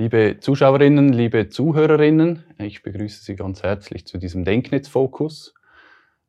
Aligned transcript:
Liebe 0.00 0.38
Zuschauerinnen, 0.40 1.12
liebe 1.12 1.50
Zuhörerinnen, 1.50 2.44
ich 2.56 2.82
begrüße 2.82 3.22
Sie 3.22 3.36
ganz 3.36 3.62
herzlich 3.62 4.06
zu 4.06 4.16
diesem 4.16 4.46
Denknetzfokus. 4.46 5.52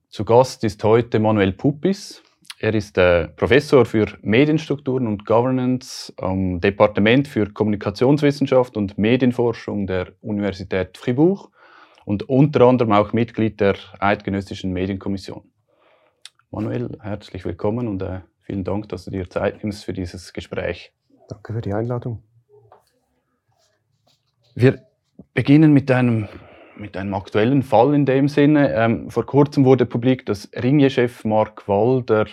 Zu 0.09 0.25
Gast 0.25 0.65
ist 0.65 0.83
heute 0.83 1.21
Manuel 1.21 1.53
Puppis. 1.53 2.21
Er 2.59 2.73
ist 2.73 2.97
äh, 2.97 3.29
Professor 3.29 3.85
für 3.85 4.07
Medienstrukturen 4.23 5.07
und 5.07 5.25
Governance 5.25 6.11
am 6.17 6.59
Departement 6.59 7.29
für 7.29 7.45
Kommunikationswissenschaft 7.45 8.75
und 8.75 8.97
Medienforschung 8.97 9.87
der 9.87 10.11
Universität 10.19 10.97
Fribourg 10.97 11.49
und 12.03 12.27
unter 12.27 12.67
anderem 12.67 12.91
auch 12.91 13.13
Mitglied 13.13 13.61
der 13.61 13.75
Eidgenössischen 13.99 14.73
Medienkommission. 14.73 15.49
Manuel, 16.49 16.97
herzlich 17.01 17.45
willkommen 17.45 17.87
und 17.87 18.01
äh, 18.01 18.19
vielen 18.41 18.65
Dank, 18.65 18.89
dass 18.89 19.05
du 19.05 19.11
dir 19.11 19.29
Zeit 19.29 19.63
nimmst 19.63 19.85
für 19.85 19.93
dieses 19.93 20.33
Gespräch. 20.33 20.91
Danke 21.29 21.53
für 21.53 21.61
die 21.61 21.73
Einladung. 21.73 22.21
Wir 24.55 24.79
beginnen 25.33 25.71
mit 25.71 25.89
einem, 25.91 26.27
mit 26.75 26.97
einem 26.97 27.13
aktuellen 27.13 27.63
Fall 27.63 27.93
in 27.93 28.05
dem 28.05 28.27
Sinne. 28.27 28.73
Ähm, 28.73 29.09
vor 29.09 29.25
kurzem 29.25 29.63
wurde 29.63 29.85
publik, 29.85 30.25
dass 30.25 30.49
Ringier-Chef 30.53 31.23
Mark 31.23 31.67
Walder 31.67 32.25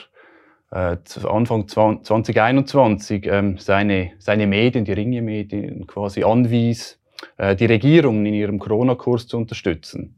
äh, 0.72 0.96
Anfang 1.28 1.68
2021 1.68 3.26
ähm, 3.26 3.58
seine, 3.58 4.12
seine 4.18 4.46
Medien, 4.46 4.84
die 4.84 4.92
Ringier-Medien, 4.92 5.86
quasi 5.86 6.24
anwies, 6.24 6.98
äh, 7.36 7.54
die 7.54 7.66
Regierung 7.66 8.26
in 8.26 8.34
ihrem 8.34 8.58
Corona-Kurs 8.58 9.28
zu 9.28 9.36
unterstützen. 9.36 10.16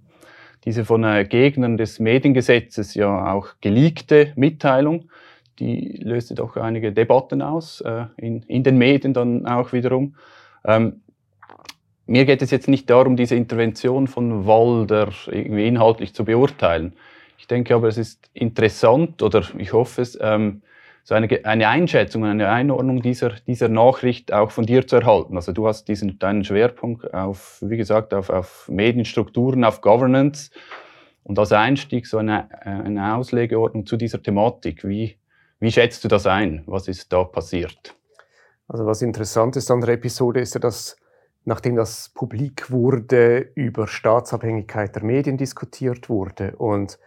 Diese 0.64 0.84
von 0.86 1.04
äh, 1.04 1.24
Gegnern 1.24 1.76
des 1.76 2.00
Mediengesetzes 2.00 2.94
ja 2.94 3.32
auch 3.32 3.48
geleakte 3.60 4.32
Mitteilung, 4.36 5.10
die 5.58 6.00
löste 6.02 6.34
doch 6.34 6.56
einige 6.56 6.92
Debatten 6.92 7.42
aus, 7.42 7.82
äh, 7.82 8.06
in, 8.16 8.42
in 8.44 8.62
den 8.62 8.78
Medien 8.78 9.12
dann 9.12 9.46
auch 9.46 9.74
wiederum. 9.74 10.16
Ähm, 10.64 11.02
mir 12.10 12.24
geht 12.24 12.42
es 12.42 12.50
jetzt 12.50 12.66
nicht 12.66 12.90
darum, 12.90 13.14
diese 13.14 13.36
Intervention 13.36 14.08
von 14.08 14.44
Walder 14.44 15.10
irgendwie 15.28 15.68
inhaltlich 15.68 16.12
zu 16.12 16.24
beurteilen. 16.24 16.94
Ich 17.38 17.46
denke 17.46 17.72
aber, 17.76 17.86
es 17.86 17.98
ist 17.98 18.28
interessant 18.34 19.22
oder 19.22 19.44
ich 19.56 19.72
hoffe 19.72 20.02
es, 20.02 20.18
ähm, 20.20 20.62
so 21.04 21.14
eine, 21.14 21.28
eine 21.44 21.68
Einschätzung, 21.68 22.24
eine 22.24 22.48
Einordnung 22.48 23.00
dieser, 23.00 23.30
dieser 23.46 23.68
Nachricht 23.68 24.32
auch 24.32 24.50
von 24.50 24.66
dir 24.66 24.88
zu 24.88 24.96
erhalten. 24.96 25.36
Also 25.36 25.52
du 25.52 25.68
hast 25.68 25.84
diesen, 25.86 26.18
deinen 26.18 26.42
Schwerpunkt 26.42 27.14
auf, 27.14 27.58
wie 27.60 27.76
gesagt, 27.76 28.12
auf, 28.12 28.28
auf 28.28 28.68
Medienstrukturen, 28.68 29.62
auf 29.62 29.80
Governance 29.80 30.50
und 31.22 31.38
als 31.38 31.52
Einstieg 31.52 32.08
so 32.08 32.18
eine, 32.18 32.48
eine 32.64 33.14
Auslegeordnung 33.14 33.86
zu 33.86 33.96
dieser 33.96 34.20
Thematik. 34.20 34.82
Wie, 34.82 35.16
wie 35.60 35.70
schätzt 35.70 36.02
du 36.02 36.08
das 36.08 36.26
ein? 36.26 36.64
Was 36.66 36.88
ist 36.88 37.12
da 37.12 37.22
passiert? 37.22 37.94
Also 38.66 38.84
was 38.84 39.00
interessant 39.00 39.54
ist 39.54 39.70
an 39.70 39.80
der 39.80 39.90
Episode 39.90 40.40
ist 40.40 40.54
ja, 40.54 40.60
dass 40.60 40.96
nachdem 41.44 41.76
das 41.76 42.10
publik 42.10 42.70
wurde, 42.70 43.50
über 43.54 43.86
Staatsabhängigkeit 43.86 44.94
der 44.94 45.04
Medien 45.04 45.36
diskutiert 45.36 46.08
wurde. 46.08 46.54
Und 46.56 46.98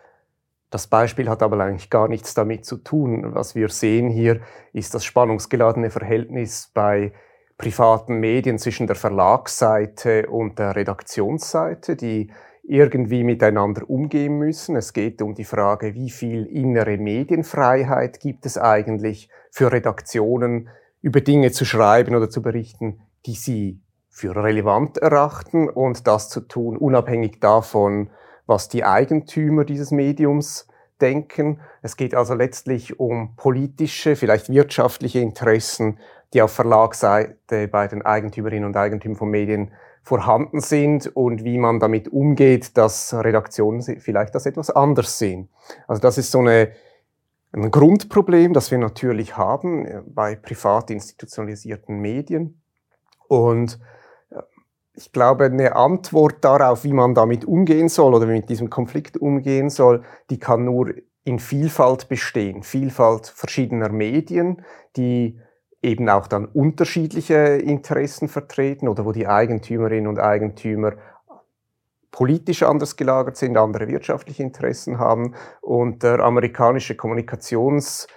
das 0.70 0.88
Beispiel 0.88 1.30
hat 1.30 1.44
aber 1.44 1.60
eigentlich 1.60 1.90
gar 1.90 2.08
nichts 2.08 2.34
damit 2.34 2.66
zu 2.66 2.78
tun. 2.78 3.36
Was 3.36 3.54
wir 3.54 3.70
sehen 3.70 4.10
hier, 4.10 4.42
ist 4.74 4.96
das 4.96 5.06
spannungsgeladene 5.06 5.92
Verhältnis 5.92 6.72
bei 6.74 7.14
privaten 7.58 8.20
Medien 8.20 8.58
zwischen 8.58 8.88
der 8.88 8.96
Verlagsseite 8.96 10.28
und 10.28 10.58
der 10.58 10.76
Redaktionsseite, 10.76 11.96
die 11.96 12.32
irgendwie 12.64 13.24
miteinander 13.24 13.90
umgehen 13.90 14.40
müssen. 14.40 14.76
Es 14.76 14.94
geht 14.94 15.22
um 15.22 15.36
die 15.36 15.44
Frage, 15.44 15.94
wie 15.94 16.10
viel 16.10 16.46
innere 16.46 16.98
Medienfreiheit 16.98 18.20
gibt 18.20 18.46
es 18.46 18.58
eigentlich 18.58 19.30
für 19.52 19.72
Redaktionen, 19.72 20.70
über 21.02 21.20
Dinge 21.22 21.52
zu 21.52 21.66
schreiben 21.66 22.16
oder 22.16 22.30
zu 22.30 22.42
berichten, 22.42 23.02
die 23.26 23.36
sie 23.36 23.83
für 24.14 24.36
relevant 24.36 25.00
erachten 25.00 25.68
und 25.68 26.06
das 26.06 26.30
zu 26.30 26.42
tun, 26.42 26.78
unabhängig 26.78 27.40
davon, 27.40 28.12
was 28.46 28.70
die 28.70 28.86
Eigentümer 28.86 29.66
dieses 29.66 29.90
Mediums 29.90 30.68
denken. 31.02 31.60
Es 31.82 31.98
geht 31.98 32.14
also 32.14 32.36
letztlich 32.36 33.00
um 33.00 33.36
politische, 33.36 34.16
vielleicht 34.16 34.50
wirtschaftliche 34.50 35.20
Interessen, 35.20 35.98
die 36.34 36.44
auf 36.44 36.52
Verlagsseite 36.52 37.68
bei 37.68 37.88
den 37.88 38.04
Eigentümerinnen 38.04 38.66
und 38.66 38.78
Eigentümern 38.78 39.18
von 39.18 39.32
Medien 39.32 39.72
vorhanden 40.04 40.62
sind 40.62 41.08
und 41.16 41.44
wie 41.44 41.58
man 41.58 41.80
damit 41.80 42.08
umgeht, 42.08 42.78
dass 42.78 43.16
Redaktionen 43.16 43.82
vielleicht 43.82 44.36
das 44.36 44.46
etwas 44.46 44.70
anders 44.70 45.18
sehen. 45.18 45.50
Also 45.88 46.02
das 46.04 46.20
ist 46.20 46.30
so 46.30 46.40
eine, 46.40 46.72
ein 47.52 47.72
Grundproblem, 47.72 48.54
das 48.54 48.70
wir 48.70 48.78
natürlich 48.78 49.38
haben 49.38 49.86
äh, 49.86 50.02
bei 50.06 50.36
privat 50.36 50.92
institutionalisierten 50.92 52.00
Medien. 52.00 52.62
Und 53.28 53.80
ich 54.96 55.12
glaube, 55.12 55.46
eine 55.46 55.76
Antwort 55.76 56.44
darauf, 56.44 56.84
wie 56.84 56.94
man 56.94 57.16
damit 57.16 57.46
umgehen 57.46 57.90
soll 57.90 58.14
oder 58.14 58.28
wie 58.28 58.34
mit 58.34 58.50
diesem 58.50 58.70
Konflikt 58.70 59.18
umgehen 59.18 59.70
soll, 59.70 60.04
die 60.30 60.40
kann 60.40 60.66
nur 60.66 60.94
in 61.24 61.40
Vielfalt 61.40 62.10
bestehen. 62.10 62.64
Vielfalt 62.64 63.28
verschiedener 63.28 63.90
Medien, 63.90 64.64
die 64.96 65.40
eben 65.82 66.10
auch 66.10 66.28
dann 66.28 66.46
unterschiedliche 66.46 67.36
Interessen 67.36 68.28
vertreten 68.28 68.88
oder 68.88 69.06
wo 69.06 69.12
die 69.12 69.28
Eigentümerinnen 69.28 70.08
und 70.08 70.20
Eigentümer 70.20 70.94
politisch 72.12 72.62
anders 72.62 72.96
gelagert 72.96 73.38
sind, 73.38 73.58
andere 73.58 73.88
wirtschaftliche 73.88 74.44
Interessen 74.44 75.00
haben. 75.00 75.34
Und 75.62 76.04
der 76.04 76.20
amerikanische 76.20 76.94
Kommunikations- 76.94 78.08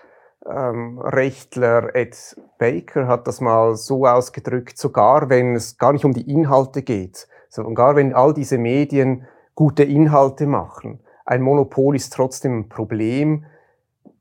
ähm, 0.51 0.99
Rechtler 0.99 1.95
Ed 1.95 2.37
Baker 2.59 3.07
hat 3.07 3.27
das 3.27 3.41
mal 3.41 3.77
so 3.77 4.07
ausgedrückt, 4.07 4.79
sogar 4.79 5.29
wenn 5.29 5.55
es 5.55 5.79
gar 5.79 5.93
nicht 5.93 6.05
um 6.05 6.13
die 6.13 6.31
Inhalte 6.31 6.83
geht, 6.83 7.29
sogar 7.49 7.97
wenn 7.97 8.15
all 8.15 8.35
diese 8.35 8.59
Medien 8.59 9.27
gute 9.55 9.85
Inhalte 9.85 10.47
machen, 10.47 11.01
ein 11.27 11.43
Monopol 11.43 11.97
ist 11.97 12.13
trotzdem 12.13 12.61
ein 12.61 12.69
Problem, 12.69 13.47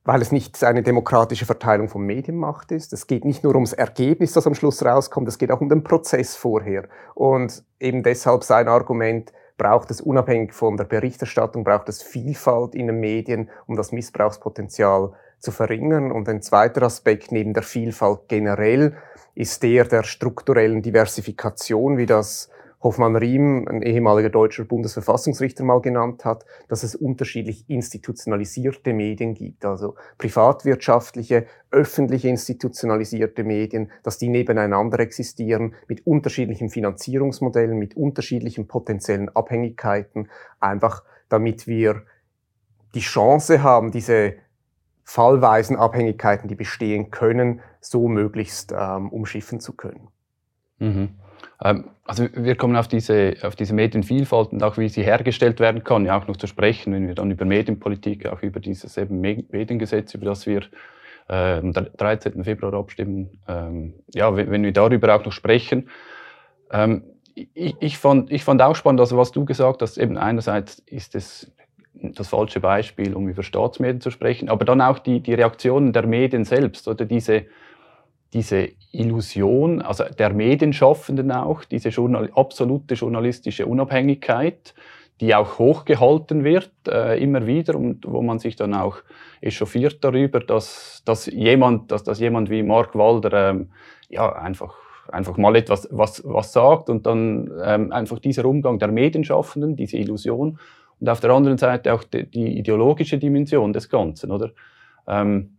weil 0.03 0.21
es 0.21 0.31
nicht 0.31 0.61
eine 0.63 0.81
demokratische 0.81 1.45
Verteilung 1.45 1.87
von 1.87 2.03
Medienmacht 2.03 2.71
ist. 2.71 2.93
Es 2.93 3.07
geht 3.07 3.25
nicht 3.25 3.43
nur 3.43 3.53
ums 3.55 3.73
Ergebnis, 3.73 4.33
das 4.33 4.47
am 4.47 4.55
Schluss 4.55 4.83
rauskommt, 4.83 5.27
es 5.27 5.37
geht 5.37 5.51
auch 5.51 5.61
um 5.61 5.69
den 5.69 5.83
Prozess 5.83 6.35
vorher. 6.35 6.87
Und 7.13 7.63
eben 7.79 8.03
deshalb 8.03 8.43
sein 8.43 8.67
Argument, 8.67 9.31
braucht 9.57 9.89
es 9.89 10.01
unabhängig 10.01 10.53
von 10.53 10.77
der 10.77 10.83
Berichterstattung, 10.83 11.63
braucht 11.63 11.87
es 11.89 12.03
Vielfalt 12.03 12.75
in 12.75 12.87
den 12.87 12.99
Medien, 12.99 13.49
um 13.67 13.75
das 13.75 13.91
Missbrauchspotenzial 13.91 15.13
zu 15.39 15.51
verringern. 15.51 16.11
Und 16.11 16.27
ein 16.29 16.41
zweiter 16.41 16.83
Aspekt 16.83 17.31
neben 17.31 17.53
der 17.53 17.63
Vielfalt 17.63 18.27
generell 18.27 18.95
ist 19.35 19.63
der 19.63 19.85
der 19.85 20.03
strukturellen 20.03 20.81
Diversifikation, 20.81 21.97
wie 21.97 22.05
das 22.05 22.49
Hoffmann 22.85 23.15
Riem, 23.15 23.67
ein 23.67 23.81
ehemaliger 23.81 24.29
deutscher 24.29 24.63
Bundesverfassungsrichter, 24.63 25.63
mal 25.63 25.81
genannt 25.81 26.23
hat, 26.23 26.45
dass 26.67 26.83
es 26.83 26.93
unterschiedlich 26.93 27.65
institutionalisierte 27.67 28.93
Medien 28.93 29.33
gibt, 29.33 29.65
also 29.65 29.95
privatwirtschaftliche, 30.19 31.47
öffentliche 31.71 32.29
institutionalisierte 32.29 33.43
Medien, 33.43 33.91
dass 34.03 34.19
die 34.19 34.29
nebeneinander 34.29 34.99
existieren 34.99 35.73
mit 35.87 36.05
unterschiedlichen 36.05 36.69
Finanzierungsmodellen, 36.69 37.79
mit 37.79 37.97
unterschiedlichen 37.97 38.67
potenziellen 38.67 39.29
Abhängigkeiten, 39.29 40.29
einfach 40.59 41.03
damit 41.27 41.65
wir 41.65 42.03
die 42.93 42.99
Chance 42.99 43.63
haben, 43.63 43.89
diese 43.89 44.35
fallweisen 45.05 45.77
Abhängigkeiten, 45.77 46.49
die 46.49 46.55
bestehen 46.55 47.11
können, 47.11 47.61
so 47.79 48.07
möglichst 48.07 48.73
ähm, 48.77 49.09
umschiffen 49.09 49.59
zu 49.59 49.73
können. 49.73 50.07
Mhm. 50.79 51.09
Ähm, 51.63 51.85
also 52.03 52.27
wir 52.33 52.55
kommen 52.55 52.75
auf 52.75 52.87
diese, 52.87 53.35
auf 53.43 53.55
diese 53.55 53.73
Medienvielfalt 53.73 54.51
und 54.51 54.63
auch 54.63 54.77
wie 54.77 54.89
sie 54.89 55.03
hergestellt 55.03 55.59
werden 55.59 55.83
kann, 55.83 56.05
ja 56.05 56.17
auch 56.17 56.27
noch 56.27 56.37
zu 56.37 56.47
sprechen, 56.47 56.91
wenn 56.93 57.07
wir 57.07 57.15
dann 57.15 57.31
über 57.31 57.45
Medienpolitik, 57.45 58.25
auch 58.27 58.41
über 58.41 58.59
dieses 58.59 58.97
eben 58.97 59.21
Mediengesetz, 59.21 60.13
über 60.15 60.25
das 60.25 60.45
wir 60.47 60.63
äh, 61.29 61.59
am 61.59 61.71
13. 61.71 62.43
Februar 62.43 62.73
abstimmen, 62.73 63.39
ähm, 63.47 63.93
ja, 64.13 64.35
wenn 64.35 64.63
wir 64.63 64.73
darüber 64.73 65.15
auch 65.15 65.23
noch 65.23 65.31
sprechen. 65.31 65.89
Ähm, 66.71 67.03
ich, 67.35 67.97
fand, 67.97 68.31
ich 68.31 68.43
fand 68.43 68.61
auch 68.61 68.75
spannend, 68.75 69.01
also 69.01 69.17
was 69.17 69.31
du 69.31 69.43
gesagt 69.45 69.81
hast, 69.81 69.97
eben 69.97 70.17
einerseits 70.17 70.79
ist 70.85 71.15
es 71.15 71.51
das 72.01 72.29
falsche 72.29 72.59
Beispiel, 72.59 73.13
um 73.13 73.27
über 73.27 73.43
Staatsmedien 73.43 74.01
zu 74.01 74.11
sprechen, 74.11 74.49
aber 74.49 74.65
dann 74.65 74.81
auch 74.81 74.99
die, 74.99 75.21
die 75.21 75.33
Reaktionen 75.33 75.93
der 75.93 76.05
Medien 76.07 76.45
selbst 76.45 76.87
oder 76.87 77.05
diese, 77.05 77.45
diese 78.33 78.69
Illusion, 78.91 79.81
also 79.81 80.03
der 80.03 80.33
Medienschaffenden 80.33 81.31
auch, 81.31 81.63
diese 81.63 81.89
Journal 81.89 82.29
absolute 82.35 82.95
journalistische 82.95 83.65
Unabhängigkeit, 83.65 84.73
die 85.21 85.33
auch 85.33 85.59
hochgehalten 85.59 86.43
wird, 86.43 86.71
äh, 86.87 87.21
immer 87.21 87.47
wieder, 87.47 87.75
und 87.75 88.05
wo 88.05 88.21
man 88.21 88.39
sich 88.39 88.55
dann 88.55 88.73
auch 88.73 88.97
echauffiert 89.41 90.03
darüber, 90.03 90.39
dass, 90.39 91.01
dass, 91.05 91.27
jemand, 91.27 91.91
dass, 91.91 92.03
dass 92.03 92.19
jemand 92.19 92.49
wie 92.49 92.63
Mark 92.63 92.95
Walder 92.95 93.51
ähm, 93.51 93.69
ja, 94.09 94.33
einfach, 94.33 94.75
einfach 95.09 95.37
mal 95.37 95.55
etwas 95.55 95.87
was, 95.91 96.21
was 96.25 96.51
sagt 96.51 96.89
und 96.89 97.05
dann 97.05 97.51
ähm, 97.63 97.91
einfach 97.91 98.19
dieser 98.19 98.45
Umgang 98.45 98.79
der 98.79 98.89
Medienschaffenden, 98.89 99.75
diese 99.75 99.97
Illusion 99.97 100.59
und 100.99 101.09
auf 101.09 101.19
der 101.19 101.31
anderen 101.31 101.57
Seite 101.57 101.93
auch 101.93 102.03
die, 102.03 102.29
die 102.29 102.57
ideologische 102.57 103.17
Dimension 103.17 103.73
des 103.73 103.89
Ganzen, 103.89 104.31
oder? 104.31 104.51
Ähm, 105.07 105.55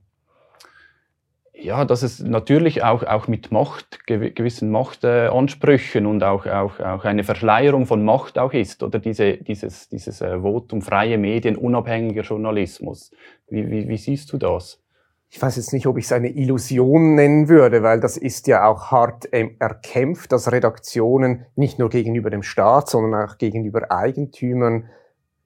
ja, 1.59 1.85
dass 1.85 2.03
es 2.03 2.21
natürlich 2.21 2.85
auch, 2.85 3.03
auch 3.03 3.29
mit 3.29 3.50
Macht, 3.50 4.06
gewissen 4.06 4.71
Machtansprüchen 4.71 6.05
äh, 6.05 6.09
und 6.09 6.23
auch, 6.23 6.47
auch, 6.47 6.81
auch 6.81 7.05
eine 7.05 7.25
Verschleierung 7.25 7.87
von 7.87 8.05
Macht 8.05 8.38
auch 8.38 8.53
ist, 8.53 8.83
oder 8.83 8.99
diese, 8.99 9.38
dieses, 9.38 9.88
dieses 9.88 10.21
äh, 10.21 10.41
Votum 10.41 10.83
freie 10.83 11.17
Medien, 11.17 11.56
unabhängiger 11.56 12.23
Journalismus. 12.23 13.11
Wie, 13.49 13.71
wie, 13.71 13.88
wie 13.88 13.97
siehst 13.97 14.33
du 14.33 14.38
das? 14.38 14.83
Ich 15.29 15.43
weiß 15.43 15.56
jetzt 15.56 15.73
nicht, 15.73 15.87
ob 15.87 15.99
ich 15.99 16.05
es 16.05 16.12
eine 16.12 16.29
Illusion 16.29 17.15
nennen 17.15 17.49
würde, 17.49 17.83
weil 17.83 18.00
das 18.00 18.17
ist 18.17 18.47
ja 18.47 18.67
auch 18.69 18.91
hart 18.91 19.29
ähm, 19.33 19.56
erkämpft, 19.59 20.33
dass 20.33 20.53
Redaktionen 20.53 21.47
nicht 21.56 21.79
nur 21.79 21.88
gegenüber 21.88 22.31
dem 22.31 22.43
Staat, 22.43 22.88
sondern 22.88 23.29
auch 23.29 23.38
gegenüber 23.38 23.91
Eigentümern 23.91 24.88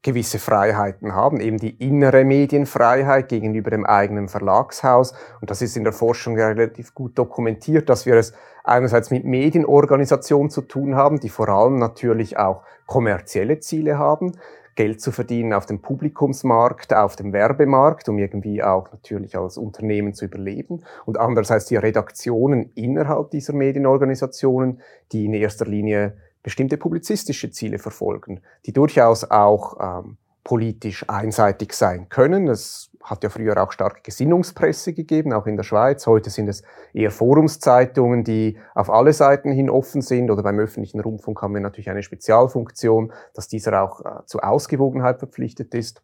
gewisse 0.03 0.39
Freiheiten 0.39 1.15
haben, 1.15 1.41
eben 1.41 1.59
die 1.59 1.77
innere 1.77 2.25
Medienfreiheit 2.25 3.29
gegenüber 3.29 3.71
dem 3.71 3.85
eigenen 3.85 4.29
Verlagshaus. 4.29 5.13
Und 5.41 5.51
das 5.51 5.61
ist 5.61 5.77
in 5.77 5.85
der 5.85 5.93
Forschung 5.93 6.37
relativ 6.37 6.95
gut 6.95 7.19
dokumentiert, 7.19 7.89
dass 7.91 8.07
wir 8.07 8.15
es 8.15 8.33
einerseits 8.65 9.11
mit 9.11 9.25
Medienorganisationen 9.25 10.51
zu 10.51 10.63
tun 10.63 10.95
haben, 10.95 11.21
die 11.21 11.29
vor 11.29 11.49
allem 11.49 11.79
natürlich 11.79 12.39
auch 12.39 12.63
kommerzielle 12.87 13.61
Ziele 13.61 13.99
haben, 13.99 14.33
Geld 14.75 15.03
zu 15.03 15.13
verdienen 15.13 15.53
auf 15.53 15.67
dem 15.67 15.83
Publikumsmarkt, 15.83 16.95
auf 16.95 17.15
dem 17.15 17.35
Werbemarkt, 17.35 18.09
um 18.09 18.19
irgendwie 18.19 18.63
auch 18.63 18.91
natürlich 18.91 19.37
als 19.37 19.59
Unternehmen 19.59 20.15
zu 20.15 20.25
überleben. 20.25 20.85
Und 21.05 21.19
andererseits 21.19 21.67
die 21.67 21.77
Redaktionen 21.77 22.71
innerhalb 22.75 23.31
dieser 23.31 23.53
Medienorganisationen, 23.53 24.81
die 25.13 25.27
in 25.27 25.35
erster 25.35 25.67
Linie 25.67 26.17
bestimmte 26.43 26.77
publizistische 26.77 27.51
Ziele 27.51 27.79
verfolgen, 27.79 28.41
die 28.67 28.73
durchaus 28.73 29.31
auch 29.31 30.05
ähm, 30.05 30.17
politisch 30.45 31.05
einseitig 31.09 31.75
sein 31.75 32.09
können. 32.09 32.49
Es 32.49 32.91
hat 33.03 33.23
ja 33.23 33.31
früher 33.31 33.63
auch 33.63 33.73
starke 33.73 34.01
Gesinnungspresse 34.03 34.93
gegeben, 34.93 35.33
auch 35.33 35.47
in 35.47 35.57
der 35.57 35.65
Schweiz. 35.65 36.07
Heute 36.07 36.31
sind 36.31 36.49
es 36.49 36.63
eher 36.93 37.11
Forumszeitungen, 37.11 38.25
die 38.25 38.59
auf 38.75 38.91
alle 38.91 39.13
Seiten 39.13 39.53
hin 39.53 39.71
offen 39.71 40.03
sind. 40.03 40.31
Oder 40.31 40.43
beim 40.43 40.59
öffentlichen 40.59 41.01
Rundfunk 41.01 41.41
haben 41.43 41.55
wir 41.55 41.61
natürlich 41.61 41.91
eine 41.91 42.03
Spezialfunktion, 42.03 43.13
dass 43.35 43.49
dieser 43.49 43.83
auch 43.83 44.01
äh, 44.01 44.27
zur 44.27 44.45
Ausgewogenheit 44.45 45.19
verpflichtet 45.19 45.75
ist. 45.75 46.03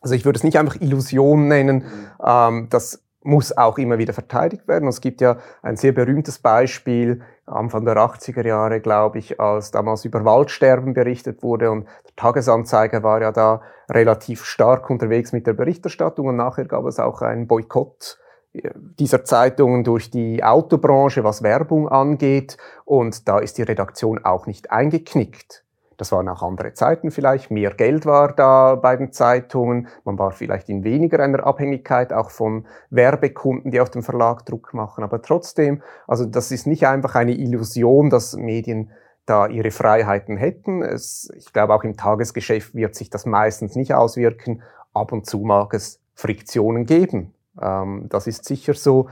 Also 0.00 0.14
ich 0.14 0.24
würde 0.24 0.38
es 0.38 0.44
nicht 0.44 0.58
einfach 0.58 0.80
Illusion 0.80 1.48
nennen, 1.48 1.84
ähm, 2.24 2.68
dass 2.70 3.02
muss 3.26 3.56
auch 3.56 3.76
immer 3.78 3.98
wieder 3.98 4.12
verteidigt 4.12 4.68
werden. 4.68 4.88
Es 4.88 5.00
gibt 5.00 5.20
ja 5.20 5.38
ein 5.62 5.76
sehr 5.76 5.92
berühmtes 5.92 6.38
Beispiel 6.38 7.22
Anfang 7.44 7.84
der 7.84 7.96
80er 7.96 8.46
Jahre, 8.46 8.80
glaube 8.80 9.18
ich, 9.18 9.38
als 9.40 9.70
damals 9.70 10.04
über 10.04 10.24
Waldsterben 10.24 10.94
berichtet 10.94 11.42
wurde 11.42 11.70
und 11.70 11.84
der 11.84 12.16
Tagesanzeiger 12.16 13.02
war 13.02 13.20
ja 13.20 13.32
da 13.32 13.62
relativ 13.90 14.44
stark 14.44 14.90
unterwegs 14.90 15.32
mit 15.32 15.46
der 15.46 15.52
Berichterstattung 15.52 16.28
und 16.28 16.36
nachher 16.36 16.64
gab 16.64 16.86
es 16.86 16.98
auch 16.98 17.22
einen 17.22 17.46
Boykott 17.46 18.18
äh, 18.52 18.70
dieser 18.74 19.24
Zeitungen 19.24 19.84
durch 19.84 20.10
die 20.10 20.42
Autobranche, 20.42 21.22
was 21.22 21.42
Werbung 21.42 21.88
angeht 21.88 22.56
und 22.84 23.28
da 23.28 23.38
ist 23.38 23.58
die 23.58 23.62
Redaktion 23.62 24.24
auch 24.24 24.46
nicht 24.46 24.70
eingeknickt. 24.72 25.65
Das 25.96 26.12
waren 26.12 26.28
auch 26.28 26.42
andere 26.42 26.74
Zeiten 26.74 27.10
vielleicht. 27.10 27.50
Mehr 27.50 27.72
Geld 27.72 28.04
war 28.06 28.32
da 28.32 28.74
bei 28.74 28.96
den 28.96 29.12
Zeitungen. 29.12 29.88
Man 30.04 30.18
war 30.18 30.32
vielleicht 30.32 30.68
in 30.68 30.84
weniger 30.84 31.20
einer 31.20 31.46
Abhängigkeit 31.46 32.12
auch 32.12 32.30
von 32.30 32.66
Werbekunden, 32.90 33.70
die 33.70 33.80
auf 33.80 33.90
dem 33.90 34.02
Verlag 34.02 34.44
Druck 34.44 34.74
machen. 34.74 35.04
Aber 35.04 35.22
trotzdem, 35.22 35.82
also 36.06 36.26
das 36.26 36.50
ist 36.50 36.66
nicht 36.66 36.86
einfach 36.86 37.14
eine 37.14 37.32
Illusion, 37.32 38.10
dass 38.10 38.36
Medien 38.36 38.90
da 39.24 39.48
ihre 39.48 39.70
Freiheiten 39.70 40.36
hätten. 40.36 40.82
Es, 40.82 41.30
ich 41.36 41.52
glaube, 41.52 41.74
auch 41.74 41.82
im 41.82 41.96
Tagesgeschäft 41.96 42.74
wird 42.74 42.94
sich 42.94 43.10
das 43.10 43.26
meistens 43.26 43.74
nicht 43.74 43.92
auswirken. 43.92 44.62
Ab 44.92 45.12
und 45.12 45.26
zu 45.26 45.40
mag 45.40 45.74
es 45.74 46.00
Friktionen 46.14 46.86
geben. 46.86 47.34
Ähm, 47.60 48.06
das 48.08 48.26
ist 48.26 48.44
sicher 48.44 48.74
so. 48.74 49.08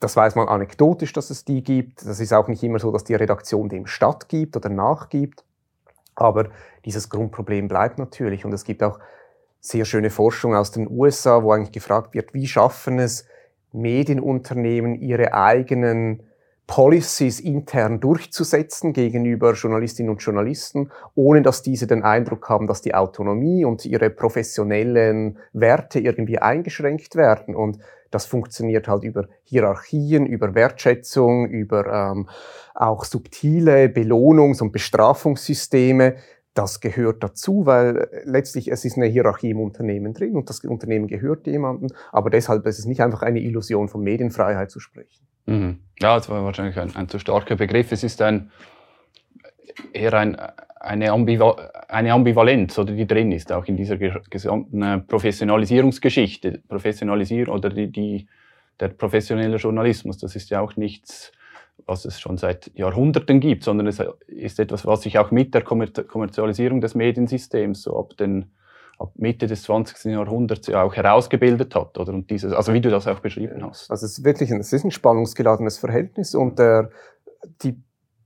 Das 0.00 0.16
weiß 0.16 0.34
man 0.34 0.48
anekdotisch, 0.48 1.12
dass 1.12 1.30
es 1.30 1.44
die 1.44 1.62
gibt. 1.62 2.06
Das 2.06 2.20
ist 2.20 2.32
auch 2.32 2.48
nicht 2.48 2.62
immer 2.62 2.78
so, 2.78 2.90
dass 2.90 3.04
die 3.04 3.14
Redaktion 3.14 3.68
dem 3.68 3.86
stattgibt 3.86 4.56
oder 4.56 4.68
nachgibt. 4.68 5.44
Aber 6.22 6.48
dieses 6.84 7.08
Grundproblem 7.08 7.68
bleibt 7.68 7.98
natürlich. 7.98 8.44
Und 8.44 8.52
es 8.52 8.64
gibt 8.64 8.82
auch 8.82 8.98
sehr 9.60 9.84
schöne 9.84 10.10
Forschung 10.10 10.54
aus 10.54 10.70
den 10.70 10.88
USA, 10.90 11.42
wo 11.42 11.52
eigentlich 11.52 11.72
gefragt 11.72 12.14
wird, 12.14 12.34
wie 12.34 12.46
schaffen 12.46 12.98
es 12.98 13.26
Medienunternehmen, 13.72 14.94
ihre 14.94 15.34
eigenen 15.34 16.22
Policies 16.66 17.40
intern 17.40 18.00
durchzusetzen 18.00 18.92
gegenüber 18.92 19.52
Journalistinnen 19.52 20.10
und 20.10 20.22
Journalisten, 20.22 20.90
ohne 21.14 21.42
dass 21.42 21.62
diese 21.62 21.86
den 21.86 22.02
Eindruck 22.02 22.48
haben, 22.48 22.66
dass 22.66 22.82
die 22.82 22.94
Autonomie 22.94 23.64
und 23.64 23.84
ihre 23.84 24.10
professionellen 24.10 25.38
Werte 25.52 26.00
irgendwie 26.00 26.38
eingeschränkt 26.38 27.14
werden. 27.14 27.54
Und 27.54 27.78
das 28.12 28.26
funktioniert 28.26 28.86
halt 28.86 29.02
über 29.02 29.26
Hierarchien, 29.42 30.26
über 30.26 30.54
Wertschätzung, 30.54 31.48
über 31.48 31.86
ähm, 31.86 32.28
auch 32.74 33.04
subtile 33.04 33.86
Belohnungs- 33.86 34.62
und 34.62 34.70
Bestrafungssysteme. 34.70 36.16
Das 36.54 36.80
gehört 36.80 37.24
dazu, 37.24 37.64
weil 37.64 38.08
letztlich 38.24 38.70
es 38.70 38.84
ist 38.84 38.98
eine 38.98 39.06
Hierarchie 39.06 39.50
im 39.50 39.60
Unternehmen 39.60 40.12
drin 40.12 40.36
und 40.36 40.50
das 40.50 40.60
Unternehmen 40.60 41.06
gehört 41.06 41.46
jemandem. 41.46 41.88
Aber 42.12 42.28
deshalb 42.28 42.66
ist 42.66 42.78
es 42.78 42.84
nicht 42.84 43.00
einfach 43.00 43.22
eine 43.22 43.40
Illusion 43.40 43.88
von 43.88 44.02
Medienfreiheit 44.02 44.70
zu 44.70 44.78
sprechen. 44.78 45.26
Mhm. 45.46 45.78
Ja, 45.98 46.16
das 46.16 46.28
war 46.28 46.44
wahrscheinlich 46.44 46.78
ein, 46.78 46.94
ein 46.94 47.08
zu 47.08 47.18
starker 47.18 47.56
Begriff. 47.56 47.90
Es 47.90 48.04
ist 48.04 48.20
ein, 48.20 48.50
eher 49.94 50.12
ein, 50.12 50.36
eine, 50.82 51.12
Ambival 51.12 51.70
eine 51.88 52.12
Ambivalenz, 52.12 52.78
oder 52.78 52.92
die 52.92 53.06
drin 53.06 53.32
ist, 53.32 53.52
auch 53.52 53.64
in 53.66 53.76
dieser 53.76 53.96
gesamten 53.96 54.82
äh, 54.82 54.98
Professionalisierungsgeschichte. 54.98 56.62
Professionalisierung 56.68 57.54
oder 57.54 57.70
die, 57.70 57.90
die, 57.90 58.26
der 58.80 58.88
professionelle 58.88 59.56
Journalismus, 59.56 60.18
das 60.18 60.34
ist 60.36 60.50
ja 60.50 60.60
auch 60.60 60.76
nichts, 60.76 61.32
was 61.86 62.04
es 62.04 62.20
schon 62.20 62.36
seit 62.36 62.70
Jahrhunderten 62.74 63.40
gibt, 63.40 63.64
sondern 63.64 63.86
es 63.86 64.02
ist 64.26 64.58
etwas, 64.58 64.86
was 64.86 65.02
sich 65.02 65.18
auch 65.18 65.30
mit 65.30 65.54
der 65.54 65.62
Kommerzialisierung 65.62 66.80
des 66.80 66.94
Mediensystems 66.94 67.82
so 67.82 67.98
ab 67.98 68.16
den 68.18 68.50
ab 68.98 69.12
Mitte 69.16 69.46
des 69.46 69.64
20. 69.64 70.12
Jahrhunderts 70.12 70.68
ja 70.68 70.82
auch 70.82 70.94
herausgebildet 70.94 71.74
hat, 71.74 71.98
oder? 71.98 72.12
Und 72.12 72.30
dieses, 72.30 72.52
also 72.52 72.72
wie 72.72 72.80
du 72.80 72.90
das 72.90 73.08
auch 73.08 73.20
beschrieben 73.20 73.64
hast. 73.64 73.90
Also 73.90 74.06
es 74.06 74.18
ist 74.18 74.24
wirklich 74.24 74.52
ein, 74.52 74.60
es 74.60 74.72
ist 74.72 74.84
ein 74.84 74.90
spannungsgeladenes 74.90 75.78
Verhältnis 75.78 76.34
und 76.34 76.58
der, 76.58 76.90
die 77.62 77.82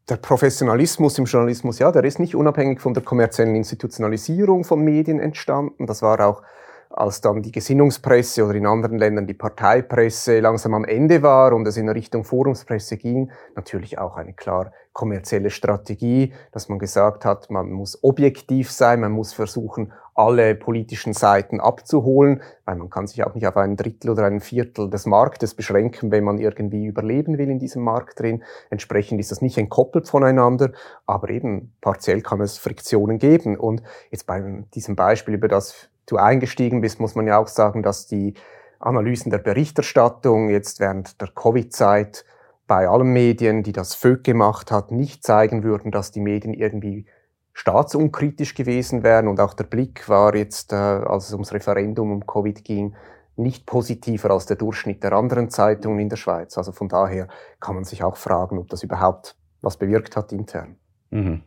der 0.08 0.16
Professionalismus 0.16 1.18
im 1.18 1.24
Journalismus, 1.24 1.78
ja, 1.78 1.90
der 1.90 2.04
ist 2.04 2.20
nicht 2.20 2.36
unabhängig 2.36 2.80
von 2.80 2.94
der 2.94 3.02
kommerziellen 3.02 3.56
Institutionalisierung 3.56 4.64
von 4.64 4.80
Medien 4.80 5.18
entstanden. 5.18 5.86
Das 5.86 6.02
war 6.02 6.20
auch, 6.20 6.42
als 6.90 7.20
dann 7.20 7.42
die 7.42 7.52
Gesinnungspresse 7.52 8.44
oder 8.44 8.54
in 8.54 8.66
anderen 8.66 8.98
Ländern 8.98 9.26
die 9.26 9.34
Parteipresse 9.34 10.40
langsam 10.40 10.74
am 10.74 10.84
Ende 10.84 11.22
war 11.22 11.52
und 11.52 11.66
es 11.66 11.76
in 11.76 11.88
Richtung 11.88 12.24
Forumspresse 12.24 12.96
ging, 12.96 13.30
natürlich 13.54 13.98
auch 13.98 14.16
eine 14.16 14.32
klar 14.32 14.72
kommerzielle 14.92 15.50
Strategie, 15.50 16.32
dass 16.52 16.70
man 16.70 16.78
gesagt 16.78 17.26
hat, 17.26 17.50
man 17.50 17.70
muss 17.70 18.02
objektiv 18.02 18.70
sein, 18.70 19.00
man 19.00 19.12
muss 19.12 19.34
versuchen, 19.34 19.92
alle 20.14 20.54
politischen 20.54 21.12
Seiten 21.12 21.60
abzuholen, 21.60 22.40
weil 22.64 22.76
man 22.76 22.88
kann 22.88 23.06
sich 23.06 23.22
auch 23.22 23.34
nicht 23.34 23.46
auf 23.46 23.58
ein 23.58 23.76
Drittel 23.76 24.08
oder 24.08 24.24
ein 24.24 24.40
Viertel 24.40 24.88
des 24.88 25.04
Marktes 25.04 25.52
beschränken, 25.54 26.10
wenn 26.10 26.24
man 26.24 26.38
irgendwie 26.38 26.86
überleben 26.86 27.36
will 27.36 27.50
in 27.50 27.58
diesem 27.58 27.82
Markt 27.82 28.20
drin. 28.20 28.42
Entsprechend 28.70 29.20
ist 29.20 29.30
das 29.30 29.42
nicht 29.42 29.58
entkoppelt 29.58 30.08
voneinander, 30.08 30.72
aber 31.04 31.28
eben 31.28 31.74
partiell 31.82 32.22
kann 32.22 32.40
es 32.40 32.56
Friktionen 32.56 33.18
geben. 33.18 33.58
Und 33.58 33.82
jetzt 34.10 34.26
bei 34.26 34.64
diesem 34.74 34.96
Beispiel, 34.96 35.34
über 35.34 35.48
das 35.48 35.90
du 36.06 36.16
eingestiegen 36.16 36.80
bist, 36.80 37.00
muss 37.00 37.14
man 37.14 37.26
ja 37.26 37.38
auch 37.38 37.48
sagen, 37.48 37.82
dass 37.82 38.06
die 38.06 38.34
Analysen 38.78 39.30
der 39.30 39.38
Berichterstattung 39.38 40.50
jetzt 40.50 40.80
während 40.80 41.20
der 41.20 41.28
Covid-Zeit 41.28 42.24
bei 42.66 42.88
allen 42.88 43.12
Medien, 43.12 43.62
die 43.62 43.72
das 43.72 43.94
FÖG 43.94 44.24
gemacht 44.24 44.70
hat, 44.70 44.90
nicht 44.90 45.24
zeigen 45.24 45.62
würden, 45.62 45.90
dass 45.92 46.10
die 46.10 46.20
Medien 46.20 46.52
irgendwie 46.52 47.06
staatsunkritisch 47.52 48.54
gewesen 48.54 49.02
wären. 49.02 49.28
Und 49.28 49.40
auch 49.40 49.54
der 49.54 49.64
Blick 49.64 50.08
war 50.08 50.34
jetzt, 50.34 50.72
äh, 50.72 50.76
als 50.76 51.28
es 51.28 51.32
ums 51.32 51.52
Referendum 51.52 52.12
um 52.12 52.26
Covid 52.26 52.64
ging, 52.64 52.94
nicht 53.36 53.66
positiver 53.66 54.30
als 54.30 54.46
der 54.46 54.56
Durchschnitt 54.56 55.02
der 55.02 55.12
anderen 55.12 55.50
Zeitungen 55.50 55.98
in 56.00 56.08
der 56.08 56.16
Schweiz. 56.16 56.56
Also 56.58 56.72
von 56.72 56.88
daher 56.88 57.28
kann 57.60 57.74
man 57.74 57.84
sich 57.84 58.02
auch 58.02 58.16
fragen, 58.16 58.58
ob 58.58 58.68
das 58.68 58.82
überhaupt 58.82 59.36
was 59.60 59.76
bewirkt 59.76 60.16
hat 60.16 60.32
intern. 60.32 60.76
Mhm. 61.10 61.42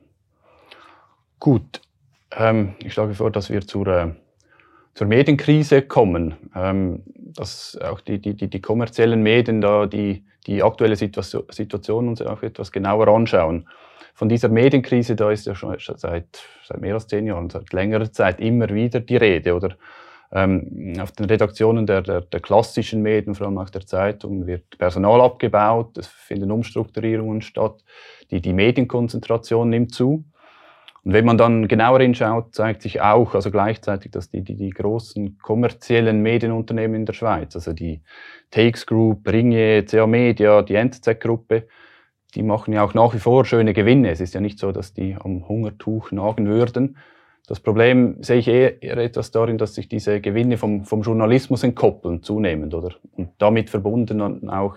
Gut, 1.40 1.82
ähm, 2.32 2.76
ich 2.80 2.94
schlage 2.94 3.14
vor, 3.14 3.32
dass 3.32 3.50
wir 3.50 3.66
zur, 3.66 3.88
äh, 3.88 4.14
zur 5.00 5.08
Medienkrise 5.08 5.82
kommen. 5.82 6.36
Ähm, 6.54 7.04
dass 7.16 7.80
auch 7.82 8.02
die, 8.02 8.20
die, 8.20 8.36
die, 8.36 8.62
kommerziellen 8.62 9.24
Medien 9.24 9.62
da 9.62 9.86
die, 9.86 10.26
die 10.46 10.62
aktuelle 10.62 10.98
Situation, 10.98 11.44
Situation 11.50 12.10
uns 12.10 12.22
auch 12.22 12.44
etwas 12.44 12.74
genauer 12.74 13.08
anschauen 13.08 13.70
von 14.14 14.28
dieser 14.28 14.50
Medienkrise, 14.50 15.16
da 15.16 15.32
ist 15.32 15.46
ja 15.46 15.56
schon 15.56 15.78
seit, 15.80 16.44
seit 16.68 16.82
mehr 16.82 16.96
als 16.96 17.08
zehn 17.08 17.28
Jahren, 17.28 17.50
seit 17.50 17.72
längerer 17.72 18.12
Zeit 18.12 18.42
immer 18.42 18.68
wieder 18.68 19.00
die 19.00 19.16
Rede. 19.16 19.56
Oder 19.56 19.78
ähm, 20.34 20.96
auf 21.00 21.14
den 21.14 21.28
Redaktionen 21.28 21.86
der, 21.86 22.02
der, 22.02 22.20
der, 22.20 22.42
klassischen 22.42 23.02
Medien, 23.02 23.36
vor 23.36 23.48
allem 23.48 23.58
auch 23.58 23.70
der 23.70 23.86
Zeitung, 23.86 24.48
wird 24.48 24.78
Personal 24.78 25.22
abgebaut, 25.22 25.98
es 25.98 26.08
finden 26.08 26.52
Umstrukturierungen 26.52 27.42
statt, 27.42 27.86
die, 28.32 28.42
die 28.42 28.52
Medienkonzentration 28.52 29.70
nimmt 29.70 29.96
zu. 29.96 30.26
Und 31.04 31.14
wenn 31.14 31.26
man 31.26 31.38
dann 31.38 31.68
genauer 31.68 32.00
hinschaut, 32.02 32.54
zeigt 32.54 32.82
sich 32.82 33.02
auch, 33.02 33.34
also 33.34 33.52
gleichzeitig, 33.52 34.12
dass 34.12 34.30
die, 34.30 34.44
die, 34.44 34.56
die 34.56 34.70
großen 34.70 35.38
kommerziellen 35.38 36.22
Medienunternehmen 36.22 36.96
in 36.96 37.06
der 37.06 37.14
Schweiz, 37.14 37.56
also 37.56 37.74
die 37.74 38.02
Takes 38.52 38.86
Group, 38.86 39.28
Ringier, 39.28 39.86
CA 39.86 40.08
Media, 40.08 40.62
die 40.62 40.76
NZZ-Gruppe, 40.76 41.68
die 42.36 42.44
machen 42.44 42.74
ja 42.74 42.84
auch 42.84 42.94
nach 42.94 43.14
wie 43.14 43.20
vor 43.20 43.46
schöne 43.46 43.74
Gewinne. 43.74 44.12
Es 44.12 44.22
ist 44.22 44.34
ja 44.34 44.42
nicht 44.42 44.60
so, 44.60 44.72
dass 44.72 44.94
die 44.94 45.16
am 45.20 45.48
Hungertuch 45.48 46.12
nagen 46.12 46.48
würden. 46.48 46.98
Das 47.48 47.60
Problem 47.60 48.22
sehe 48.22 48.38
ich 48.38 48.48
eher 48.48 48.98
etwas 48.98 49.32
darin, 49.32 49.58
dass 49.58 49.74
sich 49.74 49.88
diese 49.88 50.22
Gewinne 50.22 50.58
vom, 50.58 50.86
vom 50.86 51.02
Journalismus 51.02 51.64
entkoppeln, 51.64 52.22
zunehmend, 52.22 52.76
oder? 52.76 52.92
Und 53.18 53.32
damit 53.40 53.72
verbunden 53.72 54.50
auch, 54.50 54.76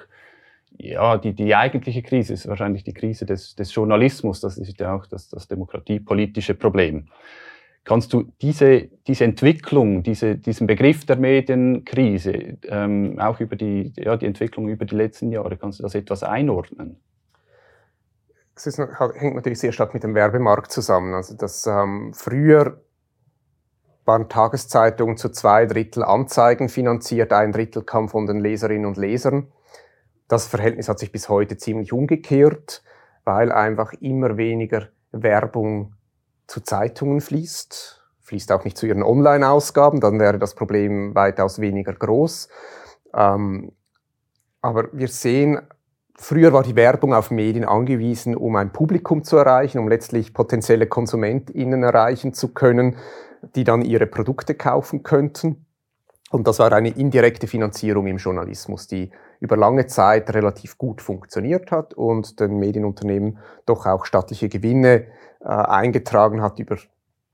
ja, 0.79 1.19
die, 1.19 1.35
die 1.35 1.55
eigentliche 1.55 2.03
Krise 2.03 2.35
ist 2.35 2.49
wahrscheinlich 2.49 2.85
die 2.85 2.95
Krise 2.95 3.27
des, 3.27 3.55
des 3.55 3.75
Journalismus. 3.75 4.41
Das 4.41 4.59
ist 4.59 4.81
ja 4.81 4.95
auch 4.95 5.07
das, 5.07 5.29
das 5.29 5.49
demokratiepolitische 5.49 6.55
Problem. 6.55 7.09
Kannst 7.85 8.13
du 8.13 8.25
diese, 8.41 8.89
diese 9.09 9.25
Entwicklung, 9.25 10.05
diese, 10.05 10.37
diesen 10.37 10.69
Begriff 10.69 11.05
der 11.05 11.17
Medienkrise, 11.17 12.59
ähm, 12.69 13.19
auch 13.19 13.41
über 13.41 13.57
die, 13.57 13.93
ja, 13.97 14.17
die 14.17 14.27
Entwicklung 14.27 14.69
über 14.69 14.85
die 14.85 14.95
letzten 14.95 15.33
Jahre, 15.33 15.57
kannst 15.57 15.81
du 15.81 15.83
das 15.83 15.97
etwas 15.97 16.23
einordnen? 16.23 17.01
Es 18.55 18.67
ist, 18.67 18.79
hängt 18.79 19.35
natürlich 19.35 19.59
sehr 19.59 19.73
stark 19.73 19.95
mit 19.95 20.05
dem 20.05 20.15
Werbemarkt 20.15 20.71
zusammen. 20.71 21.15
Also 21.15 21.35
das 21.37 21.67
ähm, 21.67 22.13
früher 22.15 22.81
waren 24.05 24.29
Tageszeitungen 24.29 25.17
zu 25.17 25.31
zwei 25.31 25.67
Drittel 25.67 26.05
Anzeigen 26.05 26.69
finanziert, 26.69 27.33
ein 27.33 27.53
Drittel 27.53 27.83
kam 27.83 28.09
von 28.09 28.27
den 28.27 28.41
Leserinnen 28.41 28.87
und 28.87 28.97
Lesern. 28.97 29.49
Das 30.29 30.47
Verhältnis 30.47 30.89
hat 30.89 30.99
sich 30.99 31.13
bis 31.13 31.29
heute 31.29 31.57
ziemlich 31.57 31.93
umgekehrt, 31.93 32.83
weil 33.25 33.53
einfach 33.53 33.93
immer 33.95 34.37
weniger 34.37 34.89
Werbung 35.13 35.95
zu 36.47 36.61
Zeitungen 36.61 37.21
fließt, 37.21 38.03
fließt 38.23 38.53
auch 38.53 38.65
nicht 38.65 38.77
zu 38.77 38.87
ihren 38.87 39.03
Online-Ausgaben, 39.03 40.01
dann 40.01 40.19
wäre 40.19 40.39
das 40.39 40.55
Problem 40.55 41.15
weitaus 41.15 41.61
weniger 41.61 41.93
groß. 41.93 42.49
Ähm, 43.15 43.73
aber 44.61 44.89
wir 44.93 45.09
sehen 45.09 45.61
Früher 46.23 46.53
war 46.53 46.63
die 46.63 46.77
Werbung 46.77 47.15
auf 47.15 47.31
Medien 47.31 47.65
angewiesen, 47.65 48.37
um 48.37 48.55
ein 48.55 48.73
Publikum 48.73 49.25
zu 49.25 49.39
erreichen, 49.39 49.79
um 49.79 49.89
letztlich 49.89 50.35
potenzielle 50.35 50.87
KonsumentInnen 50.87 51.83
erreichen 51.83 52.33
zu 52.33 52.55
können, 52.55 52.97
die 53.57 53.65
dann 53.65 53.83
ihre 53.83 54.07
Produkte 54.07 54.55
kaufen 54.55 55.03
könnten. 55.03 55.67
Und 56.31 56.47
das 56.47 56.61
war 56.61 56.73
eine 56.73 56.91
indirekte 56.91 57.47
Finanzierung 57.47 58.07
im 58.07 58.19
Journalismus, 58.19 58.87
die 58.87 59.11
über 59.43 59.57
lange 59.57 59.89
Zeit 59.89 60.33
relativ 60.33 60.79
gut 60.79 61.03
funktioniert 61.03 61.73
hat 61.73 61.95
und 61.95 62.39
den 62.39 62.61
Medienunternehmen 62.61 63.39
doch 63.67 63.87
auch 63.87 64.05
stattliche 64.05 64.49
Gewinne 64.49 65.09
äh, 65.41 65.49
eingetragen 65.49 66.41
hat 66.43 66.61
über 66.61 66.77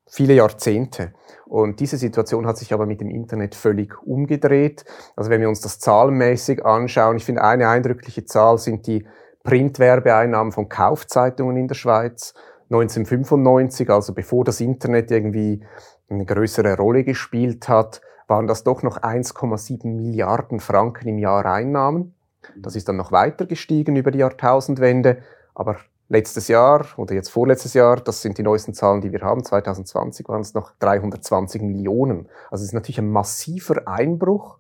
viele 0.07 0.33
Jahrzehnte. 0.33 1.13
Und 1.45 1.81
diese 1.81 1.99
Situation 1.99 2.47
hat 2.47 2.57
sich 2.57 2.73
aber 2.73 2.87
mit 2.87 3.03
dem 3.03 3.11
Internet 3.11 3.55
völlig 3.55 4.03
umgedreht. 4.03 4.87
Also 5.17 5.29
wenn 5.29 5.43
wir 5.43 5.51
uns 5.51 5.61
das 5.61 5.81
zahlenmäßig 5.81 6.65
anschauen, 6.65 7.19
ich 7.19 7.27
finde 7.27 7.45
eine 7.45 7.69
eindrückliche 7.69 8.25
Zahl 8.25 8.57
sind 8.57 8.87
die 8.87 9.07
Printwerbeeinnahmen 9.43 10.51
von 10.51 10.71
Kaufzeitungen 10.71 11.59
in 11.59 11.69
der 11.69 11.75
Schweiz. 11.75 12.33
1995, 12.71 13.91
also 13.91 14.15
bevor 14.15 14.45
das 14.45 14.63
Internet 14.63 15.11
irgendwie 15.11 15.63
eine 16.09 16.25
größere 16.25 16.75
Rolle 16.75 17.05
gespielt 17.05 17.69
hat, 17.69 18.01
waren 18.29 18.47
das 18.47 18.63
doch 18.63 18.83
noch 18.83 18.99
1,7 18.99 19.87
Milliarden 19.87 20.61
Franken 20.61 21.09
im 21.09 21.19
Jahr 21.19 21.45
Einnahmen. 21.47 22.15
Das 22.57 22.77
ist 22.77 22.89
dann 22.89 22.97
noch 22.97 23.11
weiter 23.11 23.47
gestiegen 23.47 23.97
über 23.97 24.11
die 24.11 24.21
Jahrtausendwende, 24.21 25.19
aber 25.55 25.79
Letztes 26.11 26.49
Jahr 26.49 26.87
oder 26.97 27.15
jetzt 27.15 27.29
vorletztes 27.29 27.75
Jahr, 27.75 27.97
das 27.97 28.23
sind 28.23 28.39
die 28.39 28.43
neuesten 28.43 28.73
Zahlen, 28.73 29.03
die 29.03 29.13
wir 29.13 29.21
haben, 29.21 29.45
2020 29.45 30.27
waren 30.27 30.41
es 30.41 30.55
noch 30.55 30.73
320 30.79 31.61
Millionen. 31.61 32.31
Also 32.51 32.63
es 32.63 32.69
ist 32.69 32.73
natürlich 32.73 32.99
ein 32.99 33.11
massiver 33.11 33.87
Einbruch. 33.87 34.57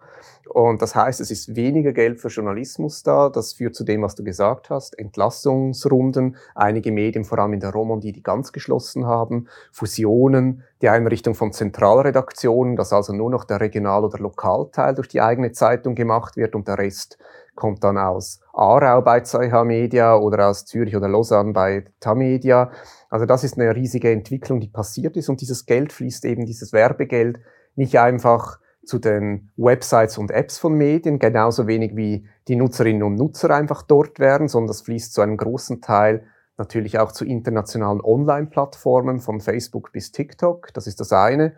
Und 0.49 0.81
das 0.81 0.95
heißt, 0.95 1.21
es 1.21 1.31
ist 1.31 1.55
weniger 1.57 1.93
Geld 1.93 2.21
für 2.21 2.29
Journalismus 2.29 3.03
da. 3.03 3.29
Das 3.29 3.53
führt 3.53 3.75
zu 3.75 3.85
dem, 3.85 4.03
was 4.03 4.15
du 4.15 4.25
gesagt 4.25 4.71
hast. 4.71 4.99
Entlassungsrunden, 4.99 6.37
einige 6.55 6.91
Medien, 6.91 7.25
vor 7.25 7.39
allem 7.39 7.53
in 7.53 7.61
der 7.61 7.71
Romandie, 7.71 8.13
die 8.13 8.23
ganz 8.23 8.53
geschlossen 8.53 9.07
haben, 9.07 9.49
Fusionen, 9.73 10.63
die 10.81 10.89
Einrichtung 10.89 11.35
von 11.35 11.53
Zentralredaktionen, 11.53 12.77
dass 12.77 12.93
also 12.93 13.13
nur 13.13 13.31
noch 13.31 13.45
der 13.45 13.61
Regional- 13.61 14.05
oder 14.05 14.19
Lokalteil 14.19 14.95
durch 14.95 15.09
die 15.09 15.21
eigene 15.21 15.53
Zeitung 15.53 15.95
gemacht 15.95 16.37
wird 16.37 16.55
und 16.55 16.67
der 16.67 16.79
Rest 16.79 17.19
kommt 17.55 17.83
dann 17.83 17.99
aus 17.99 18.41
Aarau 18.53 19.03
bei 19.03 19.21
CH 19.21 19.65
Media 19.65 20.17
oder 20.17 20.49
aus 20.49 20.65
Zürich 20.65 20.95
oder 20.95 21.09
Lausanne 21.09 21.53
bei 21.53 21.85
Tamedia. 21.99 22.71
Also 23.11 23.27
das 23.27 23.43
ist 23.43 23.59
eine 23.59 23.75
riesige 23.75 24.13
Entwicklung, 24.13 24.61
die 24.61 24.69
passiert 24.69 25.17
ist 25.17 25.29
und 25.29 25.41
dieses 25.41 25.67
Geld 25.67 25.93
fließt 25.93 26.25
eben, 26.25 26.47
dieses 26.47 26.73
Werbegeld, 26.73 27.41
nicht 27.75 27.99
einfach 27.99 28.61
zu 28.89 28.99
den 28.99 29.51
Websites 29.57 30.19
und 30.19 30.31
Apps 30.31 30.59
von 30.59 30.75
Medien, 30.75 31.19
genauso 31.19 31.67
wenig 31.67 31.95
wie 31.97 32.27
die 32.49 32.57
Nutzerinnen 32.57 33.03
und 33.03 33.17
Nutzer 33.17 33.51
einfach 33.55 33.83
dort 33.83 34.19
wären, 34.19 34.49
sondern 34.49 34.69
das 34.69 34.83
fließt 34.83 35.13
zu 35.13 35.21
einem 35.21 35.37
großen 35.37 35.81
Teil 35.81 36.25
natürlich 36.57 36.99
auch 36.99 37.13
zu 37.13 37.25
internationalen 37.25 38.01
Online-Plattformen 38.01 39.21
von 39.21 39.41
Facebook 39.41 39.93
bis 39.93 40.11
TikTok. 40.11 40.73
Das 40.75 40.87
ist 40.87 41.01
das 41.01 41.13
eine. 41.13 41.55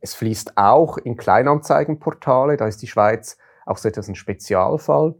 Es 0.00 0.14
fließt 0.14 0.56
auch 0.56 0.98
in 0.98 1.16
Kleinanzeigenportale, 1.16 2.56
da 2.56 2.66
ist 2.66 2.82
die 2.82 2.88
Schweiz 2.88 3.36
auch 3.66 3.78
so 3.78 3.88
etwas 3.88 4.08
ein 4.08 4.16
Spezialfall 4.16 5.14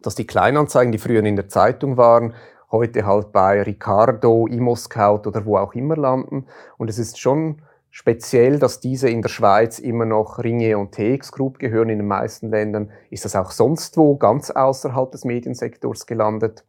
dass 0.00 0.14
die 0.14 0.26
Kleinanzeigen, 0.26 0.92
die 0.92 0.98
früher 0.98 1.24
in 1.24 1.36
der 1.36 1.48
Zeitung 1.48 1.96
waren, 1.96 2.34
heute 2.70 3.06
halt 3.06 3.32
bei 3.32 3.62
Ricardo, 3.62 4.46
ImmoScout 4.46 5.26
oder 5.26 5.44
wo 5.44 5.56
auch 5.56 5.74
immer 5.74 5.96
landen. 5.96 6.46
Und 6.76 6.90
es 6.90 6.98
ist 6.98 7.18
schon 7.18 7.62
speziell, 7.90 8.58
dass 8.58 8.80
diese 8.80 9.08
in 9.08 9.22
der 9.22 9.28
Schweiz 9.28 9.78
immer 9.78 10.04
noch 10.04 10.38
Ringe 10.38 10.78
und 10.78 10.92
TX 10.92 11.32
Group 11.32 11.58
gehören. 11.58 11.88
In 11.88 11.98
den 11.98 12.06
meisten 12.06 12.50
Ländern 12.50 12.90
ist 13.10 13.24
das 13.24 13.36
auch 13.36 13.50
sonst 13.50 13.96
wo 13.96 14.16
ganz 14.16 14.50
außerhalb 14.50 15.10
des 15.10 15.24
Mediensektors 15.24 16.06
gelandet. 16.06 16.64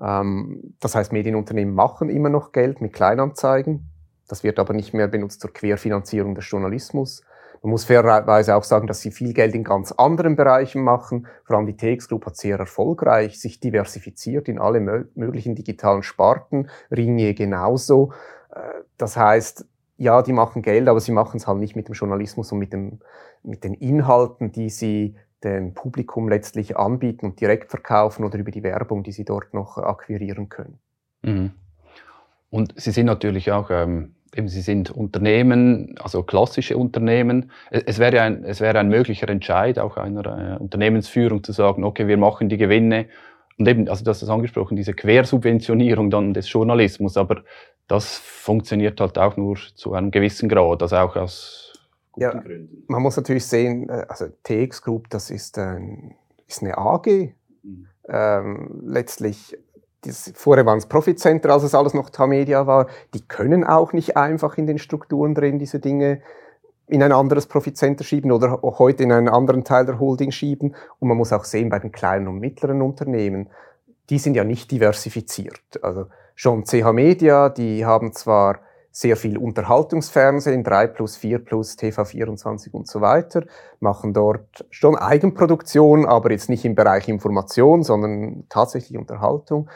Ähm, 0.00 0.74
das 0.80 0.94
heißt, 0.94 1.12
Medienunternehmen 1.12 1.74
machen 1.74 2.08
immer 2.08 2.28
noch 2.28 2.52
Geld 2.52 2.80
mit 2.80 2.92
Kleinanzeigen. 2.92 3.90
Das 4.28 4.42
wird 4.42 4.58
aber 4.58 4.74
nicht 4.74 4.92
mehr 4.92 5.08
benutzt 5.08 5.40
zur 5.40 5.52
Querfinanzierung 5.52 6.34
des 6.34 6.50
Journalismus. 6.50 7.22
Man 7.62 7.70
muss 7.70 7.84
fairerweise 7.84 8.54
auch 8.54 8.64
sagen, 8.64 8.86
dass 8.86 9.00
sie 9.00 9.10
viel 9.10 9.32
Geld 9.32 9.54
in 9.54 9.64
ganz 9.64 9.92
anderen 9.92 10.36
Bereichen 10.36 10.82
machen. 10.82 11.26
Vor 11.44 11.56
allem 11.56 11.66
die 11.66 11.76
TX 11.76 12.08
Group 12.08 12.26
hat 12.26 12.36
sehr 12.36 12.58
erfolgreich 12.58 13.40
sich 13.40 13.60
diversifiziert 13.60 14.48
in 14.48 14.58
alle 14.58 14.80
möglichen 15.14 15.54
digitalen 15.54 16.02
Sparten. 16.02 16.68
Ringier 16.90 17.34
genauso. 17.34 18.12
Äh, 18.54 18.60
das 18.98 19.16
heißt, 19.16 19.66
ja, 19.96 20.22
die 20.22 20.32
machen 20.32 20.62
Geld, 20.62 20.88
aber 20.88 21.00
sie 21.00 21.12
machen 21.12 21.38
es 21.38 21.46
halt 21.46 21.58
nicht 21.58 21.76
mit 21.76 21.88
dem 21.88 21.94
Journalismus 21.94 22.52
und 22.52 22.58
mit, 22.58 22.72
dem, 22.72 23.00
mit 23.42 23.64
den 23.64 23.74
Inhalten, 23.74 24.52
die 24.52 24.68
sie 24.68 25.16
dem 25.44 25.74
Publikum 25.74 26.28
letztlich 26.28 26.76
anbieten 26.76 27.26
und 27.26 27.40
direkt 27.40 27.70
verkaufen 27.70 28.24
oder 28.24 28.38
über 28.38 28.50
die 28.50 28.62
Werbung, 28.62 29.02
die 29.02 29.12
sie 29.12 29.24
dort 29.24 29.54
noch 29.54 29.78
akquirieren 29.78 30.48
können. 30.48 30.78
Mhm. 31.22 31.52
Und 32.50 32.74
Sie 32.76 32.90
sind 32.90 33.06
natürlich 33.06 33.50
auch 33.52 33.70
ähm, 33.70 34.14
eben 34.34 34.48
Sie 34.48 34.60
sind 34.60 34.90
Unternehmen, 34.90 35.94
also 35.98 36.22
klassische 36.22 36.76
Unternehmen. 36.76 37.50
Es 37.70 37.98
wäre 37.98 38.22
ein, 38.22 38.44
es 38.44 38.60
wäre 38.60 38.78
ein 38.78 38.88
möglicher 38.88 39.28
Entscheid 39.28 39.78
auch 39.78 39.96
einer 39.96 40.54
äh, 40.54 40.58
Unternehmensführung 40.58 41.42
zu 41.42 41.52
sagen, 41.52 41.84
okay, 41.84 42.06
wir 42.06 42.16
machen 42.16 42.48
die 42.48 42.56
Gewinne 42.56 43.06
und 43.58 43.66
eben, 43.66 43.88
also 43.88 44.04
das 44.04 44.22
ist 44.22 44.28
angesprochen, 44.28 44.76
diese 44.76 44.92
Quersubventionierung 44.92 46.10
dann 46.10 46.34
des 46.34 46.50
Journalismus, 46.50 47.16
aber 47.16 47.42
das 47.88 48.16
funktioniert 48.16 49.00
halt 49.00 49.18
auch 49.18 49.36
nur 49.36 49.56
zu 49.74 49.94
einem 49.94 50.10
gewissen 50.10 50.48
Grad, 50.48 50.82
also 50.82 50.96
auch 50.96 51.16
aus 51.16 51.72
guten 52.12 52.22
ja, 52.22 52.32
Gründen. 52.32 52.84
Man 52.88 53.02
muss 53.02 53.16
natürlich 53.16 53.46
sehen, 53.46 53.88
äh, 53.88 54.06
also 54.08 54.26
TX 54.42 54.82
Group, 54.82 55.10
das 55.10 55.30
ist, 55.30 55.58
ein, 55.58 56.14
ist 56.46 56.62
eine 56.62 56.76
AG. 56.76 57.34
Mhm. 57.62 57.86
Ähm, 58.08 58.82
letztlich 58.84 59.56
das, 60.02 60.32
vorher 60.34 60.66
waren 60.66 60.78
es 60.78 60.86
Profitcenter, 60.86 61.50
als 61.50 61.62
es 61.62 61.74
alles 61.74 61.94
noch 61.94 62.10
Tamedia 62.10 62.66
war, 62.66 62.86
die 63.14 63.26
können 63.26 63.64
auch 63.64 63.92
nicht 63.92 64.16
einfach 64.16 64.56
in 64.58 64.66
den 64.66 64.78
Strukturen 64.78 65.34
drin 65.34 65.58
diese 65.58 65.80
Dinge 65.80 66.22
in 66.88 67.02
ein 67.02 67.12
anderes 67.12 67.46
Profitcenter 67.46 68.04
schieben 68.04 68.30
oder 68.30 68.60
heute 68.62 69.02
in 69.02 69.10
einen 69.10 69.28
anderen 69.28 69.64
Teil 69.64 69.86
der 69.86 69.98
Holding 69.98 70.30
schieben. 70.30 70.76
Und 71.00 71.08
man 71.08 71.16
muss 71.16 71.32
auch 71.32 71.44
sehen, 71.44 71.68
bei 71.68 71.80
den 71.80 71.90
kleinen 71.90 72.28
und 72.28 72.38
mittleren 72.38 72.80
Unternehmen, 72.80 73.48
die 74.08 74.18
sind 74.18 74.34
ja 74.34 74.44
nicht 74.44 74.70
diversifiziert. 74.70 75.82
Also 75.82 76.06
schon 76.36 76.64
CH 76.64 76.92
Media, 76.92 77.48
die 77.48 77.84
haben 77.84 78.12
zwar 78.12 78.60
sehr 78.92 79.16
viel 79.16 79.36
Unterhaltungsfernsehen, 79.36 80.62
3 80.62 80.86
plus, 80.86 81.16
4 81.16 81.44
plus, 81.44 81.76
TV24 81.76 82.70
und 82.70 82.86
so 82.86 83.00
weiter, 83.00 83.44
machen 83.80 84.14
dort 84.14 84.64
schon 84.70 84.96
Eigenproduktion, 84.96 86.06
aber 86.06 86.30
jetzt 86.30 86.48
nicht 86.48 86.64
im 86.64 86.74
Bereich 86.74 87.08
Information, 87.08 87.82
sondern 87.82 88.44
tatsächlich 88.48 88.96
Unterhaltung. 88.96 89.68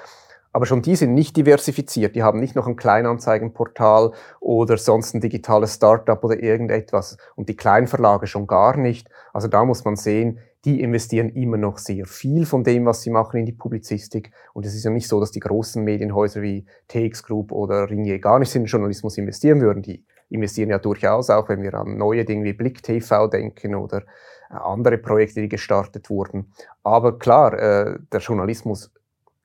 Aber 0.53 0.67
schon 0.67 0.83
die 0.83 0.97
sind 0.97 1.15
nicht 1.15 1.37
diversifiziert. 1.37 2.17
Die 2.17 2.23
haben 2.23 2.41
nicht 2.41 2.57
noch 2.57 2.67
ein 2.67 2.77
Kleinanzeigenportal 2.77 4.13
oder 4.41 4.79
sonst 4.79 5.15
ein 5.15 5.21
digitales 5.21 5.75
Startup 5.75 6.23
oder 6.25 6.43
irgendetwas. 6.43 7.19
Und 7.37 7.49
die 7.49 7.57
Kleinverlage 7.57 8.27
schon 8.27 8.47
gar 8.47 8.77
nicht. 8.77 9.09
Also 9.33 9.49
da 9.49 9.65
muss 9.65 9.85
man 9.85 9.97
sehen, 9.97 10.41
die 10.65 10.83
investieren 10.83 11.31
immer 11.31 11.57
noch 11.57 11.79
sehr 11.79 12.05
viel 12.07 12.45
von 12.45 12.65
dem, 12.65 12.85
was 12.85 13.03
sie 13.03 13.11
machen 13.11 13.39
in 13.41 13.47
die 13.47 13.53
Publizistik. 13.53 14.31
Und 14.53 14.67
es 14.67 14.75
ist 14.75 14.85
ja 14.85 14.91
nicht 14.91 15.09
so, 15.09 15.19
dass 15.19 15.31
die 15.31 15.41
großen 15.41 15.83
Medienhäuser 15.83 16.43
wie 16.43 16.67
TX 16.89 17.23
Group 17.23 17.53
oder 17.53 17.89
Ringier 17.89 18.19
gar 18.19 18.39
nicht 18.39 18.55
in 18.55 18.63
den 18.63 18.69
Journalismus 18.69 19.17
investieren 19.17 19.61
würden. 19.61 19.83
Die 19.83 20.05
investieren 20.29 20.71
ja 20.71 20.79
durchaus 20.79 21.31
auch, 21.31 21.49
wenn 21.49 21.63
wir 21.63 21.75
an 21.75 21.97
neue 21.97 22.25
Dinge 22.25 22.45
wie 22.45 22.53
Blick 22.53 22.83
TV 22.83 23.27
denken 23.29 23.75
oder 23.75 24.03
äh, 24.51 24.55
andere 24.55 24.99
Projekte, 24.99 25.41
die 25.41 25.49
gestartet 25.49 26.11
wurden. 26.11 26.53
Aber 26.83 27.19
klar, 27.19 27.55
äh, 27.55 27.99
der 28.13 28.21
Journalismus 28.21 28.93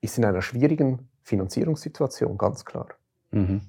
ist 0.01 0.17
in 0.17 0.25
einer 0.25 0.41
schwierigen 0.41 1.10
Finanzierungssituation, 1.24 2.38
ganz 2.38 2.65
klar. 2.65 2.88
Mhm. 3.31 3.62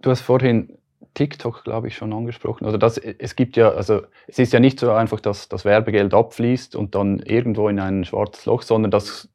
Du 0.00 0.10
hast 0.10 0.22
vorhin 0.22 0.78
TikTok, 1.14 1.64
glaube 1.64 1.88
ich, 1.88 1.96
schon 1.96 2.12
angesprochen. 2.12 2.66
Also 2.66 2.76
das, 2.76 2.98
es 2.98 3.36
gibt 3.36 3.56
ja, 3.56 3.70
also 3.70 4.02
es 4.26 4.38
ist 4.38 4.52
ja 4.52 4.60
nicht 4.60 4.80
so 4.80 4.90
einfach, 4.90 5.20
dass 5.20 5.48
das 5.48 5.64
Werbegeld 5.64 6.12
abfließt 6.12 6.76
und 6.76 6.94
dann 6.94 7.20
irgendwo 7.20 7.68
in 7.68 7.80
ein 7.80 8.04
schwarzes 8.04 8.46
Loch, 8.46 8.62
sondern 8.62 8.90
das, 8.90 9.28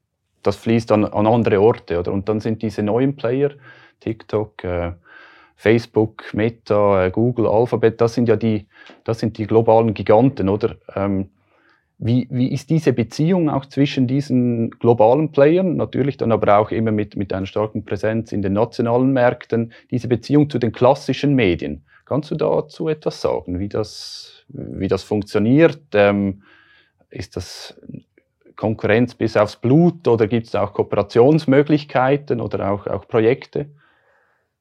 das 0.43 0.57
fließt 0.57 0.91
dann 0.91 1.05
an 1.05 1.25
andere 1.25 1.62
Orte. 1.62 2.00
Oder? 2.00 2.12
Und 2.12 2.29
dann 2.29 2.39
sind 2.39 2.62
diese 2.62 2.83
neuen 2.83 3.15
Player, 3.15 3.51
TikTok, 4.01 4.63
äh, 4.63 4.91
Facebook, 5.55 6.33
Meta, 6.33 7.05
äh, 7.05 7.12
Google, 7.12 7.48
Alphabet, 7.48 8.00
das 8.00 8.13
sind 8.13 8.29
ja 8.29 8.36
die, 8.36 8.67
das 9.03 9.19
sind 9.19 9.38
die 9.38 9.45
globalen 9.45 9.93
Giganten, 9.93 10.48
oder? 10.48 10.75
Ähm, 10.95 11.31
wie, 12.01 12.27
wie 12.31 12.47
ist 12.51 12.69
diese 12.69 12.93
Beziehung 12.93 13.49
auch 13.49 13.65
zwischen 13.65 14.07
diesen 14.07 14.71
globalen 14.71 15.33
Playern, 15.33 15.75
natürlich 15.75 16.15
dann 16.15 16.31
aber 16.31 16.57
auch 16.57 16.71
immer 16.71 16.91
mit, 16.91 17.17
mit 17.17 17.33
einer 17.33 17.45
starken 17.45 17.83
Präsenz 17.83 18.31
in 18.31 18.41
den 18.41 18.53
nationalen 18.53 19.11
Märkten, 19.11 19.73
diese 19.91 20.07
Beziehung 20.07 20.49
zu 20.49 20.59
den 20.59 20.71
klassischen 20.71 21.35
Medien? 21.35 21.83
Kannst 22.05 22.31
du 22.31 22.35
dazu 22.35 22.87
etwas 22.87 23.21
sagen, 23.21 23.59
wie 23.59 23.67
das, 23.67 24.45
wie 24.47 24.87
das 24.87 25.03
funktioniert? 25.03 25.81
Ähm, 25.93 26.43
ist 27.09 27.35
das 27.35 27.79
Konkurrenz 28.55 29.13
bis 29.13 29.35
aufs 29.35 29.57
Blut 29.57 30.07
oder 30.07 30.27
gibt 30.27 30.47
es 30.47 30.55
auch 30.55 30.73
Kooperationsmöglichkeiten 30.73 32.39
oder 32.39 32.71
auch, 32.71 32.87
auch 32.87 33.07
Projekte? 33.09 33.69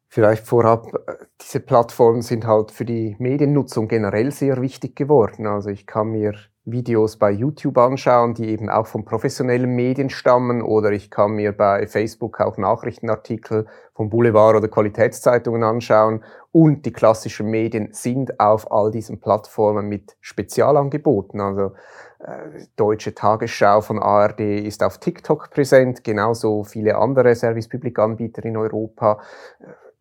Vielleicht 0.08 0.44
vorab, 0.44 0.92
äh, 1.06 1.12
diese 1.40 1.60
Plattformen 1.60 2.22
sind 2.22 2.46
halt 2.46 2.72
für 2.72 2.84
die 2.84 3.14
Mediennutzung 3.20 3.86
generell 3.86 4.32
sehr 4.32 4.60
wichtig 4.60 4.96
geworden. 4.96 5.46
Also 5.46 5.70
ich 5.70 5.86
kann 5.86 6.08
mir 6.08 6.34
Videos 6.70 7.16
bei 7.16 7.30
YouTube 7.30 7.78
anschauen, 7.78 8.34
die 8.34 8.48
eben 8.48 8.68
auch 8.68 8.86
von 8.86 9.04
professionellen 9.04 9.74
Medien 9.74 10.10
stammen. 10.10 10.62
Oder 10.62 10.92
ich 10.92 11.10
kann 11.10 11.32
mir 11.32 11.52
bei 11.52 11.86
Facebook 11.86 12.40
auch 12.40 12.56
Nachrichtenartikel 12.56 13.66
vom 13.94 14.10
Boulevard 14.10 14.56
oder 14.56 14.68
Qualitätszeitungen 14.68 15.62
anschauen. 15.62 16.22
Und 16.52 16.86
die 16.86 16.92
klassischen 16.92 17.48
Medien 17.48 17.88
sind 17.92 18.40
auf 18.40 18.70
all 18.70 18.90
diesen 18.90 19.20
Plattformen 19.20 19.88
mit 19.88 20.16
Spezialangeboten. 20.20 21.40
Also 21.40 21.72
äh, 22.20 22.66
Deutsche 22.76 23.14
Tagesschau 23.14 23.80
von 23.80 23.98
ARD 23.98 24.40
ist 24.40 24.82
auf 24.82 24.98
TikTok 24.98 25.50
präsent, 25.50 26.04
genauso 26.04 26.64
viele 26.64 26.96
andere 26.96 27.34
Service 27.34 27.68
Public 27.68 27.98
Anbieter 27.98 28.44
in 28.44 28.56
Europa 28.56 29.20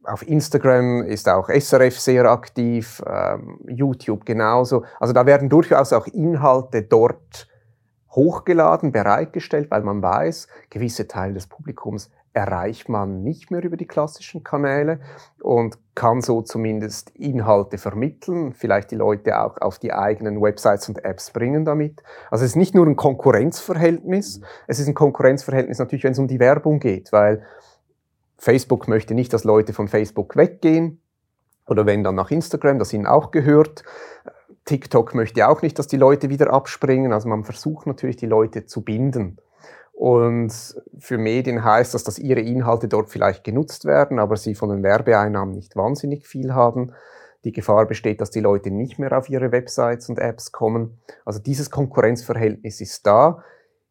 auf 0.07 0.27
Instagram 0.27 1.03
ist 1.03 1.27
auch 1.29 1.49
SRF 1.49 1.99
sehr 1.99 2.25
aktiv, 2.25 3.03
ähm, 3.05 3.59
YouTube 3.67 4.25
genauso. 4.25 4.83
Also 4.99 5.13
da 5.13 5.25
werden 5.25 5.49
durchaus 5.49 5.93
auch 5.93 6.07
Inhalte 6.07 6.83
dort 6.83 7.47
hochgeladen, 8.11 8.91
bereitgestellt, 8.91 9.69
weil 9.69 9.83
man 9.83 10.01
weiß, 10.01 10.47
gewisse 10.69 11.07
Teile 11.07 11.35
des 11.35 11.47
Publikums 11.47 12.09
erreicht 12.33 12.87
man 12.87 13.23
nicht 13.23 13.49
mehr 13.49 13.63
über 13.63 13.77
die 13.77 13.87
klassischen 13.87 14.43
Kanäle 14.43 14.99
und 15.41 15.79
kann 15.95 16.21
so 16.21 16.43
zumindest 16.43 17.09
Inhalte 17.15 17.79
vermitteln, 17.79 18.53
vielleicht 18.53 18.91
die 18.91 18.95
Leute 18.95 19.39
auch 19.39 19.57
auf 19.59 19.79
die 19.79 19.91
eigenen 19.91 20.39
Websites 20.39 20.87
und 20.87 21.03
Apps 21.03 21.31
bringen 21.31 21.65
damit. 21.65 22.03
Also 22.29 22.45
es 22.45 22.51
ist 22.51 22.55
nicht 22.55 22.75
nur 22.75 22.85
ein 22.85 22.95
Konkurrenzverhältnis, 22.95 24.41
es 24.67 24.79
ist 24.79 24.87
ein 24.87 24.93
Konkurrenzverhältnis 24.93 25.79
natürlich, 25.79 26.03
wenn 26.03 26.11
es 26.11 26.19
um 26.19 26.27
die 26.27 26.39
Werbung 26.39 26.79
geht, 26.79 27.11
weil 27.11 27.43
Facebook 28.37 28.87
möchte 28.87 29.13
nicht, 29.13 29.33
dass 29.33 29.43
Leute 29.43 29.73
von 29.73 29.87
Facebook 29.87 30.35
weggehen 30.35 31.01
oder 31.67 31.85
wenn 31.85 32.03
dann 32.03 32.15
nach 32.15 32.31
Instagram, 32.31 32.79
das 32.79 32.93
ihnen 32.93 33.05
auch 33.05 33.31
gehört. 33.31 33.83
TikTok 34.65 35.15
möchte 35.15 35.47
auch 35.47 35.61
nicht, 35.61 35.79
dass 35.79 35.87
die 35.87 35.97
Leute 35.97 36.29
wieder 36.29 36.51
abspringen. 36.53 37.13
Also 37.13 37.29
man 37.29 37.43
versucht 37.43 37.87
natürlich, 37.87 38.17
die 38.17 38.25
Leute 38.25 38.65
zu 38.65 38.83
binden. 38.83 39.37
Und 39.93 40.53
für 40.99 41.17
Medien 41.17 41.63
heißt 41.63 41.93
das, 41.93 42.03
dass 42.03 42.19
ihre 42.19 42.41
Inhalte 42.41 42.87
dort 42.87 43.09
vielleicht 43.09 43.43
genutzt 43.43 43.85
werden, 43.85 44.19
aber 44.19 44.37
sie 44.37 44.53
von 44.53 44.69
den 44.69 44.83
Werbeeinnahmen 44.83 45.55
nicht 45.55 45.75
wahnsinnig 45.75 46.27
viel 46.27 46.53
haben. 46.53 46.93
Die 47.43 47.51
Gefahr 47.51 47.87
besteht, 47.87 48.21
dass 48.21 48.29
die 48.29 48.39
Leute 48.39 48.69
nicht 48.69 48.99
mehr 48.99 49.17
auf 49.17 49.29
ihre 49.29 49.51
Websites 49.51 50.09
und 50.09 50.19
Apps 50.19 50.51
kommen. 50.51 50.99
Also 51.25 51.39
dieses 51.39 51.71
Konkurrenzverhältnis 51.71 52.79
ist 52.81 53.07
da. 53.07 53.43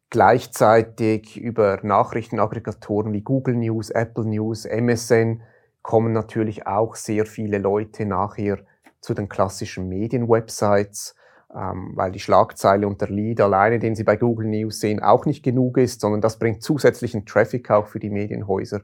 Gleichzeitig 0.09 1.37
über 1.37 1.79
Nachrichtenaggregatoren 1.83 3.11
wie 3.11 3.21
Google 3.21 3.55
News, 3.55 3.89
Apple 3.89 4.25
News, 4.25 4.65
MSN 4.65 5.41
kommen 5.81 6.13
natürlich 6.13 6.65
auch 6.65 6.95
sehr 6.95 7.25
viele 7.25 7.57
Leute 7.57 8.05
nachher 8.05 8.59
zu 9.01 9.13
den 9.13 9.27
klassischen 9.27 9.89
Medienwebsites, 9.89 11.15
ähm, 11.53 11.91
weil 11.95 12.11
die 12.11 12.19
Schlagzeile 12.19 12.87
und 12.87 13.01
der 13.01 13.09
Lead 13.09 13.41
alleine, 13.41 13.79
den 13.79 13.95
Sie 13.95 14.03
bei 14.03 14.15
Google 14.15 14.47
News 14.47 14.79
sehen, 14.79 15.01
auch 15.01 15.25
nicht 15.25 15.43
genug 15.43 15.77
ist, 15.77 15.99
sondern 16.01 16.21
das 16.21 16.39
bringt 16.39 16.63
zusätzlichen 16.63 17.25
Traffic 17.25 17.69
auch 17.69 17.87
für 17.87 17.99
die 17.99 18.09
Medienhäuser. 18.09 18.81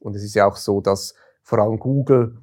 Und 0.00 0.16
es 0.16 0.24
ist 0.24 0.34
ja 0.34 0.46
auch 0.46 0.56
so, 0.56 0.80
dass 0.80 1.14
vor 1.42 1.58
allem 1.60 1.78
Google 1.78 2.38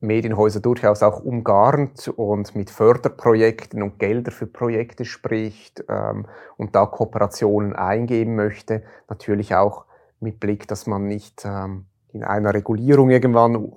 Medienhäuser 0.00 0.60
durchaus 0.60 1.02
auch 1.02 1.20
umgarnt 1.20 2.08
und 2.08 2.56
mit 2.56 2.70
Förderprojekten 2.70 3.82
und 3.82 3.98
Gelder 3.98 4.32
für 4.32 4.46
Projekte 4.46 5.04
spricht 5.04 5.84
ähm, 5.88 6.26
und 6.56 6.74
da 6.74 6.86
Kooperationen 6.86 7.76
eingeben 7.76 8.34
möchte. 8.34 8.82
Natürlich 9.08 9.54
auch 9.54 9.84
mit 10.18 10.40
Blick, 10.40 10.66
dass 10.68 10.86
man 10.86 11.06
nicht 11.06 11.44
ähm, 11.44 11.84
in 12.12 12.24
einer 12.24 12.54
Regulierung 12.54 13.10
irgendwann, 13.10 13.72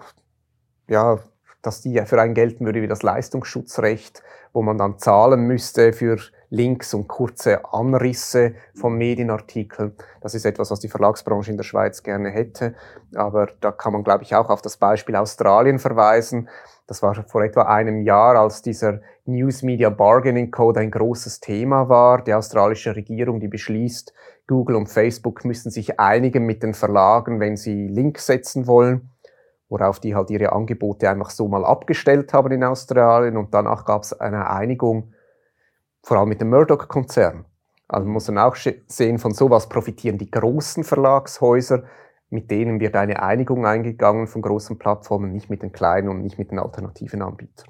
ja, 0.87 1.19
dass 1.61 1.81
die 1.81 2.01
für 2.05 2.21
einen 2.21 2.33
gelten 2.33 2.65
würde 2.65 2.81
wie 2.81 2.87
das 2.87 3.03
Leistungsschutzrecht, 3.03 4.23
wo 4.53 4.61
man 4.61 4.77
dann 4.77 4.99
zahlen 4.99 5.41
müsste 5.41 5.91
für 5.91 6.19
Links 6.53 6.93
und 6.93 7.07
kurze 7.07 7.73
Anrisse 7.73 8.53
von 8.75 8.95
Medienartikeln. 8.95 9.95
Das 10.21 10.35
ist 10.35 10.45
etwas, 10.45 10.69
was 10.69 10.79
die 10.79 10.87
Verlagsbranche 10.87 11.49
in 11.49 11.57
der 11.57 11.63
Schweiz 11.63 12.03
gerne 12.03 12.29
hätte. 12.29 12.75
Aber 13.15 13.47
da 13.59 13.71
kann 13.71 13.91
man, 13.91 14.03
glaube 14.03 14.21
ich, 14.21 14.35
auch 14.35 14.51
auf 14.51 14.61
das 14.61 14.77
Beispiel 14.77 15.15
Australien 15.15 15.79
verweisen. 15.79 16.49
Das 16.85 17.01
war 17.01 17.15
vor 17.27 17.43
etwa 17.43 17.63
einem 17.63 18.03
Jahr, 18.03 18.35
als 18.35 18.61
dieser 18.61 19.01
News 19.25 19.63
Media 19.63 19.89
Bargaining 19.89 20.51
Code 20.51 20.81
ein 20.81 20.91
großes 20.91 21.39
Thema 21.39 21.89
war. 21.89 22.23
Die 22.23 22.35
australische 22.35 22.95
Regierung, 22.95 23.39
die 23.39 23.47
beschließt, 23.47 24.13
Google 24.45 24.75
und 24.75 24.89
Facebook 24.89 25.45
müssen 25.45 25.71
sich 25.71 25.99
einigen 25.99 26.45
mit 26.45 26.61
den 26.61 26.75
Verlagen, 26.75 27.39
wenn 27.39 27.57
sie 27.57 27.87
Links 27.87 28.27
setzen 28.27 28.67
wollen 28.67 29.09
worauf 29.69 29.99
die 29.99 30.13
halt 30.13 30.29
ihre 30.29 30.51
Angebote 30.51 31.09
einfach 31.09 31.31
so 31.31 31.47
mal 31.47 31.65
abgestellt 31.65 32.31
haben 32.31 32.51
in 32.51 32.63
Australien 32.63 33.37
und 33.37 33.55
danach 33.55 33.85
gab 33.85 34.03
es 34.03 34.13
eine 34.13 34.47
Einigung 34.51 35.12
vor 36.03 36.17
allem 36.17 36.29
mit 36.29 36.41
dem 36.41 36.49
Murdoch-Konzern. 36.49 37.45
Also 37.87 38.05
man 38.05 38.13
muss 38.13 38.25
dann 38.25 38.37
auch 38.37 38.55
sehen, 38.55 39.17
von 39.17 39.33
sowas 39.33 39.69
profitieren 39.69 40.17
die 40.17 40.29
großen 40.29 40.83
Verlagshäuser, 40.83 41.83
mit 42.29 42.51
denen 42.51 42.79
wird 42.79 42.95
eine 42.95 43.21
Einigung 43.21 43.65
eingegangen 43.65 44.27
von 44.27 44.41
großen 44.41 44.77
Plattformen, 44.77 45.31
nicht 45.31 45.49
mit 45.49 45.61
den 45.61 45.71
kleinen 45.71 46.09
und 46.09 46.21
nicht 46.21 46.37
mit 46.37 46.51
den 46.51 46.59
alternativen 46.59 47.21
Anbietern. 47.21 47.69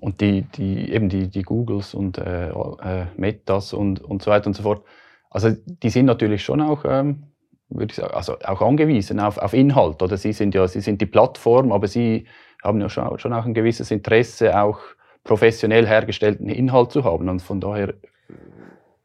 Und 0.00 0.20
die, 0.22 0.42
die, 0.42 0.90
eben 0.90 1.08
die, 1.10 1.28
die 1.28 1.42
Googles 1.42 1.94
und 1.94 2.16
äh, 2.18 2.48
äh, 2.48 3.06
Metas 3.16 3.74
und, 3.74 4.00
und 4.00 4.22
so 4.22 4.30
weiter 4.30 4.46
und 4.46 4.54
so 4.54 4.62
fort, 4.62 4.82
also 5.28 5.50
die 5.50 5.90
sind 5.90 6.06
natürlich 6.06 6.42
schon 6.42 6.62
auch, 6.62 6.84
ähm, 6.86 7.24
würde 7.68 7.92
ich 7.92 7.96
sagen, 7.96 8.14
also 8.14 8.36
auch 8.42 8.62
angewiesen 8.62 9.20
auf, 9.20 9.36
auf 9.36 9.52
Inhalt. 9.52 10.02
Oder 10.02 10.16
sie 10.16 10.32
sind 10.32 10.54
ja, 10.54 10.66
sie 10.66 10.80
sind 10.80 11.00
die 11.00 11.06
Plattform, 11.06 11.70
aber 11.70 11.86
sie 11.86 12.26
haben 12.64 12.80
ja 12.80 12.88
schon, 12.88 13.18
schon 13.18 13.34
auch 13.34 13.44
ein 13.44 13.54
gewisses 13.54 13.90
Interesse, 13.90 14.58
auch 14.58 14.80
professionell 15.24 15.86
hergestellten 15.86 16.48
Inhalt 16.48 16.92
zu 16.92 17.04
haben. 17.04 17.28
Und 17.28 17.42
von 17.42 17.60
daher 17.60 17.94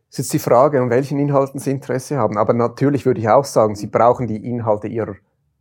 ist 0.09 0.17
jetzt 0.17 0.33
die 0.33 0.39
Frage, 0.39 0.81
an 0.81 0.89
welchen 0.89 1.19
Inhalten 1.19 1.59
Sie 1.59 1.71
Interesse 1.71 2.17
haben. 2.17 2.37
Aber 2.37 2.53
natürlich 2.53 3.05
würde 3.05 3.19
ich 3.19 3.29
auch 3.29 3.45
sagen, 3.45 3.75
Sie 3.75 3.87
brauchen 3.87 4.27
die 4.27 4.49
Inhalte 4.49 4.87
Ihrer 4.87 5.15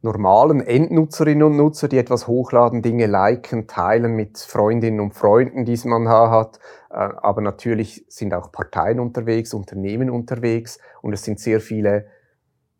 normalen 0.05 0.61
Endnutzerinnen 0.61 1.43
und 1.43 1.57
Nutzer, 1.57 1.89
die 1.89 1.97
etwas 1.97 2.29
hochladen, 2.29 2.83
Dinge 2.83 3.07
liken, 3.07 3.67
teilen 3.67 4.15
mit 4.15 4.39
Freundinnen 4.39 5.01
und 5.01 5.15
Freunden, 5.15 5.65
die 5.65 5.81
man 5.89 6.09
hat. 6.09 6.61
Äh, 6.91 6.95
aber 6.95 7.41
natürlich 7.41 8.05
sind 8.09 8.35
auch 8.35 8.53
Parteien 8.53 9.01
unterwegs, 9.01 9.55
Unternehmen 9.55 10.11
unterwegs 10.11 10.79
und 11.01 11.15
es 11.15 11.25
sind 11.25 11.41
sehr 11.41 11.61
viele 11.61 12.07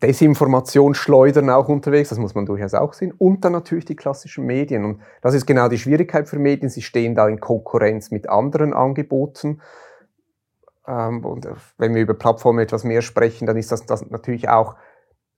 Desinformationsschleudern 0.07 1.51
auch 1.51 1.69
unterwegs, 1.69 2.11
das 2.11 2.19
muss 2.19 2.35
man 2.35 2.47
durchaus 2.47 2.75
auch 2.75 2.93
sehen. 2.93 3.13
Und 3.17 3.45
dann 3.45 3.53
natürlich 3.53 3.85
die 3.85 3.97
klassischen 3.97 4.47
Medien. 4.47 4.85
Und 4.85 5.01
das 5.23 5.35
ist 5.35 5.47
genau 5.47 5.69
die 5.69 5.79
Schwierigkeit 5.79 6.29
für 6.29 6.39
Medien. 6.39 6.69
Sie 6.69 6.83
stehen 6.83 7.15
da 7.15 7.29
in 7.29 7.41
Konkurrenz 7.41 8.11
mit 8.11 8.29
anderen 8.29 8.73
Angeboten. 8.73 9.61
Ähm, 10.87 11.25
und 11.25 11.49
wenn 11.79 11.95
wir 11.95 12.03
über 12.03 12.15
Plattformen 12.15 12.61
etwas 12.61 12.85
mehr 12.85 13.03
sprechen, 13.03 13.47
dann 13.47 13.57
ist 13.57 13.73
das, 13.73 13.87
das 13.87 14.09
natürlich 14.11 14.49
auch 14.49 14.77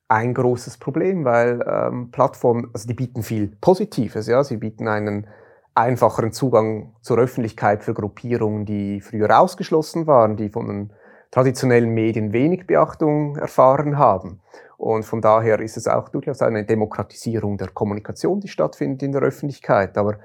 ein 0.09 0.35
großes 0.35 0.79
Problem, 0.79 1.24
weil 1.24 1.64
ähm, 1.66 2.11
Plattformen, 2.11 2.70
also 2.72 2.87
die 2.87 2.94
bieten 2.94 3.22
viel 3.22 3.48
Positives, 3.61 4.26
ja, 4.29 4.44
sie 4.44 4.57
bieten 4.57 4.87
einen 4.87 5.26
einfacheren 5.74 6.33
Zugang 6.33 6.94
zur 7.02 7.18
Öffentlichkeit 7.18 7.85
für 7.85 7.92
Gruppierungen, 7.92 8.64
die 8.64 9.00
früher 9.00 9.38
ausgeschlossen 9.38 10.07
waren, 10.07 10.37
die 10.37 10.48
von 10.48 10.66
den 10.66 10.92
traditionellen 11.31 11.91
Medien 11.91 12.33
wenig 12.33 12.67
Beachtung 12.67 13.37
erfahren 13.37 13.99
haben. 13.99 14.41
Und 14.79 15.05
von 15.05 15.21
daher 15.21 15.61
ist 15.61 15.77
es 15.77 15.89
auch 15.89 16.09
durchaus 16.09 16.43
eine 16.43 16.65
Demokratisierung 16.65 17.57
der 17.57 17.69
Kommunikation, 17.69 18.41
die 18.41 18.49
stattfindet 18.49 19.03
in 19.03 19.12
der 19.12 19.23
Öffentlichkeit. 19.23 19.97
Aber 19.97 20.19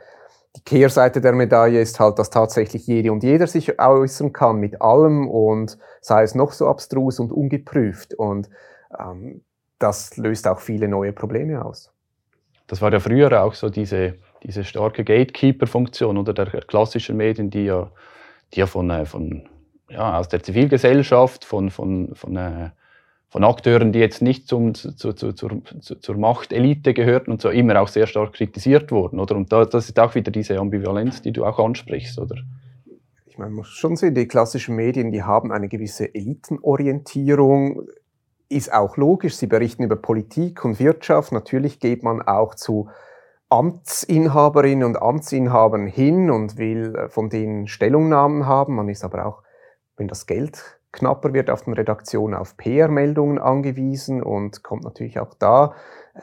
die 0.56 0.62
Kehrseite 0.62 1.22
der 1.22 1.32
Medaille 1.32 1.82
ist 1.82 2.00
halt, 2.00 2.20
dass 2.20 2.30
tatsächlich 2.30 2.86
jede 2.86 3.12
und 3.12 3.24
jeder 3.24 3.48
sich 3.48 3.80
äußern 3.80 4.34
kann 4.34 4.58
mit 4.58 4.82
allem 4.82 5.30
und 5.30 5.78
sei 6.02 6.24
es 6.24 6.36
noch 6.36 6.52
so 6.52 6.68
abstrus 6.68 7.20
und 7.20 7.32
ungeprüft. 7.32 8.14
Und 8.14 8.50
ähm, 9.00 9.42
das 9.80 10.18
löst 10.18 10.48
auch 10.48 10.60
viele 10.60 10.90
neue 10.90 11.14
Probleme 11.14 11.64
aus. 11.64 11.92
Das 12.68 12.82
war 12.82 12.92
ja 12.92 13.00
früher 13.00 13.44
auch 13.44 13.54
so 13.54 13.70
diese, 13.70 14.16
diese 14.44 14.64
starke 14.64 15.04
Gatekeeper-Funktion 15.04 16.18
oder 16.18 16.34
der 16.34 16.48
klassischen 16.62 17.18
Medien, 17.18 17.50
die 17.50 17.66
ja, 17.66 17.90
die 18.54 18.60
ja 18.60 18.68
von, 18.68 18.90
äh, 18.90 19.06
von 19.06 19.48
ja, 19.92 20.18
aus 20.18 20.30
der 20.30 20.42
Zivilgesellschaft, 20.42 21.46
von, 21.46 21.70
von, 21.70 22.16
von 22.16 22.36
äh, 22.36 22.70
von 23.32 23.46
Akteuren, 23.46 23.94
die 23.94 24.00
jetzt 24.00 24.22
nicht 24.22 24.50
zum, 24.50 24.74
zu, 24.74 24.92
zu, 24.92 25.14
zur, 25.32 25.62
zur 25.80 26.18
Machtelite 26.18 26.94
gehörten 26.94 27.32
und 27.32 27.42
so 27.42 27.50
immer 27.50 27.82
auch 27.82 27.88
sehr 27.88 28.06
stark 28.06 28.34
kritisiert 28.34 28.92
wurden. 28.92 29.22
Oder? 29.22 29.38
Und 29.38 29.54
da, 29.54 29.64
das 29.64 29.88
ist 29.88 29.98
auch 29.98 30.16
wieder 30.16 30.32
diese 30.32 30.60
Ambivalenz, 30.60 31.22
die 31.22 31.32
du 31.32 31.46
auch 31.46 31.58
ansprichst, 31.58 32.20
oder? 32.20 32.36
Ich 33.28 33.38
meine, 33.38 33.52
man 33.52 33.60
muss 33.60 33.70
schon 33.70 33.96
sehen, 33.96 34.16
die 34.16 34.28
klassischen 34.28 34.76
Medien, 34.76 35.14
die 35.14 35.24
haben 35.24 35.54
eine 35.54 35.70
gewisse 35.70 36.14
Elitenorientierung, 36.14 37.88
ist 38.50 38.74
auch 38.74 38.98
logisch. 38.98 39.38
Sie 39.38 39.48
berichten 39.48 39.84
über 39.84 39.96
Politik 39.96 40.66
und 40.66 40.78
Wirtschaft. 40.82 41.32
Natürlich 41.32 41.80
geht 41.80 42.04
man 42.04 42.22
auch 42.22 42.54
zu 42.54 42.90
Amtsinhaberinnen 43.48 44.84
und 44.84 45.02
Amtsinhabern 45.02 45.88
hin 45.88 46.30
und 46.30 46.58
will 46.58 46.96
äh, 46.98 47.08
von 47.08 47.30
denen 47.30 47.68
Stellungnahmen 47.68 48.46
haben. 48.46 48.76
Man 48.76 48.90
ist 48.90 49.06
aber 49.06 49.26
auch, 49.26 49.41
wenn 50.02 50.08
das 50.08 50.26
Geld 50.26 50.80
knapper 50.92 51.34
wird 51.34 51.50
auf 51.50 51.62
den 51.62 51.74
Redaktionen 51.74 52.34
auf 52.34 52.58
PR-Meldungen 52.58 53.38
angewiesen 53.38 54.22
und 54.22 54.64
kommt 54.64 54.84
natürlich 54.84 55.20
auch 55.20 55.34
da, 55.36 55.76
äh, 56.16 56.22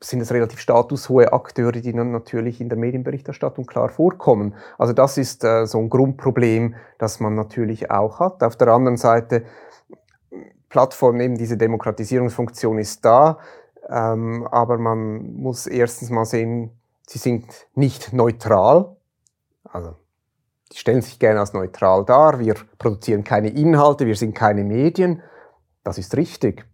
sind 0.00 0.20
es 0.20 0.32
relativ 0.32 0.60
statushohe 0.60 1.32
Akteure, 1.32 1.72
die 1.72 1.92
dann 1.92 2.12
natürlich 2.12 2.60
in 2.60 2.68
der 2.68 2.78
Medienberichterstattung 2.78 3.66
klar 3.66 3.88
vorkommen. 3.88 4.54
Also 4.78 4.92
das 4.92 5.18
ist 5.18 5.42
äh, 5.42 5.66
so 5.66 5.78
ein 5.78 5.90
Grundproblem, 5.90 6.76
das 6.98 7.18
man 7.18 7.34
natürlich 7.34 7.90
auch 7.90 8.20
hat. 8.20 8.42
Auf 8.44 8.56
der 8.56 8.68
anderen 8.68 8.96
Seite, 8.96 9.44
Plattform, 10.68 11.20
eben 11.20 11.36
diese 11.36 11.56
Demokratisierungsfunktion 11.56 12.78
ist 12.78 13.04
da, 13.04 13.38
ähm, 13.88 14.46
aber 14.46 14.78
man 14.78 15.34
muss 15.34 15.66
erstens 15.66 16.10
mal 16.10 16.24
sehen, 16.24 16.70
sie 17.06 17.18
sind 17.18 17.66
nicht 17.74 18.12
neutral. 18.12 18.96
Also 19.64 19.96
die 20.72 20.78
stellen 20.78 21.02
sich 21.02 21.18
gerne 21.18 21.40
als 21.40 21.52
neutral 21.52 22.04
dar. 22.04 22.38
Wir 22.38 22.54
produzieren 22.78 23.24
keine 23.24 23.48
Inhalte, 23.48 24.06
wir 24.06 24.16
sind 24.16 24.34
keine 24.34 24.64
Medien. 24.64 25.22
Das 25.84 25.98
ist 25.98 26.16
richtig. 26.16 26.66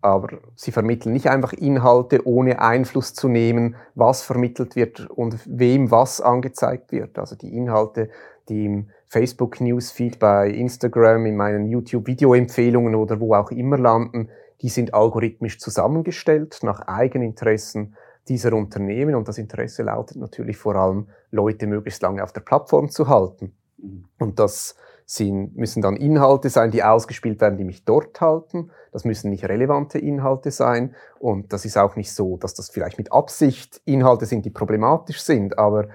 Aber 0.00 0.38
sie 0.54 0.70
vermitteln 0.70 1.12
nicht 1.12 1.28
einfach 1.28 1.52
Inhalte, 1.54 2.26
ohne 2.26 2.60
Einfluss 2.60 3.14
zu 3.14 3.28
nehmen, 3.28 3.76
was 3.94 4.22
vermittelt 4.22 4.76
wird 4.76 5.08
und 5.08 5.38
wem 5.46 5.90
was 5.90 6.20
angezeigt 6.20 6.92
wird. 6.92 7.18
Also 7.18 7.36
die 7.36 7.56
Inhalte, 7.56 8.10
die 8.48 8.66
im 8.66 8.90
Facebook 9.06 9.60
Newsfeed, 9.60 10.18
bei 10.18 10.48
Instagram, 10.48 11.24
in 11.26 11.36
meinen 11.36 11.66
YouTube 11.66 12.06
Videoempfehlungen 12.06 12.94
oder 12.94 13.18
wo 13.20 13.34
auch 13.34 13.50
immer 13.50 13.78
landen, 13.78 14.28
die 14.60 14.68
sind 14.68 14.92
algorithmisch 14.92 15.58
zusammengestellt 15.58 16.58
nach 16.62 16.80
Eigeninteressen 16.80 17.96
dieser 18.28 18.52
Unternehmen 18.54 19.14
und 19.14 19.28
das 19.28 19.38
Interesse 19.38 19.82
lautet 19.82 20.16
natürlich 20.16 20.56
vor 20.56 20.76
allem, 20.76 21.08
Leute 21.30 21.66
möglichst 21.66 22.02
lange 22.02 22.22
auf 22.22 22.32
der 22.32 22.40
Plattform 22.40 22.88
zu 22.88 23.08
halten. 23.08 23.54
Mhm. 23.78 24.04
Und 24.18 24.38
das 24.38 24.76
sind, 25.06 25.56
müssen 25.56 25.82
dann 25.82 25.96
Inhalte 25.96 26.48
sein, 26.48 26.70
die 26.70 26.82
ausgespielt 26.82 27.40
werden, 27.40 27.58
die 27.58 27.64
mich 27.64 27.84
dort 27.84 28.20
halten. 28.20 28.70
Das 28.92 29.04
müssen 29.04 29.30
nicht 29.30 29.44
relevante 29.44 29.98
Inhalte 29.98 30.50
sein. 30.50 30.94
Und 31.18 31.52
das 31.52 31.64
ist 31.64 31.76
auch 31.76 31.96
nicht 31.96 32.12
so, 32.12 32.36
dass 32.38 32.54
das 32.54 32.70
vielleicht 32.70 32.96
mit 32.96 33.12
Absicht 33.12 33.82
Inhalte 33.84 34.26
sind, 34.26 34.46
die 34.46 34.50
problematisch 34.50 35.20
sind. 35.22 35.58
Aber 35.58 35.88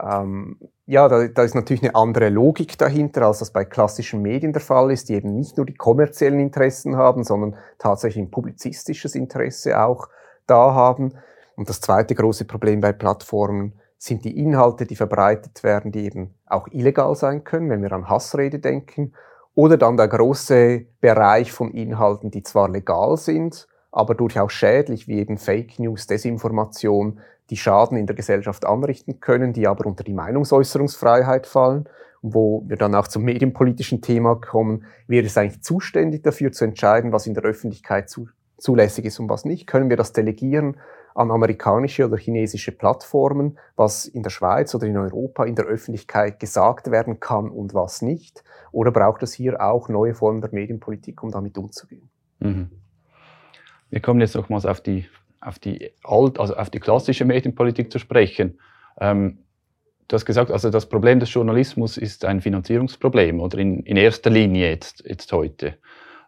ähm, 0.00 0.58
ja, 0.86 1.08
da, 1.08 1.28
da 1.28 1.42
ist 1.42 1.54
natürlich 1.54 1.82
eine 1.82 1.94
andere 1.94 2.30
Logik 2.30 2.78
dahinter, 2.78 3.26
als 3.26 3.38
das 3.38 3.50
bei 3.50 3.64
klassischen 3.64 4.22
Medien 4.22 4.52
der 4.52 4.62
Fall 4.62 4.90
ist, 4.90 5.08
die 5.08 5.14
eben 5.14 5.34
nicht 5.34 5.56
nur 5.56 5.66
die 5.66 5.74
kommerziellen 5.74 6.40
Interessen 6.40 6.96
haben, 6.96 7.24
sondern 7.24 7.56
tatsächlich 7.78 8.24
ein 8.24 8.30
publizistisches 8.30 9.14
Interesse 9.14 9.80
auch 9.80 10.08
da 10.46 10.74
haben. 10.74 11.14
Und 11.56 11.68
das 11.68 11.80
zweite 11.80 12.14
große 12.14 12.44
Problem 12.44 12.80
bei 12.80 12.92
Plattformen 12.92 13.74
sind 13.98 14.24
die 14.24 14.38
Inhalte, 14.38 14.86
die 14.86 14.96
verbreitet 14.96 15.62
werden, 15.62 15.92
die 15.92 16.04
eben 16.04 16.34
auch 16.46 16.68
illegal 16.70 17.14
sein 17.14 17.44
können, 17.44 17.70
wenn 17.70 17.82
wir 17.82 17.92
an 17.92 18.08
Hassrede 18.08 18.58
denken. 18.58 19.14
Oder 19.54 19.76
dann 19.76 19.96
der 19.96 20.08
große 20.08 20.84
Bereich 21.00 21.52
von 21.52 21.70
Inhalten, 21.70 22.30
die 22.30 22.42
zwar 22.42 22.68
legal 22.68 23.16
sind, 23.16 23.68
aber 23.92 24.14
durchaus 24.14 24.52
schädlich, 24.52 25.06
wie 25.06 25.18
eben 25.20 25.38
Fake 25.38 25.78
News, 25.78 26.06
Desinformation, 26.08 27.20
die 27.50 27.56
Schaden 27.56 27.96
in 27.96 28.06
der 28.06 28.16
Gesellschaft 28.16 28.66
anrichten 28.66 29.20
können, 29.20 29.52
die 29.52 29.68
aber 29.68 29.86
unter 29.86 30.02
die 30.02 30.12
Meinungsäußerungsfreiheit 30.12 31.46
fallen. 31.46 31.88
Und 32.20 32.34
wo 32.34 32.64
wir 32.66 32.76
dann 32.76 32.94
auch 32.94 33.06
zum 33.06 33.22
medienpolitischen 33.22 34.00
Thema 34.00 34.34
kommen, 34.34 34.84
wer 35.06 35.22
ist 35.22 35.38
eigentlich 35.38 35.62
zuständig 35.62 36.24
dafür 36.24 36.52
zu 36.52 36.64
entscheiden, 36.64 37.12
was 37.12 37.26
in 37.26 37.34
der 37.34 37.44
Öffentlichkeit 37.44 38.10
zu, 38.10 38.28
zulässig 38.58 39.04
ist 39.04 39.20
und 39.20 39.28
was 39.28 39.44
nicht? 39.44 39.66
Können 39.66 39.90
wir 39.90 39.96
das 39.96 40.12
delegieren 40.12 40.76
an 41.14 41.30
amerikanische 41.30 42.06
oder 42.06 42.16
chinesische 42.16 42.72
Plattformen, 42.72 43.56
was 43.76 44.06
in 44.06 44.22
der 44.22 44.30
Schweiz 44.30 44.74
oder 44.74 44.86
in 44.86 44.96
Europa 44.96 45.44
in 45.44 45.54
der 45.54 45.64
Öffentlichkeit 45.64 46.40
gesagt 46.40 46.90
werden 46.90 47.20
kann 47.20 47.48
und 47.48 47.72
was 47.72 48.02
nicht? 48.02 48.42
Oder 48.72 48.90
braucht 48.90 49.22
es 49.22 49.32
hier 49.32 49.60
auch 49.60 49.88
neue 49.88 50.14
Formen 50.14 50.40
der 50.40 50.50
Medienpolitik, 50.52 51.22
um 51.22 51.30
damit 51.30 51.56
umzugehen? 51.56 52.10
Mhm. 52.40 52.70
Wir 53.90 54.00
kommen 54.00 54.20
jetzt 54.20 54.34
nochmals 54.34 54.66
auf 54.66 54.80
die, 54.80 55.06
auf 55.40 55.60
die 55.60 55.92
alt, 56.02 56.40
also 56.40 56.56
auf 56.56 56.68
die 56.68 56.80
klassische 56.80 57.24
Medienpolitik 57.24 57.92
zu 57.92 58.00
sprechen. 58.00 58.58
Ähm, 58.98 59.38
du 60.08 60.14
hast 60.14 60.24
gesagt, 60.24 60.50
also 60.50 60.68
das 60.70 60.88
Problem 60.88 61.20
des 61.20 61.32
Journalismus 61.32 61.96
ist 61.96 62.24
ein 62.24 62.40
Finanzierungsproblem 62.40 63.40
oder 63.40 63.58
in, 63.58 63.84
in 63.84 63.96
erster 63.96 64.30
Linie 64.30 64.70
jetzt, 64.70 65.04
jetzt 65.06 65.32
heute. 65.32 65.78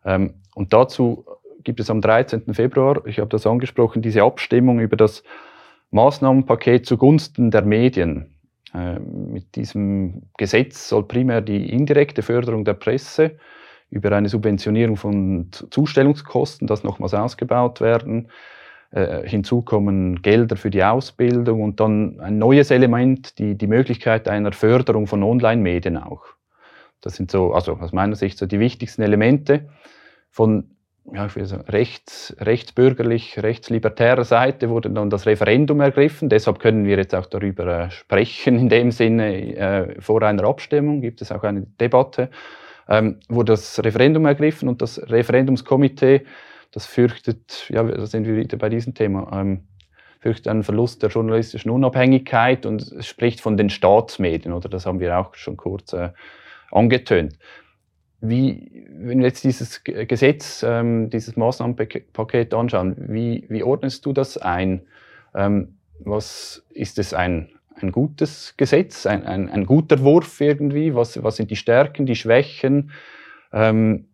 Ähm, 0.04 0.34
und 0.54 0.72
dazu 0.72 1.26
gibt 1.66 1.80
es 1.80 1.90
am 1.90 2.00
13. 2.00 2.54
Februar, 2.54 3.04
ich 3.06 3.18
habe 3.18 3.28
das 3.28 3.44
angesprochen, 3.44 4.00
diese 4.00 4.22
Abstimmung 4.22 4.78
über 4.78 4.96
das 4.96 5.24
Maßnahmenpaket 5.90 6.86
zugunsten 6.86 7.50
der 7.50 7.62
Medien. 7.62 8.36
Äh, 8.72 9.00
mit 9.00 9.56
diesem 9.56 10.22
Gesetz 10.38 10.88
soll 10.88 11.08
primär 11.08 11.40
die 11.40 11.68
indirekte 11.68 12.22
Förderung 12.22 12.64
der 12.64 12.74
Presse 12.74 13.36
über 13.90 14.12
eine 14.12 14.28
Subventionierung 14.28 14.96
von 14.96 15.50
Zustellungskosten, 15.70 16.68
das 16.68 16.84
nochmals 16.84 17.14
ausgebaut 17.14 17.80
werden. 17.80 18.28
Äh, 18.92 19.28
hinzu 19.28 19.62
kommen 19.62 20.22
Gelder 20.22 20.56
für 20.56 20.70
die 20.70 20.84
Ausbildung 20.84 21.62
und 21.62 21.80
dann 21.80 22.20
ein 22.20 22.38
neues 22.38 22.70
Element, 22.70 23.40
die, 23.40 23.58
die 23.58 23.66
Möglichkeit 23.66 24.28
einer 24.28 24.52
Förderung 24.52 25.08
von 25.08 25.24
Online-Medien 25.24 25.96
auch. 25.96 26.26
Das 27.00 27.16
sind 27.16 27.32
so, 27.32 27.54
also 27.54 27.72
aus 27.72 27.92
meiner 27.92 28.14
Sicht 28.14 28.38
so 28.38 28.46
die 28.46 28.60
wichtigsten 28.60 29.02
Elemente. 29.02 29.68
Von 30.30 30.75
ja, 31.12 31.26
ich 31.26 31.36
will 31.36 31.46
sagen, 31.46 31.64
rechts, 31.68 32.36
rechtsbürgerlich, 32.40 33.42
rechtslibertärer 33.42 34.24
Seite 34.24 34.68
wurde 34.68 34.90
dann 34.90 35.10
das 35.10 35.26
Referendum 35.26 35.80
ergriffen. 35.80 36.28
Deshalb 36.28 36.58
können 36.58 36.84
wir 36.84 36.96
jetzt 36.96 37.14
auch 37.14 37.26
darüber 37.26 37.66
äh, 37.66 37.90
sprechen. 37.90 38.58
In 38.58 38.68
dem 38.68 38.90
Sinne, 38.90 39.56
äh, 39.56 40.00
vor 40.00 40.22
einer 40.22 40.44
Abstimmung 40.44 41.00
gibt 41.00 41.22
es 41.22 41.30
auch 41.30 41.44
eine 41.44 41.62
Debatte. 41.80 42.30
Ähm, 42.88 43.20
wurde 43.28 43.52
das 43.52 43.82
Referendum 43.84 44.26
ergriffen 44.26 44.68
und 44.68 44.82
das 44.82 45.00
Referendumskomitee, 45.10 46.24
das 46.72 46.86
fürchtet, 46.86 47.66
ja, 47.68 47.82
da 47.82 48.06
sind 48.06 48.26
wir 48.26 48.36
wieder 48.36 48.56
bei 48.58 48.68
diesem 48.68 48.94
Thema, 48.94 49.28
ähm, 49.32 49.64
fürchtet 50.20 50.48
einen 50.48 50.62
Verlust 50.62 51.02
der 51.02 51.10
journalistischen 51.10 51.70
Unabhängigkeit 51.70 52.66
und 52.66 52.94
spricht 53.00 53.40
von 53.40 53.56
den 53.56 53.70
Staatsmedien, 53.70 54.52
oder 54.52 54.68
das 54.68 54.86
haben 54.86 55.00
wir 55.00 55.18
auch 55.18 55.34
schon 55.34 55.56
kurz 55.56 55.92
äh, 55.92 56.10
angetönt. 56.70 57.38
Wie, 58.20 58.86
wenn 58.88 59.18
wir 59.18 59.26
jetzt 59.26 59.44
dieses 59.44 59.84
Gesetz, 59.84 60.64
ähm, 60.66 61.10
dieses 61.10 61.36
Maßnahmenpaket 61.36 62.54
anschauen, 62.54 62.96
wie, 62.98 63.44
wie 63.48 63.62
ordnest 63.62 64.06
du 64.06 64.12
das 64.12 64.38
ein? 64.38 64.86
Ähm, 65.34 65.76
was 65.98 66.64
ist 66.70 66.98
es 66.98 67.12
ein, 67.14 67.50
ein 67.80 67.92
gutes 67.92 68.54
Gesetz, 68.56 69.06
ein, 69.06 69.24
ein, 69.26 69.50
ein 69.50 69.66
guter 69.66 70.00
Wurf 70.00 70.40
irgendwie? 70.40 70.94
Was, 70.94 71.22
was 71.22 71.36
sind 71.36 71.50
die 71.50 71.56
Stärken, 71.56 72.06
die 72.06 72.16
Schwächen? 72.16 72.90
Ähm, 73.52 74.06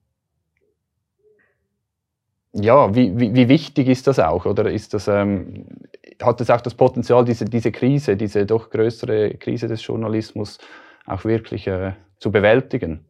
ja, 2.53 2.95
wie, 2.95 3.19
wie, 3.19 3.35
wie, 3.35 3.49
wichtig 3.49 3.89
ist 3.89 4.07
das 4.07 4.19
auch? 4.19 4.45
Oder 4.45 4.71
ist 4.71 4.95
das, 4.95 5.09
ähm, 5.09 5.67
hat 6.21 6.41
es 6.41 6.51
auch 6.51 6.61
das 6.61 6.75
Potenzial, 6.75 7.25
diese, 7.25 7.45
diese 7.45 7.73
Krise, 7.73 8.17
diese 8.17 8.45
doch 8.47 8.69
größere 8.69 9.35
Krise 9.35 9.69
des 9.69 9.87
Journalismus 9.87 10.59
auch 11.07 11.25
wirklich 11.25 11.67
äh, 11.67 11.93
zu 12.19 12.31
bewältigen? 12.31 13.07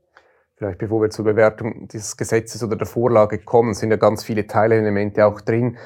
Vielleicht 0.63 0.79
bevor 0.79 1.03
wir 1.03 1.11
zur 1.11 1.25
Bewertung 1.25 1.89
dieses 1.89 2.17
Gesetzes 2.17 2.63
oder 2.63 2.77
der 2.77 2.87
Vorlage 2.87 3.39
kommen, 3.39 3.75
sind 3.75 3.91
ja 3.91 3.97
ganz 3.97 4.23
viele 4.23 4.47
Teilelemente 4.47 5.27
auch 5.27 5.41
drin. 5.41 5.77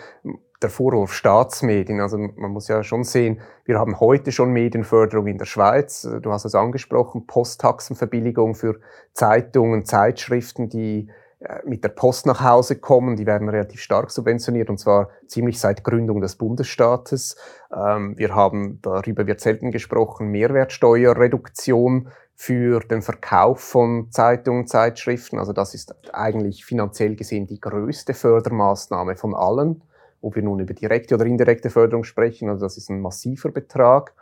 der 0.61 0.69
Vorwurf 0.69 1.15
Staatsmedien. 1.15 2.01
Also 2.01 2.19
man 2.19 2.51
muss 2.51 2.69
ja 2.69 2.83
schon 2.83 3.03
sehen, 3.03 3.41
wir 3.65 3.79
haben 3.79 4.01
heute 4.01 4.33
schon 4.33 4.53
Medienförderung 4.53 5.29
in 5.29 5.39
der 5.39 5.47
Schweiz. 5.47 6.07
Du 6.21 6.31
hast 6.31 6.45
es 6.45 6.55
angesprochen, 6.55 7.27
Posttaxenverbilligung 7.27 8.55
für 8.55 8.81
Zeitungen, 9.15 9.87
Zeitschriften, 9.87 10.69
die 10.69 11.09
äh, 11.39 11.61
mit 11.65 11.85
der 11.85 11.91
Post 11.91 12.27
nach 12.27 12.43
Hause 12.43 12.77
kommen. 12.77 13.17
Die 13.17 13.27
werden 13.27 13.49
relativ 13.49 13.81
stark 13.81 14.11
subventioniert 14.11 14.69
und 14.69 14.79
zwar 14.79 15.09
ziemlich 15.27 15.59
seit 15.59 15.85
Gründung 15.85 16.21
des 16.21 16.37
Bundesstaates. 16.37 17.37
Ähm, 17.75 18.19
wir 18.19 18.35
haben, 18.35 18.81
darüber 18.83 19.27
wird 19.27 19.41
selten 19.41 19.71
gesprochen, 19.71 20.29
Mehrwertsteuerreduktion 20.29 22.09
für 22.37 22.81
den 22.81 23.01
Verkauf 23.01 23.61
von 23.61 24.11
Zeitungen, 24.11 24.66
Zeitschriften. 24.66 25.38
Also 25.38 25.55
das 25.55 25.75
ist 25.75 25.94
eigentlich 26.14 26.66
finanziell 26.66 27.16
gesehen 27.16 27.46
die 27.46 27.61
größte 27.61 28.12
Fördermaßnahme 28.12 29.16
von 29.16 29.35
allen, 29.35 29.83
ob 30.20 30.37
wir 30.37 30.42
nun 30.42 30.61
über 30.61 30.75
direkte 30.75 31.14
oder 31.14 31.25
indirekte 31.25 31.70
Förderung 31.70 32.05
sprechen. 32.05 32.51
Also 32.51 32.66
das 32.66 32.77
ist 32.77 32.90
ein 32.90 33.01
massiver 33.01 33.51
Betrag. 33.51 34.12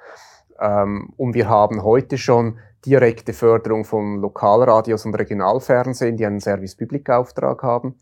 Ähm, 0.61 1.13
und 1.17 1.35
wir 1.35 1.49
haben 1.49 1.83
heute 1.83 2.17
schon 2.17 2.59
direkte 2.87 3.33
Förderung 3.33 3.85
von 3.85 4.21
Lokalradios 4.21 5.05
und 5.05 5.15
Regionalfernsehen, 5.15 6.17
die 6.17 6.25
einen 6.25 6.41
Service-Public-Auftrag 6.41 7.65
haben. 7.65 7.97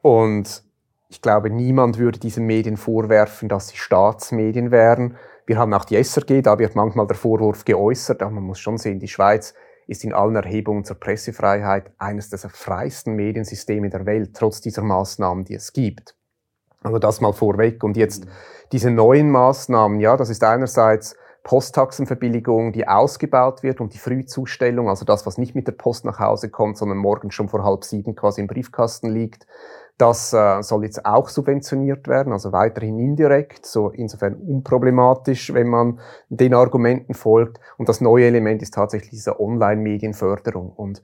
Und 0.00 0.62
ich 1.08 1.20
glaube, 1.20 1.50
niemand 1.50 1.98
würde 1.98 2.20
diesen 2.20 2.46
Medien 2.46 2.76
vorwerfen, 2.76 3.48
dass 3.48 3.68
sie 3.68 3.76
Staatsmedien 3.76 4.70
wären. 4.70 5.16
Wir 5.50 5.58
haben 5.58 5.74
auch 5.74 5.84
die 5.84 6.00
SRG, 6.00 6.42
da 6.42 6.60
wird 6.60 6.76
manchmal 6.76 7.08
der 7.08 7.16
Vorwurf 7.16 7.64
geäußert, 7.64 8.22
aber 8.22 8.30
man 8.30 8.44
muss 8.44 8.60
schon 8.60 8.78
sehen, 8.78 9.00
die 9.00 9.08
Schweiz 9.08 9.52
ist 9.88 10.04
in 10.04 10.14
allen 10.14 10.36
Erhebungen 10.36 10.84
zur 10.84 11.00
Pressefreiheit 11.00 11.90
eines 11.98 12.30
der 12.30 12.38
freisten 12.38 13.16
Mediensysteme 13.16 13.90
der 13.90 14.06
Welt, 14.06 14.30
trotz 14.32 14.60
dieser 14.60 14.82
Maßnahmen, 14.82 15.44
die 15.44 15.54
es 15.54 15.72
gibt. 15.72 16.14
Also 16.84 17.00
das 17.00 17.20
mal 17.20 17.32
vorweg. 17.32 17.82
Und 17.82 17.96
jetzt 17.96 18.28
diese 18.70 18.92
neuen 18.92 19.28
Maßnahmen, 19.32 19.98
ja, 19.98 20.16
das 20.16 20.30
ist 20.30 20.44
einerseits 20.44 21.16
Posttaxenverbilligung, 21.42 22.70
die 22.70 22.86
ausgebaut 22.86 23.64
wird 23.64 23.80
und 23.80 23.92
die 23.92 23.98
Frühzustellung, 23.98 24.88
also 24.88 25.04
das, 25.04 25.26
was 25.26 25.36
nicht 25.36 25.56
mit 25.56 25.66
der 25.66 25.72
Post 25.72 26.04
nach 26.04 26.20
Hause 26.20 26.50
kommt, 26.50 26.78
sondern 26.78 26.98
morgen 26.98 27.32
schon 27.32 27.48
vor 27.48 27.64
halb 27.64 27.82
sieben 27.82 28.14
quasi 28.14 28.40
im 28.40 28.46
Briefkasten 28.46 29.10
liegt. 29.10 29.48
Das 30.00 30.32
äh, 30.32 30.62
soll 30.62 30.84
jetzt 30.84 31.04
auch 31.04 31.28
subventioniert 31.28 32.08
werden, 32.08 32.32
also 32.32 32.52
weiterhin 32.52 32.98
indirekt, 32.98 33.66
so 33.66 33.90
insofern 33.90 34.34
unproblematisch, 34.34 35.52
wenn 35.52 35.68
man 35.68 36.00
den 36.30 36.54
Argumenten 36.54 37.12
folgt. 37.12 37.60
Und 37.76 37.90
das 37.90 38.00
neue 38.00 38.24
Element 38.24 38.62
ist 38.62 38.72
tatsächlich 38.72 39.10
diese 39.10 39.38
Online-Medienförderung. 39.38 40.70
Und 40.70 41.02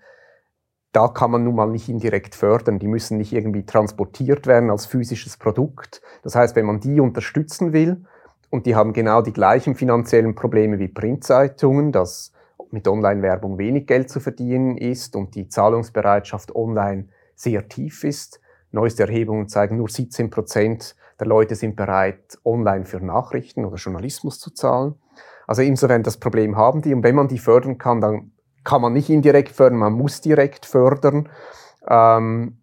da 0.92 1.08
kann 1.08 1.30
man 1.30 1.44
nun 1.44 1.56
mal 1.56 1.66
nicht 1.66 1.90
indirekt 1.90 2.34
fördern. 2.34 2.78
Die 2.78 2.88
müssen 2.88 3.18
nicht 3.18 3.34
irgendwie 3.34 3.66
transportiert 3.66 4.46
werden 4.46 4.70
als 4.70 4.86
physisches 4.86 5.36
Produkt. 5.36 6.00
Das 6.22 6.34
heißt, 6.34 6.56
wenn 6.56 6.64
man 6.64 6.80
die 6.80 6.98
unterstützen 6.98 7.74
will, 7.74 8.06
und 8.48 8.64
die 8.64 8.76
haben 8.76 8.94
genau 8.94 9.20
die 9.20 9.34
gleichen 9.34 9.74
finanziellen 9.74 10.34
Probleme 10.34 10.78
wie 10.78 10.88
Printzeitungen, 10.88 11.92
dass 11.92 12.32
mit 12.70 12.88
Online-Werbung 12.88 13.58
wenig 13.58 13.86
Geld 13.86 14.08
zu 14.08 14.20
verdienen 14.20 14.78
ist 14.78 15.16
und 15.16 15.34
die 15.34 15.48
Zahlungsbereitschaft 15.48 16.56
online 16.56 17.08
sehr 17.34 17.68
tief 17.68 18.02
ist, 18.02 18.40
Neueste 18.76 19.04
Erhebungen 19.04 19.48
zeigen, 19.48 19.78
nur 19.78 19.88
17 19.88 20.30
Prozent 20.30 20.94
der 21.18 21.26
Leute 21.26 21.54
sind 21.54 21.76
bereit, 21.76 22.38
online 22.44 22.84
für 22.84 23.00
Nachrichten 23.00 23.64
oder 23.64 23.76
Journalismus 23.76 24.38
zu 24.38 24.52
zahlen. 24.52 24.96
Also 25.46 25.62
insofern 25.62 26.02
das 26.02 26.18
Problem 26.18 26.56
haben 26.56 26.82
die. 26.82 26.92
Und 26.92 27.02
wenn 27.02 27.14
man 27.14 27.28
die 27.28 27.38
fördern 27.38 27.78
kann, 27.78 28.00
dann 28.00 28.32
kann 28.64 28.82
man 28.82 28.92
nicht 28.92 29.08
indirekt 29.08 29.52
fördern, 29.52 29.78
man 29.78 29.94
muss 29.94 30.20
direkt 30.20 30.66
fördern. 30.66 31.28
Ähm, 31.88 32.58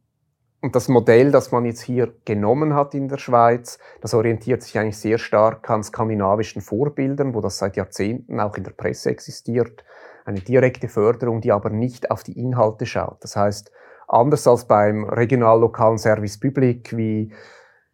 und 0.61 0.75
das 0.75 0.87
Modell, 0.87 1.31
das 1.31 1.51
man 1.51 1.65
jetzt 1.65 1.81
hier 1.81 2.13
genommen 2.23 2.73
hat 2.73 2.93
in 2.93 3.09
der 3.09 3.17
Schweiz, 3.17 3.79
das 4.01 4.13
orientiert 4.13 4.61
sich 4.63 4.77
eigentlich 4.77 4.97
sehr 4.97 5.17
stark 5.17 5.69
an 5.69 5.83
skandinavischen 5.83 6.61
Vorbildern, 6.61 7.33
wo 7.33 7.41
das 7.41 7.57
seit 7.57 7.75
Jahrzehnten 7.75 8.39
auch 8.39 8.55
in 8.55 8.63
der 8.63 8.71
Presse 8.71 9.09
existiert. 9.09 9.83
Eine 10.23 10.39
direkte 10.39 10.87
Förderung, 10.87 11.41
die 11.41 11.51
aber 11.51 11.69
nicht 11.69 12.11
auf 12.11 12.23
die 12.23 12.39
Inhalte 12.39 12.85
schaut. 12.85 13.17
Das 13.21 13.35
heißt, 13.35 13.71
Anders 14.13 14.47
als 14.47 14.65
beim 14.65 15.05
regional-lokalen 15.05 15.97
Service 15.97 16.39
Public 16.39 16.95
wie 16.95 17.33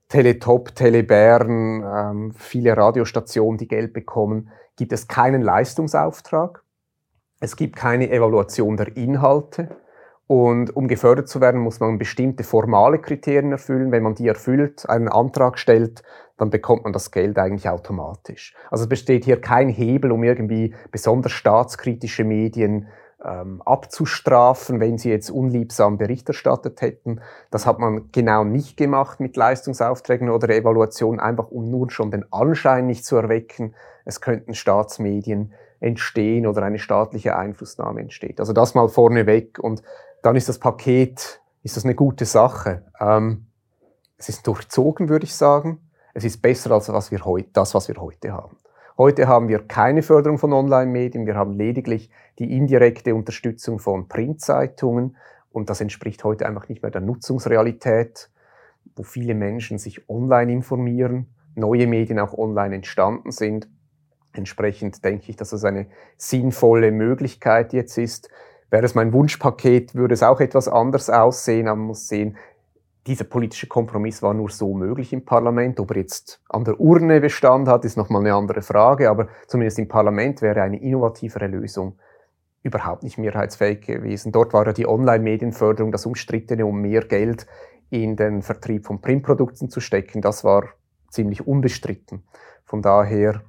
Teletop, 0.10 0.76
Telebern, 0.76 1.84
ähm, 1.84 2.32
viele 2.36 2.76
Radiostationen, 2.76 3.58
die 3.58 3.68
Geld 3.68 3.94
bekommen, 3.94 4.50
gibt 4.76 4.92
es 4.92 5.08
keinen 5.08 5.42
Leistungsauftrag. 5.42 6.64
Es 7.40 7.56
gibt 7.56 7.76
keine 7.76 8.10
Evaluation 8.10 8.76
der 8.76 8.98
Inhalte. 8.98 9.70
Und 10.28 10.76
um 10.76 10.88
gefördert 10.88 11.28
zu 11.28 11.42
werden, 11.42 11.62
muss 11.62 11.80
man 11.80 11.98
bestimmte 11.98 12.44
formale 12.44 13.00
Kriterien 13.00 13.52
erfüllen. 13.52 13.92
Wenn 13.92 14.04
man 14.04 14.16
die 14.16 14.28
erfüllt, 14.28 14.88
einen 14.90 15.08
Antrag 15.08 15.58
stellt, 15.58 16.04
dann 16.38 16.50
bekommt 16.50 16.84
man 16.84 16.94
das 16.94 17.12
Geld 17.12 17.38
eigentlich 17.40 17.70
automatisch. 17.70 18.54
Also 18.70 18.84
es 18.84 18.90
besteht 18.90 19.26
hier 19.26 19.40
kein 19.42 19.70
Hebel, 19.70 20.12
um 20.12 20.24
irgendwie 20.24 20.76
besonders 20.92 21.32
staatskritische 21.32 22.26
Medien 22.26 22.88
ähm, 23.24 23.62
abzustrafen, 23.64 24.80
wenn 24.80 24.98
sie 24.98 25.10
jetzt 25.10 25.30
unliebsam 25.30 25.98
Bericht 25.98 26.28
erstattet 26.28 26.82
hätten. 26.82 27.22
Das 27.52 27.66
hat 27.66 27.80
man 27.80 28.12
genau 28.12 28.44
nicht 28.44 28.78
gemacht 28.78 29.20
mit 29.20 29.36
Leistungsaufträgen 29.36 30.30
oder 30.30 30.50
Evaluation, 30.50 31.20
einfach 31.20 31.50
um 31.50 31.70
nur 31.70 31.92
schon 31.92 32.12
den 32.12 32.32
Anschein 32.32 32.88
nicht 32.88 33.06
zu 33.06 33.18
erwecken, 33.18 33.76
es 34.06 34.22
könnten 34.22 34.54
Staatsmedien 34.54 35.54
entstehen 35.80 36.48
oder 36.48 36.64
eine 36.64 36.80
staatliche 36.80 37.36
Einflussnahme 37.38 38.02
entsteht. 38.02 38.40
Also 38.40 38.54
das 38.54 38.76
mal 38.76 38.88
vorneweg 38.90 39.60
und 39.60 39.82
dann 40.22 40.36
ist 40.36 40.50
das 40.50 40.60
Paket, 40.60 41.42
ist 41.64 41.78
das 41.78 41.86
eine 41.86 41.96
gute 41.96 42.26
Sache. 42.26 42.84
Ähm, 43.00 43.48
es 44.18 44.30
ist 44.30 44.46
durchzogen, 44.48 45.10
würde 45.10 45.26
ich 45.26 45.36
sagen. 45.36 45.90
Es 46.14 46.24
ist 46.26 46.42
besser 46.42 46.72
als 46.72 46.90
was 46.90 47.12
wir 47.12 47.24
heute, 47.24 47.50
das, 47.54 47.74
was 47.74 47.88
wir 47.88 47.96
heute 47.98 48.34
haben. 48.34 48.58
Heute 49.00 49.30
haben 49.30 49.48
wir 49.48 49.60
keine 49.60 50.04
Förderung 50.04 50.38
von 50.38 50.52
Online-Medien, 50.52 51.26
wir 51.26 51.36
haben 51.36 51.54
lediglich 51.54 52.10
die 52.38 52.58
indirekte 52.58 53.16
Unterstützung 53.16 53.80
von 53.80 54.10
Printzeitungen 54.10 55.16
und 55.54 55.70
das 55.70 55.80
entspricht 55.80 56.26
heute 56.26 56.46
einfach 56.46 56.68
nicht 56.68 56.82
mehr 56.82 56.92
der 56.92 57.00
Nutzungsrealität, 57.00 58.30
wo 58.98 59.04
viele 59.04 59.36
Menschen 59.36 59.78
sich 59.78 60.10
online 60.10 60.52
informieren, 60.52 61.34
neue 61.56 61.88
Medien 61.88 62.20
auch 62.20 62.38
online 62.38 62.76
entstanden 62.76 63.32
sind. 63.32 63.70
Entsprechend 64.34 65.06
denke 65.06 65.30
ich, 65.30 65.38
dass 65.38 65.52
das 65.52 65.64
eine 65.64 65.88
sinnvolle 66.18 66.92
Möglichkeit 66.92 67.72
jetzt 67.72 67.98
ist. 67.98 68.30
Wäre 68.70 68.84
es 68.84 68.96
mein 68.96 69.14
Wunschpaket, 69.14 69.96
würde 69.96 70.14
es 70.14 70.24
auch 70.24 70.42
etwas 70.42 70.68
anders 70.68 71.10
aussehen, 71.10 71.68
man 71.68 71.80
muss 71.80 72.10
sehen, 72.10 72.36
dieser 73.10 73.26
politische 73.26 73.68
Kompromiss 73.68 74.22
war 74.22 74.36
nur 74.36 74.50
so 74.52 74.76
möglich 74.76 75.12
im 75.14 75.26
Parlament. 75.26 75.80
Ob 75.80 75.92
er 75.92 75.98
jetzt 75.98 76.42
an 76.48 76.64
der 76.64 76.80
Urne 76.80 77.20
Bestand 77.20 77.68
hat, 77.68 77.84
ist 77.84 77.98
nochmal 77.98 78.22
eine 78.22 78.36
andere 78.36 78.62
Frage, 78.62 79.10
aber 79.10 79.28
zumindest 79.48 79.80
im 79.80 79.88
Parlament 79.88 80.44
wäre 80.44 80.62
eine 80.62 80.80
innovativere 80.80 81.48
Lösung 81.48 81.98
überhaupt 82.62 83.02
nicht 83.02 83.18
mehrheitsfähig 83.18 83.82
gewesen. 83.82 84.32
Dort 84.32 84.54
war 84.54 84.68
ja 84.68 84.74
die 84.74 84.88
Online-Medienförderung 84.88 85.92
das 85.92 86.06
Umstrittene, 86.06 86.66
um 86.68 86.82
mehr 86.82 87.02
Geld 87.02 87.48
in 87.90 88.16
den 88.16 88.44
Vertrieb 88.44 88.86
von 88.86 89.02
Printprodukten 89.02 89.70
zu 89.70 89.80
stecken. 89.80 90.22
Das 90.22 90.44
war 90.44 90.66
ziemlich 91.10 91.48
unbestritten. 91.48 92.24
Von 92.64 92.84
daher, 92.84 93.42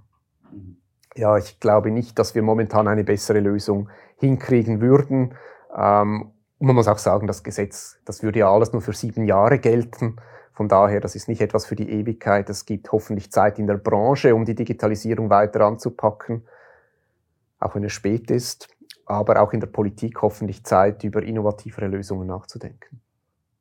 ja, 1.16 1.36
ich 1.36 1.60
glaube 1.60 1.90
nicht, 1.90 2.18
dass 2.18 2.34
wir 2.34 2.42
momentan 2.42 2.88
eine 2.88 3.04
bessere 3.04 3.40
Lösung 3.40 3.90
hinkriegen 4.16 4.80
würden. 4.80 5.34
Ähm, 5.76 6.30
und 6.60 6.66
man 6.66 6.76
muss 6.76 6.88
auch 6.88 6.98
sagen, 6.98 7.26
das 7.26 7.42
Gesetz, 7.42 7.98
das 8.04 8.22
würde 8.22 8.40
ja 8.40 8.52
alles 8.52 8.72
nur 8.72 8.82
für 8.82 8.92
sieben 8.92 9.24
Jahre 9.24 9.58
gelten. 9.58 10.16
Von 10.52 10.68
daher, 10.68 11.00
das 11.00 11.16
ist 11.16 11.26
nicht 11.26 11.40
etwas 11.40 11.64
für 11.64 11.74
die 11.74 11.90
Ewigkeit. 11.90 12.50
Es 12.50 12.66
gibt 12.66 12.92
hoffentlich 12.92 13.32
Zeit 13.32 13.58
in 13.58 13.66
der 13.66 13.78
Branche, 13.78 14.34
um 14.34 14.44
die 14.44 14.54
Digitalisierung 14.54 15.30
weiter 15.30 15.62
anzupacken, 15.62 16.42
auch 17.58 17.74
wenn 17.74 17.84
es 17.84 17.92
spät 17.92 18.30
ist. 18.30 18.68
Aber 19.06 19.40
auch 19.40 19.54
in 19.54 19.60
der 19.60 19.68
Politik 19.68 20.20
hoffentlich 20.20 20.62
Zeit, 20.64 21.02
über 21.02 21.22
innovativere 21.22 21.86
Lösungen 21.86 22.26
nachzudenken. 22.26 23.00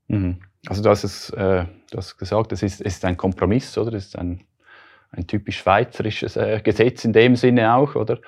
Mhm. 0.10 0.42
Also 0.68 0.84
du 0.84 0.90
hast 0.90 1.06
es 1.06 1.30
äh, 1.30 1.66
du 1.92 1.98
hast 1.98 2.18
gesagt, 2.18 2.52
es 2.52 2.64
ist, 2.64 2.82
ist 2.82 3.06
ein 3.06 3.16
Kompromiss, 3.16 3.78
oder? 3.78 3.94
Es 3.94 4.08
ist 4.08 4.18
ein, 4.18 4.42
ein 5.12 5.26
typisch 5.26 5.60
schweizerisches 5.60 6.36
äh, 6.36 6.60
Gesetz 6.62 7.06
in 7.06 7.14
dem 7.14 7.38
Sinne 7.38 7.74
auch, 7.76 7.96
oder? 7.96 8.20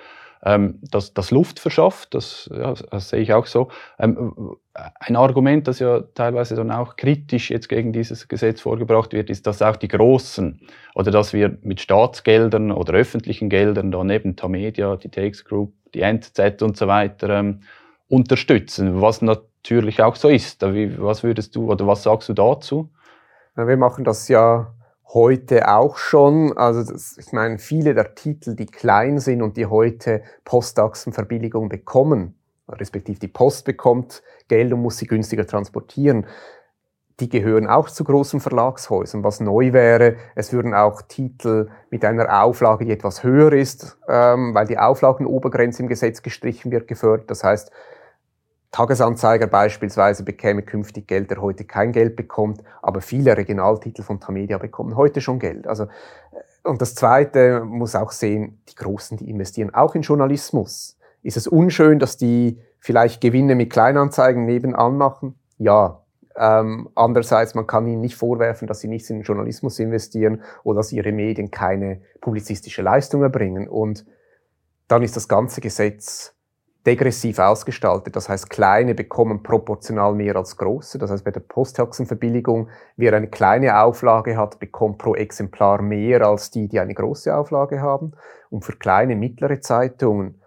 Ähm, 0.43 0.79
das, 0.81 1.13
das 1.13 1.31
Luft 1.31 1.59
verschafft, 1.59 2.13
das, 2.13 2.49
ja, 2.53 2.73
das 2.73 3.09
sehe 3.09 3.21
ich 3.21 3.33
auch 3.33 3.45
so. 3.45 3.69
Ähm, 3.99 4.55
ein 4.73 5.15
Argument, 5.15 5.67
das 5.67 5.79
ja 5.79 6.01
teilweise 6.15 6.55
dann 6.55 6.71
auch 6.71 6.95
kritisch 6.95 7.51
jetzt 7.51 7.69
gegen 7.69 7.93
dieses 7.93 8.27
Gesetz 8.27 8.61
vorgebracht 8.61 9.13
wird, 9.13 9.29
ist, 9.29 9.45
dass 9.45 9.61
auch 9.61 9.75
die 9.75 9.87
Großen 9.87 10.59
oder 10.95 11.11
dass 11.11 11.33
wir 11.33 11.57
mit 11.61 11.81
Staatsgeldern 11.81 12.71
oder 12.71 12.93
öffentlichen 12.93 13.49
Geldern 13.49 13.91
da 13.91 14.03
neben 14.03 14.35
Tamedia, 14.35 14.95
die 14.95 15.09
Takes 15.09 15.45
Group, 15.45 15.73
die 15.93 16.01
NZZ 16.01 16.61
und 16.61 16.77
so 16.77 16.87
weiter 16.87 17.29
ähm, 17.29 17.61
unterstützen, 18.07 19.01
was 19.01 19.21
natürlich 19.21 20.01
auch 20.01 20.15
so 20.15 20.29
ist. 20.29 20.61
Was 20.63 21.23
würdest 21.23 21.55
du 21.55 21.71
oder 21.71 21.85
was 21.85 22.03
sagst 22.03 22.29
du 22.29 22.33
dazu? 22.33 22.89
Wir 23.55 23.77
machen 23.77 24.03
das 24.05 24.27
ja 24.27 24.73
heute 25.13 25.69
auch 25.69 25.97
schon. 25.97 26.57
Also 26.57 26.89
das, 26.91 27.17
ich 27.17 27.31
meine, 27.31 27.57
viele 27.57 27.93
der 27.93 28.15
Titel, 28.15 28.55
die 28.55 28.65
klein 28.65 29.19
sind 29.19 29.41
und 29.41 29.57
die 29.57 29.65
heute 29.65 30.23
Postachsenverbilligung 30.45 31.69
bekommen, 31.69 32.35
respektive 32.69 33.19
die 33.19 33.27
Post 33.27 33.65
bekommt 33.65 34.23
Geld 34.47 34.71
und 34.73 34.81
muss 34.81 34.97
sie 34.97 35.07
günstiger 35.07 35.45
transportieren, 35.45 36.25
die 37.19 37.29
gehören 37.29 37.67
auch 37.67 37.89
zu 37.89 38.03
großen 38.03 38.39
Verlagshäusern. 38.39 39.23
Was 39.23 39.39
neu 39.39 39.73
wäre, 39.73 40.15
es 40.35 40.53
würden 40.53 40.73
auch 40.73 41.03
Titel 41.03 41.69
mit 41.91 42.03
einer 42.03 42.43
Auflage, 42.43 42.85
die 42.85 42.91
etwas 42.91 43.23
höher 43.23 43.53
ist, 43.53 43.97
ähm, 44.07 44.55
weil 44.55 44.65
die 44.65 44.79
Auflagenobergrenze 44.79 45.83
im 45.83 45.87
Gesetz 45.87 46.23
gestrichen 46.23 46.71
wird, 46.71 46.87
gefördert. 46.87 47.29
Das 47.29 47.43
heißt, 47.43 47.71
Tagesanzeiger 48.71 49.47
beispielsweise 49.47 50.23
bekäme 50.23 50.63
künftig 50.63 51.07
Geld, 51.07 51.29
der 51.29 51.41
heute 51.41 51.65
kein 51.65 51.91
Geld 51.91 52.15
bekommt, 52.15 52.63
aber 52.81 53.01
viele 53.01 53.35
Regionaltitel 53.35 54.01
von 54.01 54.21
Tamedia 54.21 54.57
bekommen 54.57 54.95
heute 54.95 55.19
schon 55.19 55.39
Geld. 55.39 55.67
Also, 55.67 55.83
äh, 55.83 55.87
und 56.63 56.81
das 56.81 56.95
Zweite 56.95 57.65
muss 57.65 57.95
auch 57.95 58.11
sehen, 58.11 58.61
die 58.69 58.75
Großen, 58.75 59.17
die 59.17 59.29
investieren 59.29 59.73
auch 59.73 59.93
in 59.95 60.03
Journalismus. 60.03 60.97
Ist 61.21 61.37
es 61.37 61.47
unschön, 61.47 61.99
dass 61.99 62.17
die 62.17 62.59
vielleicht 62.79 63.19
Gewinne 63.19 63.55
mit 63.55 63.71
Kleinanzeigen 63.71 64.45
nebenan 64.45 64.97
machen? 64.97 65.35
Ja. 65.57 65.97
Ähm, 66.37 66.89
andererseits, 66.95 67.55
man 67.55 67.67
kann 67.67 67.85
ihnen 67.87 67.99
nicht 67.99 68.15
vorwerfen, 68.15 68.67
dass 68.67 68.79
sie 68.79 68.87
nichts 68.87 69.09
in 69.09 69.21
Journalismus 69.21 69.79
investieren 69.79 70.43
oder 70.63 70.77
dass 70.77 70.93
ihre 70.93 71.11
Medien 71.11 71.51
keine 71.51 72.01
publizistische 72.21 72.81
Leistung 72.81 73.21
erbringen. 73.21 73.67
Und 73.67 74.05
dann 74.87 75.03
ist 75.03 75.17
das 75.17 75.27
ganze 75.27 75.59
Gesetz 75.59 76.33
degressiv 76.85 77.39
ausgestaltet. 77.39 78.15
Das 78.15 78.27
heißt, 78.27 78.49
kleine 78.49 78.95
bekommen 78.95 79.43
proportional 79.43 80.15
mehr 80.15 80.35
als 80.35 80.57
große. 80.57 80.97
Das 80.97 81.11
heißt, 81.11 81.23
bei 81.23 81.31
der 81.31 81.41
Posttaxenverbilligung, 81.41 82.69
wer 82.97 83.13
eine 83.13 83.27
kleine 83.27 83.79
Auflage 83.79 84.35
hat, 84.37 84.59
bekommt 84.59 84.97
pro 84.97 85.15
Exemplar 85.15 85.81
mehr 85.81 86.25
als 86.25 86.49
die, 86.49 86.67
die 86.67 86.79
eine 86.79 86.93
große 86.93 87.35
Auflage 87.35 87.81
haben. 87.81 88.13
Und 88.49 88.65
für 88.65 88.73
kleine, 88.73 89.15
mittlere 89.15 89.59
Zeitungen, 89.59 90.41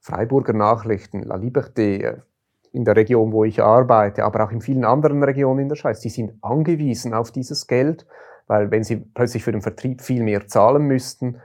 Freiburger 0.00 0.52
Nachrichten, 0.52 1.22
La 1.22 1.36
Liberté, 1.36 2.02
äh, 2.02 2.16
in 2.72 2.84
der 2.84 2.96
Region, 2.96 3.32
wo 3.32 3.44
ich 3.44 3.62
arbeite, 3.62 4.24
aber 4.24 4.44
auch 4.44 4.50
in 4.50 4.62
vielen 4.62 4.84
anderen 4.84 5.22
Regionen 5.22 5.60
in 5.60 5.68
der 5.68 5.76
Schweiz, 5.76 6.00
die 6.00 6.08
sind 6.08 6.32
angewiesen 6.42 7.12
auf 7.12 7.30
dieses 7.30 7.66
Geld, 7.66 8.06
weil 8.46 8.70
wenn 8.70 8.82
sie 8.82 8.96
plötzlich 8.96 9.44
für 9.44 9.52
den 9.52 9.60
Vertrieb 9.60 10.00
viel 10.00 10.22
mehr 10.22 10.46
zahlen 10.46 10.84
müssten, 10.84 11.40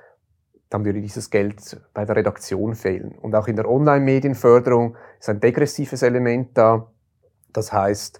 dann 0.70 0.86
würde 0.86 1.02
dieses 1.02 1.30
Geld 1.30 1.80
bei 1.94 2.06
der 2.06 2.16
Redaktion 2.16 2.76
fehlen. 2.76 3.16
Und 3.22 3.36
auch 3.36 3.48
in 3.48 3.56
der 3.56 3.70
Online-Medienförderung 3.70 4.96
ist 5.20 5.30
ein 5.30 5.40
degressives 5.40 6.02
Element 6.02 6.58
da. 6.58 6.92
Das 7.54 7.72
heißt, 7.72 8.20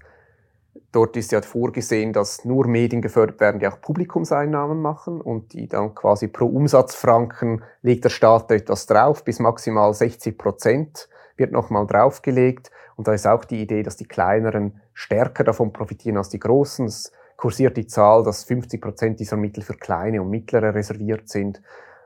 dort 0.92 1.18
ist 1.18 1.32
ja 1.32 1.42
vorgesehen, 1.42 2.14
dass 2.14 2.46
nur 2.46 2.68
Medien 2.68 3.02
gefördert 3.02 3.40
werden, 3.40 3.60
die 3.60 3.68
auch 3.68 3.82
Publikumseinnahmen 3.82 4.82
machen 4.82 5.22
und 5.22 5.54
die 5.54 5.68
dann 5.68 5.94
quasi 5.94 6.28
pro 6.28 6.46
Umsatzfranken 6.46 7.64
legt 7.82 8.06
der 8.06 8.10
Staat 8.10 8.52
etwas 8.52 8.86
drauf, 8.86 9.24
bis 9.24 9.40
maximal 9.40 9.94
60 9.94 10.38
Prozent 10.38 11.10
wird 11.36 11.52
nochmal 11.52 11.86
draufgelegt. 11.86 12.72
Und 12.96 13.08
da 13.08 13.14
ist 13.14 13.28
auch 13.28 13.46
die 13.46 13.62
Idee, 13.62 13.84
dass 13.84 13.98
die 13.98 14.08
kleineren 14.08 14.82
stärker 14.94 15.44
davon 15.44 15.72
profitieren 15.72 16.18
als 16.18 16.30
die 16.30 16.40
großen. 16.40 16.88
Es 16.88 17.12
kursiert 17.36 17.78
die 17.78 17.86
Zahl, 17.86 18.24
dass 18.24 18.44
50 18.46 18.82
Prozent 18.82 19.20
dieser 19.20 19.38
Mittel 19.38 19.64
für 19.64 19.76
kleine 19.76 20.22
und 20.22 20.30
mittlere 20.32 20.74
reserviert 20.74 21.30
sind. 21.30 21.62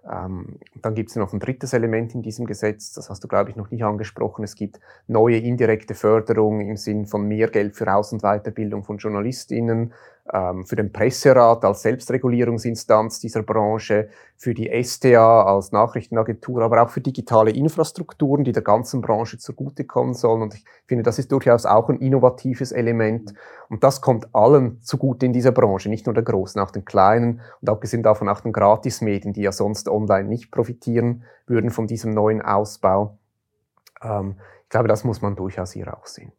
Ähm, 0.09 0.57
dann 0.81 0.95
gibt 0.95 1.11
es 1.11 1.15
noch 1.15 1.31
ein 1.31 1.39
drittes 1.39 1.73
Element 1.73 2.15
in 2.15 2.23
diesem 2.23 2.45
Gesetz, 2.47 2.93
das 2.93 3.09
hast 3.09 3.23
du, 3.23 3.27
glaube 3.27 3.51
ich, 3.51 3.55
noch 3.55 3.69
nicht 3.69 3.83
angesprochen. 3.83 4.43
Es 4.43 4.55
gibt 4.55 4.79
neue 5.07 5.37
indirekte 5.37 5.93
Förderung 5.93 6.61
im 6.61 6.77
Sinn 6.77 7.05
von 7.05 7.27
mehr 7.27 7.49
Geld 7.49 7.75
für 7.75 7.93
Aus- 7.93 8.11
und 8.11 8.21
Weiterbildung 8.23 8.83
von 8.83 8.97
JournalistInnen, 8.97 9.93
für 10.31 10.75
den 10.77 10.93
Presserat 10.93 11.65
als 11.65 11.81
Selbstregulierungsinstanz 11.81 13.19
dieser 13.19 13.43
Branche, 13.43 14.09
für 14.37 14.53
die 14.53 14.71
STA 14.83 15.43
als 15.43 15.73
Nachrichtenagentur, 15.73 16.61
aber 16.61 16.81
auch 16.81 16.89
für 16.89 17.01
digitale 17.01 17.51
Infrastrukturen, 17.51 18.45
die 18.45 18.53
der 18.53 18.63
ganzen 18.63 19.01
Branche 19.01 19.37
zugutekommen 19.37 20.13
sollen. 20.13 20.41
Und 20.41 20.55
ich 20.55 20.63
finde, 20.87 21.03
das 21.03 21.19
ist 21.19 21.31
durchaus 21.31 21.65
auch 21.65 21.89
ein 21.89 21.99
innovatives 21.99 22.71
Element. 22.71 23.33
Und 23.67 23.83
das 23.83 23.99
kommt 23.99 24.33
allen 24.33 24.81
zugute 24.81 25.25
in 25.25 25.33
dieser 25.33 25.51
Branche, 25.51 25.89
nicht 25.89 26.05
nur 26.05 26.13
der 26.13 26.23
Großen, 26.23 26.61
auch 26.61 26.71
den 26.71 26.85
Kleinen 26.85 27.41
und 27.59 27.69
abgesehen 27.69 28.01
davon 28.01 28.29
auch 28.29 28.39
den 28.39 28.53
Gratismedien, 28.53 29.33
die 29.33 29.41
ja 29.41 29.51
sonst 29.51 29.89
online 29.89 30.29
nicht 30.29 30.49
profitieren 30.49 31.23
würden 31.45 31.71
von 31.71 31.87
diesem 31.87 32.13
neuen 32.13 32.41
Ausbau. 32.41 33.17
Ähm, 34.01 34.35
ich 34.63 34.69
glaube, 34.69 34.87
das 34.87 35.03
muss 35.03 35.21
man 35.21 35.35
durchaus 35.35 35.73
hier 35.73 35.93
auch 35.93 36.07
sehen. 36.07 36.31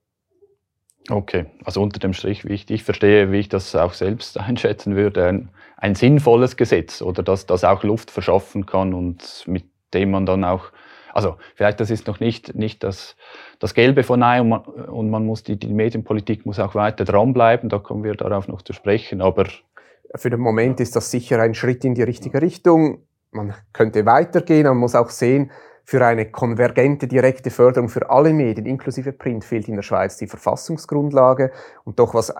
Okay, 1.10 1.46
also 1.64 1.82
unter 1.82 1.98
dem 1.98 2.12
Strich, 2.12 2.44
wie 2.44 2.52
ich, 2.52 2.70
ich 2.70 2.84
verstehe, 2.84 3.32
wie 3.32 3.38
ich 3.38 3.48
das 3.48 3.74
auch 3.74 3.92
selbst 3.92 4.38
einschätzen 4.40 4.94
würde, 4.94 5.26
ein, 5.26 5.48
ein 5.76 5.94
sinnvolles 5.94 6.56
Gesetz 6.56 7.02
oder 7.02 7.22
dass 7.22 7.46
das 7.46 7.64
auch 7.64 7.82
Luft 7.82 8.10
verschaffen 8.10 8.66
kann 8.66 8.94
und 8.94 9.44
mit 9.46 9.64
dem 9.94 10.12
man 10.12 10.26
dann 10.26 10.44
auch, 10.44 10.66
also 11.12 11.36
vielleicht 11.54 11.80
das 11.80 11.90
ist 11.90 12.06
noch 12.06 12.20
nicht, 12.20 12.54
nicht 12.54 12.84
das, 12.84 13.16
das 13.58 13.74
Gelbe 13.74 14.04
von 14.04 14.22
Ei 14.22 14.40
und 14.40 14.48
man, 14.48 14.60
und 14.60 15.10
man 15.10 15.26
muss 15.26 15.42
die, 15.42 15.58
die 15.58 15.72
Medienpolitik 15.72 16.46
muss 16.46 16.60
auch 16.60 16.74
weiter 16.74 17.04
dranbleiben, 17.04 17.68
da 17.68 17.78
kommen 17.78 18.04
wir 18.04 18.14
darauf 18.14 18.46
noch 18.46 18.62
zu 18.62 18.72
sprechen, 18.72 19.20
aber 19.20 19.46
für 20.14 20.30
den 20.30 20.40
Moment 20.40 20.78
ist 20.80 20.94
das 20.94 21.10
sicher 21.10 21.40
ein 21.40 21.54
Schritt 21.54 21.84
in 21.84 21.94
die 21.94 22.02
richtige 22.02 22.42
Richtung. 22.42 23.06
Man 23.30 23.54
könnte 23.72 24.04
weitergehen, 24.04 24.66
man 24.66 24.76
muss 24.76 24.94
auch 24.94 25.08
sehen, 25.08 25.50
für 25.84 26.04
eine 26.04 26.30
konvergente, 26.30 27.08
direkte 27.08 27.50
Förderung 27.50 27.88
für 27.88 28.08
alle 28.10 28.32
Medien, 28.32 28.66
inklusive 28.66 29.12
Print, 29.12 29.44
fehlt 29.44 29.68
in 29.68 29.76
der 29.76 29.82
Schweiz 29.82 30.16
die 30.16 30.26
Verfassungsgrundlage. 30.26 31.50
Und 31.84 31.98
doch, 31.98 32.14
was 32.14 32.32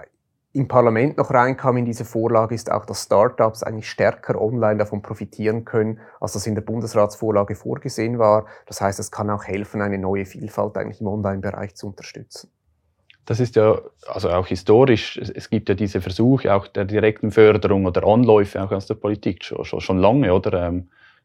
im 0.55 0.69
Parlament 0.69 1.17
noch 1.17 1.31
reinkam 1.31 1.79
in 1.79 1.85
diese 1.85 2.05
Vorlage, 2.05 2.55
ist 2.55 2.71
auch, 2.71 2.85
dass 2.85 3.05
Startups 3.05 3.63
eigentlich 3.63 3.89
stärker 3.89 4.41
online 4.41 4.77
davon 4.77 5.01
profitieren 5.01 5.65
können, 5.65 5.99
als 6.21 6.35
das 6.35 6.47
in 6.47 6.55
der 6.55 6.63
Bundesratsvorlage 6.63 7.55
vorgesehen 7.55 8.19
war. 8.19 8.47
Das 8.67 8.81
heißt, 8.81 9.01
es 9.01 9.11
kann 9.11 9.31
auch 9.31 9.45
helfen, 9.45 9.81
eine 9.81 9.99
neue 9.99 10.27
Vielfalt 10.27 10.77
eigentlich 10.77 11.01
im 11.01 11.07
Online-Bereich 11.07 11.75
zu 11.75 11.89
unterstützen. 11.89 12.51
Das 13.25 13.41
ist 13.41 13.57
ja 13.57 13.81
also 14.09 14.31
auch 14.31 14.49
historisch. 14.49 15.17
Es 15.17 15.49
gibt 15.49 15.69
ja 15.69 15.75
diese 15.75 16.01
Versuche 16.01 16.53
auch 16.53 16.67
der 16.67 16.85
direkten 16.85 17.31
Förderung 17.31 17.87
oder 17.87 18.05
Anläufe 18.05 18.63
auch 18.63 18.73
aus 18.73 18.87
der 18.87 18.95
Politik 18.95 19.45
schon, 19.45 19.65
schon, 19.65 19.81
schon 19.81 19.99
lange, 19.99 20.35
oder? 20.35 20.73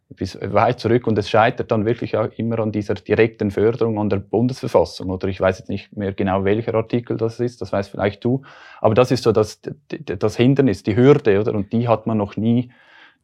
Bis 0.10 0.38
weit 0.41 0.80
zurück 0.80 1.06
und 1.06 1.17
es 1.17 1.30
scheitert 1.30 1.70
dann 1.70 1.86
wirklich 1.86 2.15
auch 2.15 2.30
immer 2.38 2.60
an 2.60 2.72
dieser 2.72 2.93
direkten 2.93 3.52
Förderung 3.52 4.00
an 4.00 4.10
der 4.10 4.17
Bundesverfassung 4.17 5.10
oder 5.10 5.28
ich 5.28 5.41
weiß 5.41 5.60
jetzt 5.60 5.70
nicht 5.70 5.96
mehr 5.98 6.13
genau 6.13 6.46
welcher 6.46 6.74
Artikel 6.76 7.17
das 7.17 7.41
ist, 7.41 7.62
das 7.62 7.74
weißt 7.74 7.91
vielleicht 7.91 8.24
du, 8.24 8.41
aber 8.80 8.93
das 8.96 9.12
ist 9.12 9.24
so 9.24 9.34
das, 9.34 9.60
das 9.89 10.38
Hindernis, 10.38 10.84
die 10.84 10.96
Hürde 10.96 11.41
oder 11.41 11.54
und 11.54 11.74
die 11.74 11.89
hat 11.89 12.08
man 12.08 12.17
noch 12.17 12.38
nie 12.38 12.72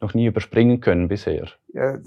noch 0.01 0.13
nie 0.13 0.25
überspringen 0.25 0.81
können 0.81 1.07
bisher. 1.07 1.47
Ja, 1.73 1.97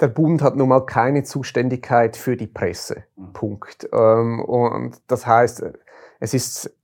der 0.00 0.08
Bund 0.08 0.42
hat 0.42 0.56
nun 0.56 0.68
mal 0.68 0.86
keine 0.86 1.24
Zuständigkeit 1.24 2.16
für 2.16 2.36
die 2.36 2.46
Presse. 2.46 3.04
Mhm. 3.16 3.32
Punkt. 3.32 3.88
Ähm, 3.92 4.40
und 4.40 4.96
das 5.08 5.26
heißt, 5.26 5.64
es 6.20 6.34
ist 6.34 6.74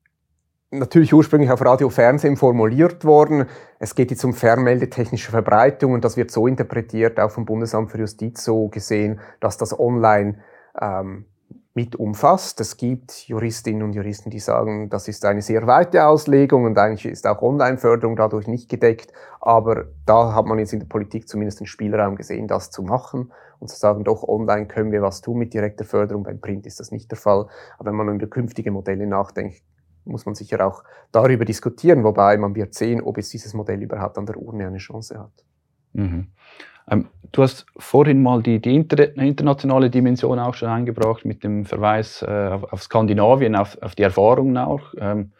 natürlich 0.70 1.14
ursprünglich 1.14 1.50
auf 1.50 1.64
Radio 1.64 1.90
Fernsehen 1.90 2.36
formuliert 2.36 3.04
worden. 3.04 3.46
Es 3.78 3.94
geht 3.94 4.10
jetzt 4.10 4.24
um 4.24 4.34
fernmeldetechnische 4.34 5.30
Verbreitung 5.30 5.92
und 5.92 6.04
das 6.04 6.16
wird 6.16 6.30
so 6.30 6.46
interpretiert, 6.46 7.20
auch 7.20 7.30
vom 7.30 7.44
Bundesamt 7.44 7.90
für 7.90 7.98
Justiz 7.98 8.44
so 8.44 8.68
gesehen, 8.68 9.20
dass 9.40 9.56
das 9.56 9.78
online 9.78 10.38
ähm, 10.80 11.26
mit 11.74 11.94
umfasst. 11.94 12.58
Es 12.60 12.78
gibt 12.78 13.28
Juristinnen 13.28 13.82
und 13.82 13.92
Juristen, 13.92 14.30
die 14.30 14.38
sagen, 14.38 14.88
das 14.88 15.08
ist 15.08 15.24
eine 15.26 15.42
sehr 15.42 15.66
weite 15.66 16.06
Auslegung 16.06 16.64
und 16.64 16.78
eigentlich 16.78 17.04
ist 17.04 17.26
auch 17.26 17.42
Online-Förderung 17.42 18.16
dadurch 18.16 18.48
nicht 18.48 18.70
gedeckt. 18.70 19.12
Aber 19.40 19.84
da 20.06 20.34
hat 20.34 20.46
man 20.46 20.58
jetzt 20.58 20.72
in 20.72 20.80
der 20.80 20.86
Politik 20.86 21.28
zumindest 21.28 21.60
den 21.60 21.66
Spielraum 21.66 22.16
gesehen, 22.16 22.48
das 22.48 22.70
zu 22.70 22.82
machen 22.82 23.30
und 23.60 23.68
zu 23.68 23.78
sagen, 23.78 24.04
doch, 24.04 24.22
online 24.26 24.66
können 24.66 24.90
wir 24.90 25.02
was 25.02 25.20
tun 25.20 25.38
mit 25.38 25.52
direkter 25.52 25.84
Förderung. 25.84 26.24
Beim 26.24 26.40
Print 26.40 26.66
ist 26.66 26.80
das 26.80 26.92
nicht 26.92 27.10
der 27.10 27.18
Fall. 27.18 27.46
Aber 27.78 27.90
wenn 27.90 27.96
man 27.96 28.14
über 28.14 28.26
künftige 28.26 28.70
Modelle 28.70 29.06
nachdenkt, 29.06 29.62
muss 30.06 30.26
man 30.26 30.34
sicher 30.34 30.66
auch 30.66 30.82
darüber 31.12 31.44
diskutieren, 31.44 32.04
wobei 32.04 32.36
man 32.36 32.54
wird 32.54 32.74
sehen, 32.74 33.00
ob 33.00 33.18
es 33.18 33.28
dieses 33.28 33.54
Modell 33.54 33.82
überhaupt 33.82 34.18
an 34.18 34.26
der 34.26 34.36
Urne 34.36 34.66
eine 34.66 34.78
Chance 34.78 35.18
hat. 35.18 35.44
Mhm. 35.92 36.28
Ähm, 36.88 37.08
du 37.32 37.42
hast 37.42 37.66
vorhin 37.76 38.22
mal 38.22 38.42
die, 38.42 38.60
die 38.60 38.74
inter 38.74 39.16
internationale 39.16 39.90
Dimension 39.90 40.38
auch 40.38 40.54
schon 40.54 40.68
eingebracht 40.68 41.24
mit 41.24 41.42
dem 41.42 41.64
Verweis 41.64 42.22
äh, 42.22 42.26
auf, 42.26 42.72
auf, 42.72 42.82
Skandinavien, 42.82 43.56
auf, 43.56 43.80
auf, 43.82 43.94
die 43.94 44.02
Erfahrungen 44.02 44.56
auch. 44.56 44.94
Ähm, 44.98 45.32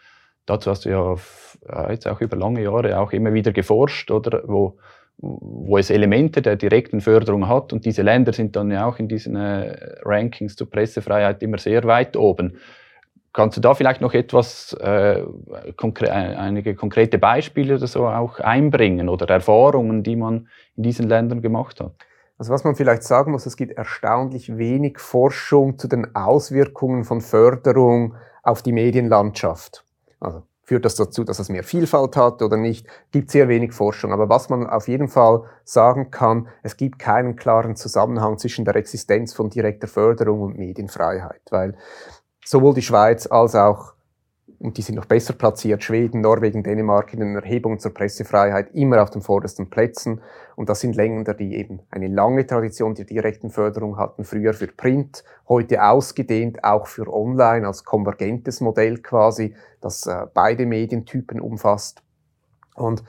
dazu 0.45 0.71
hast 0.71 0.85
du 0.85 0.91
ja 0.91 0.99
auf, 0.99 1.59
äh, 1.69 1.93
jetzt 1.93 2.09
auch 2.09 2.21
über 2.21 2.37
lange 2.37 2.63
Jahre 2.63 2.99
auch 2.99 3.13
immer 3.13 3.33
wieder 3.33 3.53
geforscht, 3.53 4.11
oder 4.11 4.43
wo, 4.47 4.79
wo 5.19 5.79
es 5.79 5.91
Elemente 5.91 6.43
der 6.43 6.57
direkten 6.57 7.01
Förderung 7.01 7.49
hat 7.49 7.73
und 7.73 7.85
diese 7.85 8.03
Länder 8.03 8.33
sind 8.33 8.57
dann 8.57 8.71
ja 8.71 8.87
auch 8.87 8.99
in 8.99 9.09
diesen 9.09 9.37
äh, 9.37 9.77
Rankings 10.05 10.57
zur 10.57 10.69
Pressefreiheit 10.69 11.43
immer 11.43 11.59
sehr 11.59 11.85
weit 11.85 12.17
oben. 12.17 12.59
Kannst 13.37 13.59
du 13.59 13.61
da 13.61 13.75
vielleicht 13.75 14.01
noch 14.01 14.15
etwas, 14.15 14.73
äh, 14.81 15.23
konkre 15.77 16.11
einige 16.11 16.75
konkrete 16.75 17.19
Beispiele 17.19 17.75
oder 17.75 17.87
so 17.87 18.07
auch 18.07 18.41
einbringen 18.41 19.11
oder 19.11 19.29
Erfahrungen, 19.29 20.03
die 20.03 20.17
man 20.17 20.49
in 20.75 20.85
diesen 20.85 21.07
Ländern 21.07 21.43
gemacht 21.43 21.79
hat? 21.81 21.93
Also 22.39 22.55
was 22.55 22.65
man 22.65 22.77
vielleicht 22.77 23.03
sagen 23.03 23.33
muss, 23.33 23.45
es 23.45 23.59
gibt 23.59 23.77
erstaunlich 23.77 24.57
wenig 24.57 24.99
Forschung 24.99 25.79
zu 25.79 25.87
den 25.87 26.17
Auswirkungen 26.17 27.05
von 27.05 27.21
Förderung 27.21 28.15
auf 28.43 28.63
die 28.63 28.73
Medienlandschaft. 28.73 29.85
Also 30.19 30.43
führt 30.63 30.87
das 30.87 30.95
dazu, 30.95 31.23
dass 31.23 31.39
es 31.39 31.51
mehr 31.51 31.63
Vielfalt 31.63 32.17
hat 32.17 32.41
oder 32.41 32.57
nicht? 32.57 32.87
Gibt 33.13 33.31
sehr 33.31 33.49
wenig 33.49 33.75
Forschung. 33.75 34.15
Aber 34.15 34.31
was 34.31 34.49
man 34.49 34.67
auf 34.67 34.89
jeden 34.89 35.09
Fall 35.09 35.43
sagen 35.63 36.11
kann, 36.11 36.49
es 36.63 36.79
gibt 36.79 36.99
keinen 36.99 37.37
klaren 37.37 37.77
Zusammenhang 37.77 38.39
zwischen 38.39 38.65
der 38.65 38.77
Existenz 38.77 39.35
von 39.35 39.51
direkter 39.51 39.89
Förderung 39.89 40.41
und 40.41 40.59
Medienfreiheit, 40.59 41.43
weil 41.51 41.77
sowohl 42.47 42.75
die 42.75 42.83
Schweiz 42.83 43.27
als 43.27 43.55
auch 43.55 43.97
und 44.59 44.79
die 44.79 44.83
sind 44.83 44.95
noch 44.95 45.05
besser 45.05 45.35
platziert, 45.35 45.83
Schweden, 45.83 46.23
Norwegen, 46.23 46.63
Dänemark 46.63 47.13
in 47.13 47.21
den 47.21 47.35
Erhebungen 47.35 47.79
zur 47.79 47.93
Pressefreiheit 47.93 48.75
immer 48.75 49.03
auf 49.03 49.11
den 49.11 49.21
vordersten 49.21 49.69
Plätzen. 49.69 50.23
Und 50.55 50.69
das 50.69 50.81
sind 50.81 50.97
Länder, 50.97 51.35
die 51.35 51.57
eben 51.57 51.81
eine 51.91 52.09
lange 52.09 52.47
Tradition 52.47 52.95
der 52.95 53.05
direkten 53.05 53.51
Förderung 53.51 53.99
hatten, 53.99 54.25
früher 54.25 54.55
für 54.55 54.69
Print, 54.69 55.25
heute 55.49 55.85
ausgedehnt 55.85 56.65
auch 56.65 56.87
für 56.87 57.13
Online 57.13 57.67
als 57.67 57.85
konvergentes 57.85 58.61
Modell 58.61 58.99
quasi, 58.99 59.55
das 59.81 60.07
äh, 60.07 60.27
beide 60.33 60.65
Medientypen 60.65 61.41
umfasst. 61.41 62.03
Und 62.75 63.05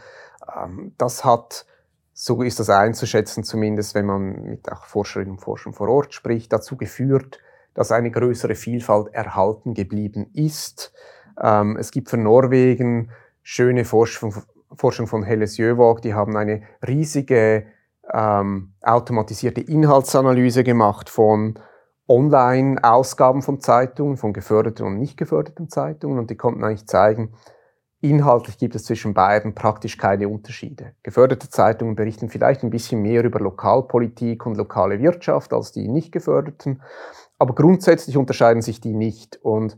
ähm, 0.54 0.94
das 0.98 1.24
hat, 1.24 1.66
so 2.14 2.42
ist 2.42 2.60
das 2.60 2.70
einzuschätzen, 2.70 3.44
zumindest 3.44 3.96
wenn 3.96 4.06
man 4.06 4.44
mit 4.44 4.70
auch 4.72 4.86
Forscherinnen 4.86 5.36
und 5.36 5.42
Forschern 5.42 5.74
vor 5.74 5.88
Ort 5.88 6.14
spricht, 6.14 6.52
dazu 6.52 6.76
geführt, 6.76 7.40
dass 7.78 7.92
eine 7.92 8.10
größere 8.10 8.56
Vielfalt 8.56 9.14
erhalten 9.14 9.76
geblieben 9.76 10.32
ist. 10.34 10.92
Ähm, 11.40 11.78
es 11.78 11.92
gibt 11.92 12.10
für 12.10 12.18
Norwegen 12.18 13.12
schöne 13.44 13.86
Forschung, 13.86 14.34
Forschung 14.74 15.06
von 15.06 15.22
Helles 15.22 15.58
Jövåg, 15.58 16.02
die 16.02 16.16
haben 16.16 16.36
eine 16.36 16.64
riesige 16.86 17.68
ähm, 18.12 18.74
automatisierte 18.82 19.62
Inhaltsanalyse 19.62 20.64
gemacht 20.64 21.08
von 21.12 21.60
Online-Ausgaben 22.08 23.44
von 23.44 23.60
Zeitungen, 23.60 24.18
von 24.18 24.34
geförderten 24.34 24.88
und 24.88 24.98
nicht 24.98 25.16
geförderten 25.16 25.70
Zeitungen 25.70 26.18
und 26.18 26.32
die 26.32 26.36
konnten 26.36 26.64
eigentlich 26.64 26.88
zeigen, 26.88 27.34
Inhaltlich 28.00 28.60
gibt 28.60 28.76
es 28.76 28.84
zwischen 28.84 29.16
beiden 29.16 29.56
praktisch 29.56 29.98
keine 29.98 30.30
Unterschiede. 30.30 30.94
Geförderte 31.02 31.50
Zeitungen 31.50 31.96
berichten 31.96 32.30
vielleicht 32.30 32.64
ein 32.64 32.70
bisschen 32.70 33.02
mehr 33.02 33.24
über 33.24 33.40
Lokalpolitik 33.40 34.46
und 34.46 34.56
lokale 34.56 35.00
Wirtschaft 35.00 35.52
als 35.52 35.72
die 35.72 35.88
nicht 35.88 36.12
geförderten, 36.12 36.84
aber 37.40 37.56
grundsätzlich 37.56 38.18
unterscheiden 38.18 38.62
sich 38.62 38.82
die 38.82 38.94
nicht. 38.94 39.40
Und 39.44 39.78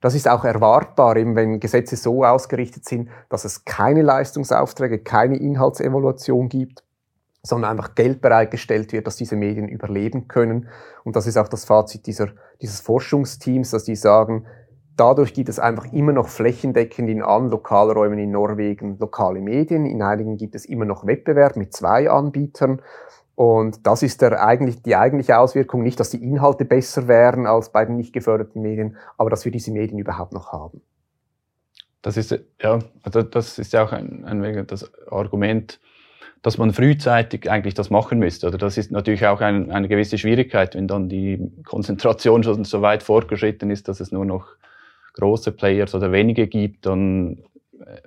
das 0.00 0.14
ist 0.14 0.28
auch 0.28 0.44
erwartbar, 0.44 1.16
eben 1.16 1.34
wenn 1.34 1.60
Gesetze 1.60 1.96
so 1.96 2.24
ausgerichtet 2.24 2.84
sind, 2.84 3.08
dass 3.30 3.44
es 3.44 3.64
keine 3.64 4.02
Leistungsaufträge, 4.02 4.98
keine 4.98 5.36
Inhaltsevaluation 5.36 6.48
gibt, 6.48 6.84
sondern 7.42 7.72
einfach 7.72 7.94
Geld 7.94 8.20
bereitgestellt 8.20 8.92
wird, 8.92 9.06
dass 9.06 9.16
diese 9.16 9.36
Medien 9.36 9.68
überleben 9.68 10.28
können. 10.28 10.68
Und 11.04 11.16
das 11.16 11.26
ist 11.26 11.36
auch 11.36 11.48
das 11.48 11.64
Fazit 11.64 12.06
dieser, 12.06 12.28
dieses 12.60 12.80
Forschungsteams, 12.80 13.70
dass 13.70 13.84
die 13.84 13.96
sagen, 13.96 14.46
dadurch 14.96 15.34
gibt 15.34 15.48
es 15.48 15.58
einfach 15.58 15.92
immer 15.92 16.12
noch 16.12 16.28
flächendeckend 16.28 17.08
in 17.10 17.22
allen 17.22 17.50
Lokalräumen 17.50 18.18
in 18.18 18.30
Norwegen 18.30 18.98
lokale 18.98 19.40
Medien. 19.40 19.86
In 19.86 20.02
einigen 20.02 20.36
gibt 20.36 20.54
es 20.54 20.64
immer 20.64 20.84
noch 20.84 21.06
Wettbewerb 21.06 21.56
mit 21.56 21.74
zwei 21.74 22.10
Anbietern. 22.10 22.80
Und 23.36 23.86
das 23.86 24.02
ist 24.02 24.22
der 24.22 24.44
eigentlich, 24.44 24.82
die 24.82 24.94
eigentliche 24.94 25.38
Auswirkung, 25.38 25.82
nicht, 25.82 25.98
dass 25.98 26.10
die 26.10 26.22
Inhalte 26.22 26.64
besser 26.64 27.08
wären 27.08 27.46
als 27.46 27.70
bei 27.70 27.84
den 27.84 27.96
nicht 27.96 28.12
geförderten 28.12 28.62
Medien, 28.62 28.96
aber 29.18 29.30
dass 29.30 29.44
wir 29.44 29.52
diese 29.52 29.72
Medien 29.72 29.98
überhaupt 29.98 30.32
noch 30.32 30.52
haben. 30.52 30.82
Das 32.02 32.16
ist 32.16 32.38
ja, 32.60 32.78
also 33.02 33.22
das 33.22 33.58
ist 33.58 33.72
ja 33.72 33.84
auch 33.84 33.92
ein, 33.92 34.24
ein 34.24 34.66
das 34.66 34.90
Argument, 35.10 35.80
dass 36.42 36.58
man 36.58 36.74
frühzeitig 36.74 37.50
eigentlich 37.50 37.72
das 37.72 37.88
machen 37.88 38.18
müsste. 38.18 38.46
Oder 38.46 38.58
das 38.58 38.76
ist 38.76 38.92
natürlich 38.92 39.26
auch 39.26 39.40
ein, 39.40 39.72
eine 39.72 39.88
gewisse 39.88 40.18
Schwierigkeit, 40.18 40.74
wenn 40.74 40.86
dann 40.86 41.08
die 41.08 41.50
Konzentration 41.64 42.42
schon 42.42 42.64
so 42.64 42.82
weit 42.82 43.02
fortgeschritten 43.02 43.70
ist, 43.70 43.88
dass 43.88 44.00
es 44.00 44.12
nur 44.12 44.26
noch 44.26 44.48
große 45.14 45.52
Players 45.52 45.94
oder 45.94 46.12
wenige 46.12 46.46
gibt, 46.46 46.84
dann 46.84 47.38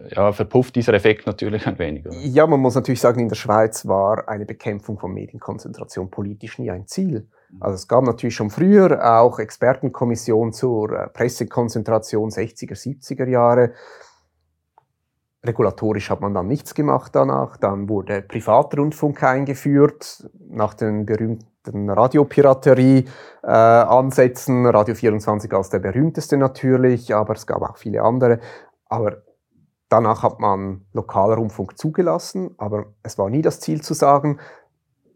ja, 0.10 0.32
verpufft 0.32 0.76
dieser 0.76 0.94
Effekt 0.94 1.28
natürlich 1.28 1.68
ein 1.68 1.78
wenig. 1.78 2.06
Oder? 2.06 2.16
Ja, 2.18 2.48
man 2.48 2.60
muss 2.60 2.76
natürlich 2.76 3.02
sagen, 3.02 3.20
in 3.20 3.30
der 3.30 3.36
Schweiz 3.36 3.88
war 3.88 4.28
eine 4.28 4.46
Bekämpfung 4.46 4.98
von 4.98 5.14
Medienkonzentration 5.14 6.10
politisch 6.10 6.58
nie 6.60 6.72
ein 6.72 6.88
Ziel. 6.88 7.28
Mhm. 7.50 7.62
Also 7.62 7.76
es 7.76 7.88
gab 7.88 8.04
natürlich 8.04 8.36
schon 8.36 8.50
früher 8.50 9.20
auch 9.20 9.40
Expertenkommissionen 9.40 10.52
zur 10.54 10.92
äh, 10.92 11.08
Pressekonzentration 11.10 12.30
60er, 12.30 12.74
70er 12.74 13.28
Jahre. 13.28 13.74
Regulatorisch 15.46 16.10
hat 16.10 16.22
man 16.22 16.34
dann 16.34 16.48
nichts 16.48 16.74
gemacht 16.74 17.14
danach. 17.16 17.58
Dann 17.58 17.88
wurde 17.88 18.24
Privatrundfunk 18.24 19.22
eingeführt 19.24 20.28
nach 20.50 20.74
den 20.74 21.06
berühmten 21.06 21.90
Radiopiraterie-Ansätzen. 21.90 24.66
Äh, 24.66 24.70
Radio 24.70 24.96
24 24.96 25.54
als 25.54 25.70
der 25.70 25.80
berühmteste 25.80 26.38
natürlich, 26.38 27.14
aber 27.14 27.36
es 27.36 27.46
gab 27.46 27.62
auch 27.62 27.78
viele 27.78 28.02
andere. 28.02 28.40
Aber 28.90 29.27
danach 29.90 30.24
hat 30.24 30.40
man 30.40 30.86
Lokalrundfunk 30.94 31.78
zugelassen, 31.78 32.56
aber 32.58 32.88
es 33.04 33.18
war 33.18 33.30
nie 33.30 33.42
das 33.42 33.60
Ziel 33.60 33.82
zu 33.82 33.94
sagen, 33.94 34.40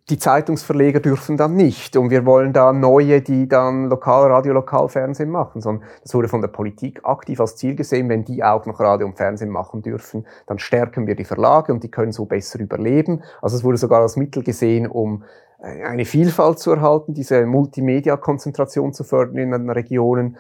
die 0.10 0.18
Zeitungsverleger 0.18 1.00
dürfen 1.00 1.38
dann 1.38 1.56
nicht 1.56 1.96
und 1.96 2.10
wir 2.10 2.26
wollen 2.26 2.54
da 2.54 2.74
neue, 2.74 3.22
die 3.22 3.48
dann 3.48 3.86
Lokalradio, 3.86 4.52
Lokalfernsehen 4.54 5.30
machen, 5.30 5.62
sondern 5.62 5.88
das 6.02 6.14
wurde 6.14 6.28
von 6.28 6.42
der 6.42 6.50
Politik 6.50 7.02
aktiv 7.04 7.40
als 7.40 7.56
Ziel 7.56 7.76
gesehen, 7.76 8.10
wenn 8.10 8.26
die 8.26 8.44
auch 8.44 8.66
noch 8.66 8.80
Radio 8.80 9.08
und 9.08 9.16
Fernsehen 9.16 9.50
machen 9.50 9.82
dürfen, 9.82 10.28
dann 10.48 10.60
stärken 10.60 11.08
wir 11.08 11.16
die 11.16 11.24
Verlage 11.24 11.72
und 11.72 11.84
die 11.84 11.92
können 11.92 12.12
so 12.12 12.26
besser 12.26 12.60
überleben. 12.60 13.24
Also 13.42 13.56
es 13.56 13.64
wurde 13.64 13.78
sogar 13.78 14.02
als 14.02 14.18
Mittel 14.18 14.44
gesehen, 14.44 14.88
um 14.88 15.24
äh, 15.62 15.84
eine 15.84 16.06
Vielfalt 16.06 16.60
zu 16.60 16.72
erhalten, 16.72 17.14
diese 17.14 17.46
Multimedia-Konzentration 17.46 18.94
zu 18.94 19.04
fördern 19.04 19.38
in 19.38 19.52
den 19.52 19.70
Regionen. 19.70 20.38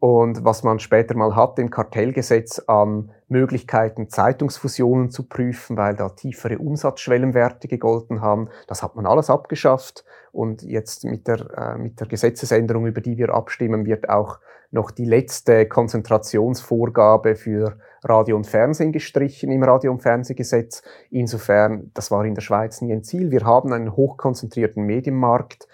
Und 0.00 0.44
was 0.44 0.62
man 0.62 0.80
später 0.80 1.16
mal 1.16 1.34
hatte 1.34 1.62
im 1.62 1.70
Kartellgesetz 1.70 2.58
an 2.66 3.10
Möglichkeiten, 3.28 4.10
Zeitungsfusionen 4.10 5.10
zu 5.10 5.28
prüfen, 5.28 5.76
weil 5.76 5.96
da 5.96 6.10
tiefere 6.10 6.58
Umsatzschwellenwerte 6.58 7.68
gegolten 7.68 8.20
haben, 8.20 8.48
das 8.68 8.82
hat 8.82 8.96
man 8.96 9.06
alles 9.06 9.30
abgeschafft. 9.30 10.04
Und 10.30 10.62
jetzt 10.62 11.04
mit 11.04 11.26
der, 11.26 11.46
äh, 11.56 11.78
mit 11.78 12.00
der 12.00 12.06
Gesetzesänderung, 12.06 12.86
über 12.86 13.00
die 13.00 13.16
wir 13.16 13.30
abstimmen, 13.30 13.86
wird 13.86 14.08
auch 14.10 14.40
noch 14.74 14.90
die 14.90 15.04
letzte 15.04 15.66
Konzentrationsvorgabe 15.66 17.36
für 17.36 17.78
Radio 18.02 18.36
und 18.36 18.46
Fernsehen 18.46 18.92
gestrichen 18.92 19.50
im 19.52 19.62
Radio- 19.62 19.92
und 19.92 20.02
Fernsehgesetz. 20.02 20.82
Insofern, 21.10 21.92
das 21.94 22.10
war 22.10 22.24
in 22.24 22.34
der 22.34 22.42
Schweiz 22.42 22.82
nie 22.82 22.92
ein 22.92 23.04
Ziel. 23.04 23.30
Wir 23.30 23.44
haben 23.44 23.72
einen 23.72 23.96
hochkonzentrierten 23.96 24.84
Medienmarkt. 24.84 25.68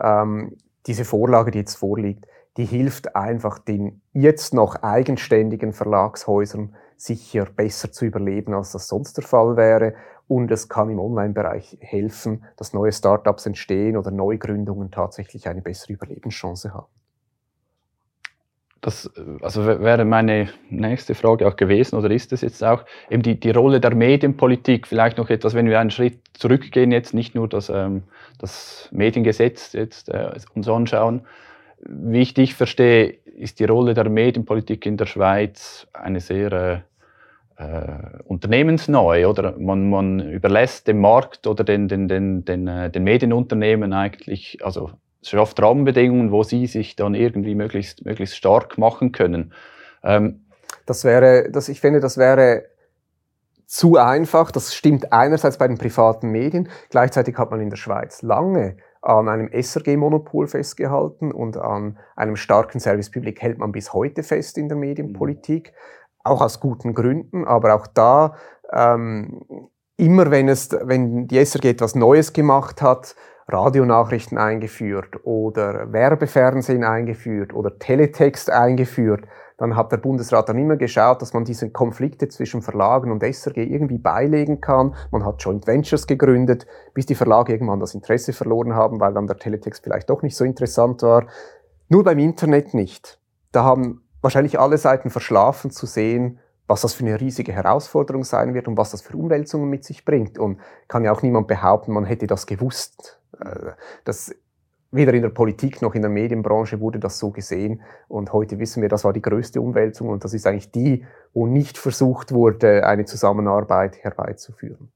Ähm, 0.00 0.56
diese 0.86 1.04
Vorlage, 1.04 1.50
die 1.50 1.58
jetzt 1.58 1.74
vorliegt, 1.74 2.26
die 2.56 2.64
hilft 2.64 3.16
einfach 3.16 3.58
den 3.58 4.00
jetzt 4.12 4.54
noch 4.54 4.82
eigenständigen 4.82 5.72
Verlagshäusern 5.72 6.74
sicher 6.96 7.46
besser 7.46 7.90
zu 7.90 8.04
überleben, 8.04 8.54
als 8.54 8.72
das 8.72 8.88
sonst 8.88 9.16
der 9.16 9.24
Fall 9.24 9.56
wäre. 9.56 9.94
Und 10.26 10.50
es 10.50 10.68
kann 10.68 10.88
im 10.88 10.98
Online-Bereich 10.98 11.78
helfen, 11.80 12.44
dass 12.56 12.72
neue 12.72 12.92
Startups 12.92 13.44
entstehen 13.46 13.96
oder 13.96 14.10
Neugründungen 14.10 14.90
tatsächlich 14.90 15.48
eine 15.48 15.60
bessere 15.60 15.94
Überlebenschance 15.94 16.72
haben. 16.72 16.86
Das 18.84 19.10
also 19.40 19.64
wäre 19.66 20.04
meine 20.04 20.50
nächste 20.68 21.14
Frage 21.14 21.48
auch 21.48 21.56
gewesen, 21.56 21.96
oder 21.96 22.10
ist 22.10 22.34
es 22.34 22.42
jetzt 22.42 22.62
auch, 22.62 22.84
eben 23.08 23.22
die, 23.22 23.40
die 23.40 23.50
Rolle 23.50 23.80
der 23.80 23.94
Medienpolitik, 23.94 24.86
vielleicht 24.86 25.16
noch 25.16 25.30
etwas, 25.30 25.54
wenn 25.54 25.66
wir 25.66 25.80
einen 25.80 25.90
Schritt 25.90 26.20
zurückgehen, 26.34 26.92
jetzt 26.92 27.14
nicht 27.14 27.34
nur 27.34 27.48
das, 27.48 27.70
ähm, 27.70 28.02
das 28.38 28.90
Mediengesetz 28.92 29.72
jetzt 29.72 30.10
äh, 30.10 30.32
uns 30.54 30.68
anschauen. 30.68 31.22
Wie 31.86 32.20
ich 32.20 32.34
dich 32.34 32.54
verstehe, 32.54 33.18
ist 33.36 33.60
die 33.60 33.64
Rolle 33.64 33.94
der 33.94 34.08
Medienpolitik 34.08 34.86
in 34.86 34.96
der 34.96 35.06
Schweiz 35.06 35.86
eine 35.92 36.20
sehr 36.20 36.52
äh, 36.52 36.80
äh, 37.56 38.18
unternehmensneu, 38.24 39.26
oder? 39.28 39.56
Man, 39.58 39.90
man 39.90 40.20
überlässt 40.20 40.88
dem 40.88 41.00
Markt 41.00 41.46
oder 41.46 41.64
den, 41.64 41.88
den, 41.88 42.08
den, 42.08 42.44
den, 42.44 42.66
äh, 42.68 42.90
den 42.90 43.04
Medienunternehmen 43.04 43.92
eigentlich, 43.92 44.58
also 44.64 44.90
schafft 45.22 45.60
Rahmenbedingungen, 45.62 46.30
wo 46.30 46.42
sie 46.42 46.66
sich 46.66 46.96
dann 46.96 47.14
irgendwie 47.14 47.54
möglichst, 47.54 48.04
möglichst 48.04 48.36
stark 48.36 48.78
machen 48.78 49.12
können. 49.12 49.52
Ähm, 50.02 50.46
das 50.86 51.04
wäre, 51.04 51.50
das, 51.50 51.68
ich 51.68 51.80
finde, 51.80 52.00
das 52.00 52.18
wäre 52.18 52.64
zu 53.66 53.96
einfach. 53.96 54.50
Das 54.50 54.74
stimmt 54.74 55.12
einerseits 55.12 55.58
bei 55.58 55.66
den 55.66 55.78
privaten 55.78 56.30
Medien. 56.30 56.68
Gleichzeitig 56.90 57.38
hat 57.38 57.50
man 57.50 57.60
in 57.60 57.70
der 57.70 57.76
Schweiz 57.76 58.22
lange 58.22 58.76
an 59.04 59.28
einem 59.28 59.50
SRG-Monopol 59.52 60.46
festgehalten 60.46 61.30
und 61.30 61.58
an 61.58 61.98
einem 62.16 62.36
starken 62.36 62.80
Service 62.80 63.10
Public 63.10 63.42
hält 63.42 63.58
man 63.58 63.70
bis 63.70 63.92
heute 63.92 64.22
fest 64.22 64.56
in 64.56 64.68
der 64.68 64.78
Medienpolitik. 64.78 65.74
Auch 66.22 66.40
aus 66.40 66.58
guten 66.58 66.94
Gründen, 66.94 67.44
aber 67.44 67.74
auch 67.74 67.86
da, 67.86 68.36
ähm, 68.72 69.68
immer 69.98 70.30
wenn, 70.30 70.48
es, 70.48 70.70
wenn 70.82 71.26
die 71.26 71.36
SRG 71.44 71.70
etwas 71.70 71.94
Neues 71.94 72.32
gemacht 72.32 72.80
hat, 72.80 73.14
Radionachrichten 73.46 74.38
eingeführt 74.38 75.24
oder 75.24 75.92
Werbefernsehen 75.92 76.82
eingeführt 76.82 77.52
oder 77.52 77.78
Teletext 77.78 78.48
eingeführt, 78.48 79.26
dann 79.56 79.76
hat 79.76 79.92
der 79.92 79.98
Bundesrat 79.98 80.48
dann 80.48 80.58
immer 80.58 80.76
geschaut, 80.76 81.22
dass 81.22 81.32
man 81.32 81.44
diese 81.44 81.70
Konflikte 81.70 82.28
zwischen 82.28 82.62
Verlagen 82.62 83.12
und 83.12 83.22
SRG 83.22 83.58
irgendwie 83.58 83.98
beilegen 83.98 84.60
kann. 84.60 84.94
Man 85.10 85.24
hat 85.24 85.42
Joint 85.42 85.66
Ventures 85.66 86.06
gegründet, 86.06 86.66
bis 86.92 87.06
die 87.06 87.14
Verlage 87.14 87.52
irgendwann 87.52 87.80
das 87.80 87.94
Interesse 87.94 88.32
verloren 88.32 88.74
haben, 88.74 89.00
weil 89.00 89.14
dann 89.14 89.26
der 89.26 89.36
Teletext 89.36 89.84
vielleicht 89.84 90.10
doch 90.10 90.22
nicht 90.22 90.36
so 90.36 90.44
interessant 90.44 91.02
war. 91.02 91.26
Nur 91.88 92.02
beim 92.02 92.18
Internet 92.18 92.74
nicht. 92.74 93.20
Da 93.52 93.62
haben 93.62 94.02
wahrscheinlich 94.22 94.58
alle 94.58 94.78
Seiten 94.78 95.10
verschlafen 95.10 95.70
zu 95.70 95.86
sehen, 95.86 96.40
was 96.66 96.80
das 96.80 96.94
für 96.94 97.04
eine 97.04 97.20
riesige 97.20 97.52
Herausforderung 97.52 98.24
sein 98.24 98.54
wird 98.54 98.66
und 98.68 98.76
was 98.76 98.90
das 98.90 99.02
für 99.02 99.16
Umwälzungen 99.16 99.68
mit 99.68 99.84
sich 99.84 100.04
bringt. 100.04 100.38
Und 100.38 100.60
kann 100.88 101.04
ja 101.04 101.12
auch 101.12 101.22
niemand 101.22 101.46
behaupten, 101.46 101.92
man 101.92 102.06
hätte 102.06 102.26
das 102.26 102.46
gewusst. 102.46 103.20
Äh, 103.38 103.72
das 104.04 104.34
weder 104.94 105.12
in 105.14 105.22
der 105.22 105.30
Politik 105.30 105.82
noch 105.82 105.94
in 105.94 106.02
der 106.02 106.10
Medienbranche 106.10 106.80
wurde 106.80 106.98
das 106.98 107.18
so 107.18 107.30
gesehen. 107.30 107.82
Und 108.08 108.32
heute 108.32 108.58
wissen 108.58 108.82
wir, 108.82 108.88
das 108.88 109.04
war 109.04 109.12
die 109.12 109.22
größte 109.22 109.60
Umwälzung 109.60 110.08
und 110.08 110.24
das 110.24 110.34
ist 110.34 110.46
eigentlich 110.46 110.70
die, 110.70 111.04
wo 111.32 111.46
nicht 111.46 111.78
versucht 111.78 112.32
wurde, 112.32 112.86
eine 112.86 113.04
Zusammenarbeit 113.04 113.98
herbeizuführen. 114.02 114.88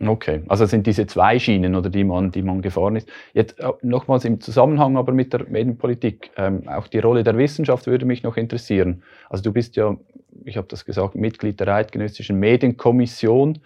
Okay, 0.00 0.42
also 0.48 0.66
sind 0.66 0.86
diese 0.86 1.06
zwei 1.06 1.38
Schienen, 1.38 1.74
oder 1.74 1.88
die 1.88 2.04
man, 2.04 2.30
die 2.30 2.42
man 2.42 2.60
gefahren 2.62 2.96
ist. 2.96 3.08
Jetzt 3.32 3.58
äh, 3.58 3.72
nochmals 3.82 4.24
im 4.24 4.40
Zusammenhang 4.40 4.96
aber 4.96 5.12
mit 5.12 5.32
der 5.32 5.48
Medienpolitik, 5.48 6.30
ähm, 6.36 6.68
auch 6.68 6.88
die 6.88 6.98
Rolle 6.98 7.24
der 7.24 7.36
Wissenschaft 7.36 7.86
würde 7.86 8.04
mich 8.04 8.22
noch 8.22 8.36
interessieren. 8.36 9.02
Also 9.30 9.42
du 9.42 9.52
bist 9.52 9.76
ja, 9.76 9.96
ich 10.44 10.56
habe 10.56 10.68
das 10.68 10.84
gesagt, 10.84 11.14
Mitglied 11.14 11.58
der 11.58 11.68
Eidgenössischen 11.68 12.38
Medienkommission. 12.38 13.60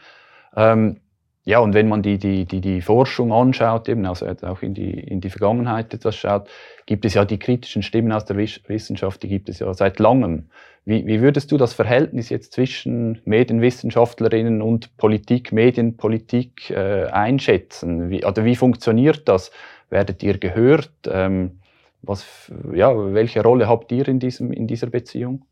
Ähm, 0.57 1.01
ja, 1.45 1.59
und 1.59 1.75
wenn 1.75 1.89
man 1.89 2.03
die, 2.03 2.19
die, 2.19 2.45
die, 2.45 2.61
die 2.61 2.81
Forschung 2.81 3.33
anschaut, 3.33 3.89
eben 3.89 4.07
also 4.07 4.27
auch 4.43 4.63
in 4.63 4.75
die, 4.75 4.93
in 4.93 5.21
die 5.21 5.31
Vergangenheit 5.31 5.93
etwas 5.93 6.15
schaut, 6.15 6.49
gibt 6.87 7.05
es 7.05 7.15
ja 7.15 7.25
die 7.25 7.39
kritischen 7.39 7.83
Stimmen 7.83 8.13
aus 8.13 8.25
der 8.25 8.37
Wissenschaft, 8.37 9.23
die 9.25 9.29
gibt 9.29 9.49
es 9.49 9.59
ja 9.59 9.75
seit 9.75 9.99
langem. 9.99 10.51
Wie, 10.85 11.05
wie 11.07 11.21
würdest 11.21 11.51
du 11.51 11.57
das 11.57 11.75
Verhältnis 11.75 12.29
jetzt 12.29 12.53
zwischen 12.53 13.21
Medienwissenschaftlerinnen 13.25 14.63
und 14.63 14.97
Politik, 14.97 15.53
Medienpolitik 15.53 16.71
äh, 16.71 17.07
einschätzen? 17.07 18.11
Wie, 18.11 18.25
oder 18.25 18.45
wie 18.45 18.57
funktioniert 18.57 19.29
das? 19.29 19.51
Werdet 19.91 20.23
ihr 20.23 20.39
gehört? 20.39 20.93
Ähm, 21.07 21.61
was, 22.03 22.53
ja, 22.73 22.93
welche 23.15 23.43
Rolle 23.43 23.69
habt 23.69 23.91
ihr 23.93 24.07
in, 24.09 24.19
diesem, 24.19 24.53
in 24.53 24.67
dieser 24.67 24.89
Beziehung? 24.89 25.45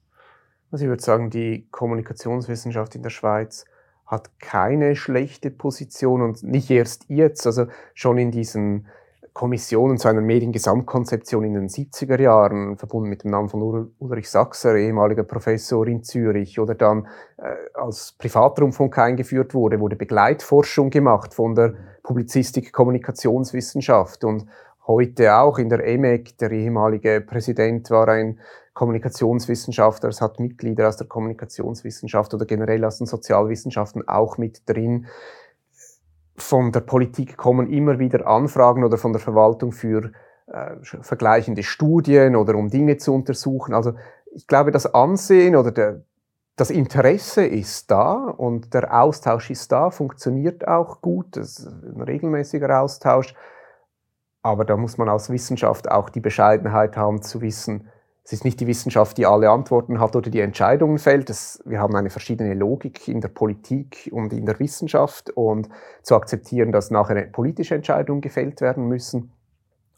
Also 0.72 0.84
ich 0.84 0.88
würde 0.88 1.02
sagen, 1.02 1.30
die 1.30 1.66
Kommunikationswissenschaft 1.70 2.94
in 2.94 3.02
der 3.02 3.10
Schweiz 3.10 3.64
hat 4.10 4.38
keine 4.40 4.96
schlechte 4.96 5.52
Position 5.52 6.20
und 6.20 6.42
nicht 6.42 6.68
erst 6.68 7.04
jetzt, 7.08 7.46
also 7.46 7.66
schon 7.94 8.18
in 8.18 8.32
diesen 8.32 8.88
Kommissionen 9.32 9.98
zu 9.98 10.08
einer 10.08 10.20
Mediengesamtkonzeption 10.20 11.44
in 11.44 11.54
den 11.54 11.68
70er 11.68 12.20
Jahren, 12.20 12.76
verbunden 12.76 13.08
mit 13.08 13.22
dem 13.22 13.30
Namen 13.30 13.48
von 13.48 13.92
Ulrich 14.00 14.28
Sachser, 14.28 14.74
ehemaliger 14.74 15.22
Professor 15.22 15.86
in 15.86 16.02
Zürich, 16.02 16.58
oder 16.58 16.74
dann 16.74 17.06
äh, 17.36 17.54
als 17.74 18.16
Privatrundfunk 18.18 18.98
eingeführt 18.98 19.54
wurde, 19.54 19.78
wurde 19.78 19.94
Begleitforschung 19.94 20.90
gemacht 20.90 21.32
von 21.32 21.54
der 21.54 21.74
Publizistik-Kommunikationswissenschaft 22.02 24.24
und 24.24 24.46
heute 24.90 25.36
auch 25.36 25.58
in 25.58 25.68
der 25.68 25.86
EMEC, 25.86 26.36
der 26.38 26.50
ehemalige 26.50 27.20
Präsident 27.20 27.90
war 27.90 28.08
ein 28.08 28.40
Kommunikationswissenschaftler, 28.74 30.08
es 30.08 30.20
hat 30.20 30.40
Mitglieder 30.40 30.88
aus 30.88 30.96
der 30.96 31.06
Kommunikationswissenschaft 31.06 32.34
oder 32.34 32.44
generell 32.44 32.84
aus 32.84 32.98
den 32.98 33.06
Sozialwissenschaften 33.06 34.06
auch 34.08 34.36
mit 34.36 34.68
drin. 34.68 35.06
Von 36.36 36.72
der 36.72 36.80
Politik 36.80 37.36
kommen 37.36 37.70
immer 37.70 37.98
wieder 37.98 38.26
Anfragen 38.26 38.82
oder 38.84 38.96
von 38.96 39.12
der 39.12 39.20
Verwaltung 39.20 39.72
für 39.72 40.10
äh, 40.46 40.76
vergleichende 40.82 41.62
Studien 41.62 42.34
oder 42.34 42.54
um 42.56 42.70
Dinge 42.70 42.96
zu 42.96 43.14
untersuchen. 43.14 43.74
Also 43.74 43.92
ich 44.32 44.46
glaube, 44.46 44.70
das 44.70 44.86
Ansehen 44.86 45.56
oder 45.56 45.70
der, 45.70 46.02
das 46.56 46.70
Interesse 46.70 47.44
ist 47.44 47.90
da 47.90 48.14
und 48.14 48.74
der 48.74 49.00
Austausch 49.00 49.50
ist 49.50 49.70
da, 49.70 49.90
funktioniert 49.90 50.66
auch 50.66 51.00
gut, 51.00 51.36
das 51.36 51.58
ist 51.58 51.66
ein 51.66 52.00
regelmäßiger 52.00 52.80
Austausch. 52.80 53.34
Aber 54.42 54.64
da 54.64 54.76
muss 54.76 54.98
man 54.98 55.08
als 55.08 55.30
Wissenschaft 55.30 55.90
auch 55.90 56.08
die 56.08 56.20
Bescheidenheit 56.20 56.96
haben 56.96 57.22
zu 57.22 57.40
wissen, 57.40 57.88
es 58.30 58.34
ist 58.34 58.44
nicht 58.44 58.60
die 58.60 58.68
Wissenschaft, 58.68 59.18
die 59.18 59.26
alle 59.26 59.50
Antworten 59.50 59.98
hat 59.98 60.14
oder 60.14 60.30
die 60.30 60.38
Entscheidungen 60.38 60.98
fällt. 60.98 61.28
Das, 61.28 61.60
wir 61.64 61.80
haben 61.80 61.96
eine 61.96 62.10
verschiedene 62.10 62.54
Logik 62.54 63.08
in 63.08 63.20
der 63.20 63.28
Politik 63.28 64.08
und 64.12 64.32
in 64.32 64.46
der 64.46 64.60
Wissenschaft 64.60 65.30
und 65.30 65.68
zu 66.02 66.14
akzeptieren, 66.14 66.70
dass 66.70 66.92
nachher 66.92 67.20
politische 67.22 67.74
Entscheidungen 67.74 68.20
gefällt 68.20 68.60
werden 68.60 68.86
müssen 68.86 69.32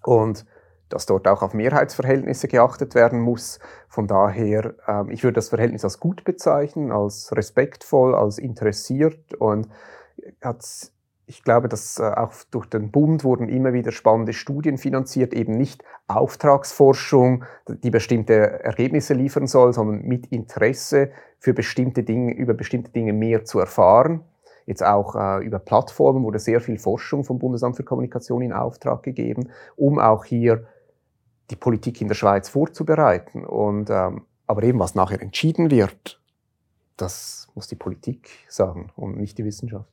und 0.03 0.47
dass 0.89 1.05
dort 1.05 1.29
auch 1.29 1.43
auf 1.43 1.53
Mehrheitsverhältnisse 1.53 2.49
geachtet 2.49 2.95
werden 2.95 3.21
muss. 3.21 3.59
Von 3.89 4.07
daher, 4.07 4.75
äh, 4.87 5.13
ich 5.13 5.25
würde 5.25 5.35
das 5.35 5.51
Verhältnis 5.51 5.85
als 5.85 6.01
gut 6.01 6.25
bezeichnen, 6.25 6.91
als 6.93 7.37
respektvoll, 7.37 8.15
als 8.15 8.39
interessiert 8.39 9.35
und 9.35 9.69
hat 10.41 10.63
ich 11.27 11.45
glaube, 11.45 11.69
dass 11.69 11.99
äh, 11.99 12.03
auch 12.03 12.33
durch 12.51 12.67
den 12.67 12.91
Bund 12.91 13.25
wurden 13.25 13.49
immer 13.49 13.73
wieder 13.73 13.93
spannende 13.93 14.33
Studien 14.33 14.77
finanziert, 14.77 15.33
eben 15.33 15.57
nicht 15.57 15.85
Auftragsforschung, 16.09 17.45
die 17.69 17.91
bestimmte 17.91 18.35
Ergebnisse 18.35 19.15
liefern 19.15 19.47
soll, 19.47 19.73
sondern 19.73 20.03
mit 20.03 20.27
Interesse 20.27 21.11
für 21.39 21.55
bestimmte 21.55 22.03
Dinge, 22.03 22.35
über 22.35 22.55
bestimmte 22.55 22.91
Dinge 22.91 23.13
mehr 23.13 23.45
zu 23.45 23.61
erfahren. 23.61 24.25
Jetzt 24.67 24.85
auch 24.85 25.15
äh, 25.17 25.45
über 25.45 25.59
Plattformen 25.59 26.23
wurde 26.23 26.39
sehr 26.39 26.61
viel 26.61 26.79
Forschung 26.79 27.25
vom 27.25 27.39
Bundesamt 27.39 27.77
für 27.77 27.85
Kommunikation 27.85 28.43
in 28.43 28.53
Auftrag 28.53 29.03
gegeben, 29.03 29.51
um 29.77 29.99
auch 29.99 30.25
hier 30.25 30.67
die 31.51 31.57
Politik 31.57 32.01
in 32.01 32.09
der 32.09 32.15
Schweiz 32.15 32.49
vorzubereiten. 32.49 33.45
Und, 33.45 33.91
ähm, 33.91 34.23
aber 34.47 34.63
eben, 34.63 34.79
was 34.79 34.95
nachher 34.95 35.21
entschieden 35.21 35.71
wird, 35.71 36.21
das 36.97 37.49
muss 37.55 37.69
die 37.69 37.77
Politik 37.77 38.31
sagen 38.49 38.91
und 38.97 39.17
nicht 39.17 39.39
die 39.39 39.45
Wissenschaft. 39.45 39.92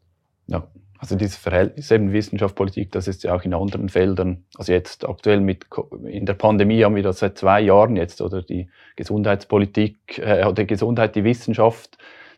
Ja, 0.49 0.67
also 0.97 1.15
dieses 1.15 1.37
Verhältnis 1.37 1.91
eben 1.91 2.11
Wissenschaft, 2.11 2.55
Politik, 2.55 2.91
das 2.91 3.07
ist 3.07 3.23
ja 3.23 3.35
auch 3.35 3.43
in 3.43 3.53
anderen 3.53 3.87
Feldern. 3.87 4.43
Also 4.57 4.73
jetzt 4.73 5.07
aktuell 5.07 5.39
mit 5.41 5.65
in 6.05 6.25
der 6.25 6.33
Pandemie 6.33 6.83
haben 6.83 6.95
wir 6.95 7.03
das 7.03 7.19
seit 7.19 7.37
zwei 7.37 7.61
Jahren 7.61 7.95
jetzt 7.95 8.19
oder? 8.19 8.41
Die 8.41 8.67
Gesundheitspolitik 8.95 10.17
äh, 10.17 10.43
oder 10.45 10.65
Gesundheit, 10.65 11.15
die 11.15 11.23
Wissenschaft, 11.23 11.97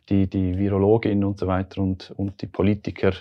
die 0.09 0.28
die 0.28 0.57
Virologin 0.57 1.24
und 1.24 1.39
so 1.39 1.47
weiter 1.47 1.82
und 1.82 2.12
und 2.18 2.41
die 2.41 2.47
Politiker. 2.47 3.14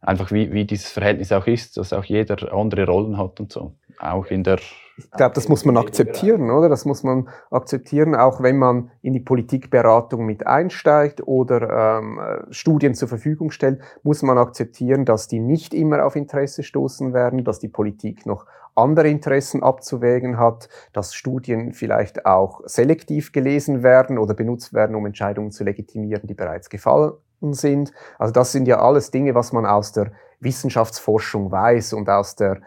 Einfach 0.00 0.32
wie 0.32 0.52
wie 0.52 0.64
dieses 0.64 0.90
Verhältnis 0.90 1.32
auch 1.32 1.46
ist, 1.46 1.76
dass 1.76 1.92
auch 1.92 2.04
jeder 2.04 2.52
andere 2.52 2.84
Rollen 2.84 3.16
hat 3.16 3.38
und 3.40 3.52
so. 3.52 3.74
Auch 3.98 4.26
in 4.26 4.42
der 4.42 4.58
ich 4.98 5.10
glaube, 5.10 5.34
das 5.34 5.48
muss 5.48 5.64
man 5.66 5.76
akzeptieren, 5.76 6.50
oder? 6.50 6.70
Das 6.70 6.86
muss 6.86 7.02
man 7.02 7.28
akzeptieren, 7.50 8.14
auch 8.14 8.42
wenn 8.42 8.56
man 8.56 8.90
in 9.02 9.12
die 9.12 9.20
Politikberatung 9.20 10.24
mit 10.24 10.46
einsteigt 10.46 11.26
oder 11.26 11.98
ähm, 11.98 12.20
Studien 12.50 12.94
zur 12.94 13.08
Verfügung 13.08 13.50
stellt, 13.50 13.82
muss 14.02 14.22
man 14.22 14.38
akzeptieren, 14.38 15.04
dass 15.04 15.28
die 15.28 15.40
nicht 15.40 15.74
immer 15.74 16.06
auf 16.06 16.16
Interesse 16.16 16.62
stoßen 16.62 17.12
werden, 17.12 17.44
dass 17.44 17.58
die 17.58 17.68
Politik 17.68 18.24
noch 18.24 18.46
andere 18.74 19.08
Interessen 19.08 19.62
abzuwägen 19.62 20.38
hat, 20.38 20.68
dass 20.92 21.14
Studien 21.14 21.72
vielleicht 21.72 22.24
auch 22.24 22.60
selektiv 22.64 23.32
gelesen 23.32 23.82
werden 23.82 24.18
oder 24.18 24.34
benutzt 24.34 24.72
werden, 24.72 24.96
um 24.96 25.04
Entscheidungen 25.06 25.50
zu 25.50 25.64
legitimieren, 25.64 26.26
die 26.26 26.34
bereits 26.34 26.70
gefallen 26.70 27.12
sind. 27.40 27.92
Also 28.18 28.32
das 28.32 28.52
sind 28.52 28.66
ja 28.66 28.80
alles 28.80 29.10
Dinge, 29.10 29.34
was 29.34 29.52
man 29.52 29.66
aus 29.66 29.92
der 29.92 30.12
Wissenschaftsforschung 30.40 31.50
weiß 31.50 31.94
und 31.94 32.08
aus 32.08 32.36
der 32.36 32.60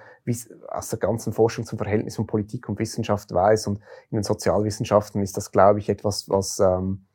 aus 0.68 0.90
der 0.90 1.00
ganzen 1.00 1.34
Forschung 1.34 1.66
zum 1.66 1.78
Verhältnis 1.78 2.16
von 2.16 2.28
Politik 2.28 2.70
und 2.70 2.80
Wissenschaft 2.80 3.34
weiß. 3.34 3.68
Und 3.68 3.80
in 4.12 4.18
den 4.18 4.24
Sozialwissenschaften 4.24 5.22
ist 5.22 5.38
das, 5.38 5.52
glaube 5.52 5.80
ich, 5.80 5.90
etwas, 5.90 6.30
was 6.30 6.60
ähm, 6.60 7.06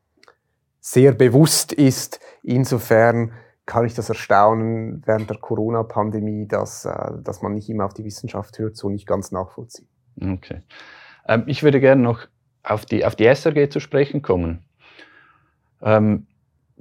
sehr 0.81 1.13
bewusst 1.13 1.73
ist. 1.73 2.21
Insofern 2.43 3.33
kann 3.67 3.87
ich 3.87 3.95
das 3.95 4.09
erstaunen 4.09 5.03
während 5.07 5.31
der 5.31 5.39
Corona-Pandemie, 5.39 6.47
dass, 6.47 6.85
äh, 6.85 7.13
dass 7.23 7.43
man 7.43 7.55
nicht 7.55 7.69
immer 7.69 7.87
auf 7.87 7.95
die 7.95 8.05
Wissenschaft 8.05 8.59
hört, 8.59 8.77
so 8.77 8.91
nicht 8.91 9.07
ganz 9.07 9.33
nachvollziehen. 9.33 9.89
Okay. 10.21 10.61
Ähm, 11.27 11.45
ich 11.47 11.63
würde 11.63 11.81
gerne 11.81 12.03
noch 12.03 12.27
auf 12.63 12.85
die, 12.87 13.05
auf 13.05 13.17
die 13.17 13.27
SRG 13.27 13.69
zu 13.71 13.81
sprechen 13.81 14.23
kommen. 14.23 14.65
Ähm, 15.83 16.27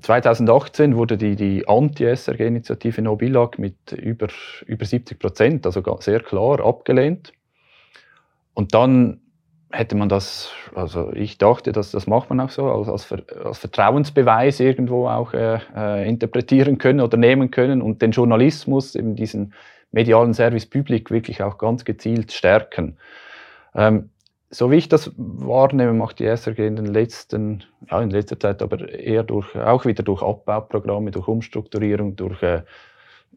2018 0.01 0.95
wurde 0.95 1.17
die, 1.17 1.35
die 1.35 1.67
Anti-SRG-Initiative 1.67 3.01
No 3.01 3.15
Billag 3.15 3.59
mit 3.59 3.91
über, 3.91 4.27
über 4.65 4.85
70 4.85 5.19
Prozent, 5.19 5.65
also 5.65 5.83
sehr 5.99 6.19
klar, 6.19 6.59
abgelehnt. 6.65 7.31
Und 8.53 8.73
dann 8.73 9.21
hätte 9.71 9.95
man 9.95 10.09
das, 10.09 10.51
also 10.75 11.11
ich 11.13 11.37
dachte, 11.37 11.71
dass 11.71 11.91
das 11.91 12.05
macht 12.05 12.29
man 12.29 12.39
auch 12.39 12.49
so, 12.49 12.65
als, 12.69 12.87
als, 12.87 13.23
als 13.43 13.57
Vertrauensbeweis 13.57 14.59
irgendwo 14.59 15.07
auch 15.07 15.33
äh, 15.33 15.59
äh, 15.75 16.07
interpretieren 16.07 16.77
können 16.77 17.01
oder 17.01 17.17
nehmen 17.17 17.49
können 17.49 17.81
und 17.81 18.01
den 18.01 18.11
Journalismus, 18.11 18.95
eben 18.95 19.15
diesen 19.15 19.53
medialen 19.91 20.33
Service 20.33 20.67
Public 20.67 21.11
wirklich 21.11 21.41
auch 21.41 21.57
ganz 21.57 21.85
gezielt 21.85 22.31
stärken. 22.31 22.97
Ähm, 23.75 24.09
so 24.54 24.70
wie 24.70 24.76
ich 24.76 24.88
das 24.88 25.12
wahrnehme, 25.18 25.93
macht 25.93 26.20
die 26.20 26.26
SRG 26.26 26.68
in 26.68 26.76
den 26.76 26.86
letzten, 26.86 27.64
ja, 27.89 28.01
in 28.01 28.12
letzter 28.12 28.39
Zeit 28.39 28.62
aber 28.62 28.88
eher 28.88 29.24
durch, 29.24 29.56
auch 29.56 29.86
wieder 29.86 30.04
durch 30.04 30.22
Abbauprogramme, 30.22 31.12
durch 31.12 31.28
Umstrukturierung, 31.28 32.16
durch, 32.16 32.41
äh, 32.43 32.62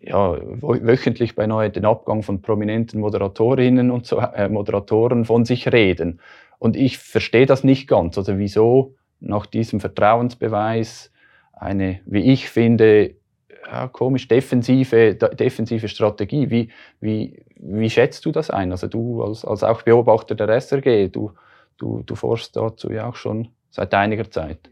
ja, 0.01 0.37
wöchentlich 0.61 1.35
beinahe 1.35 1.71
den 1.71 1.87
Abgang 1.87 2.23
von 2.23 2.43
prominenten 2.43 3.01
Moderatorinnen 3.01 3.91
und 3.91 4.07
so, 4.07 4.19
äh, 4.19 4.49
Moderatoren 4.49 5.25
von 5.25 5.47
sich 5.47 5.73
reden. 5.73 6.21
Und 6.59 6.77
ich 6.77 6.99
verstehe 6.99 7.47
das 7.47 7.65
nicht 7.65 7.89
ganz. 7.89 8.19
Also 8.19 8.39
wieso 8.39 8.95
nach 9.21 9.47
diesem 9.47 9.81
Vertrauensbeweis 9.81 11.11
eine, 11.53 12.01
wie 12.05 12.31
ich 12.33 12.51
finde, 12.51 13.15
ja, 13.67 13.89
komisch 13.89 14.29
defensive, 14.29 15.15
defensive 15.15 15.89
Strategie. 15.89 16.51
Wie, 16.51 16.69
wie, 17.01 17.43
wie 17.57 17.91
schätzt 17.91 18.25
du 18.25 18.33
das 18.33 18.51
ein? 18.51 18.71
Also 18.71 18.87
du 18.87 19.23
als, 19.23 19.45
als 19.45 19.63
auch 19.63 19.83
Beobachter 19.83 20.35
der 20.35 20.49
SRG, 20.49 21.09
du, 21.09 21.33
du, 21.79 22.03
du 22.05 22.15
forschst 22.15 22.57
dazu 22.57 22.91
ja 22.91 23.09
auch 23.09 23.17
schon 23.17 23.49
seit 23.71 23.93
einiger 23.95 24.31
Zeit. 24.31 24.71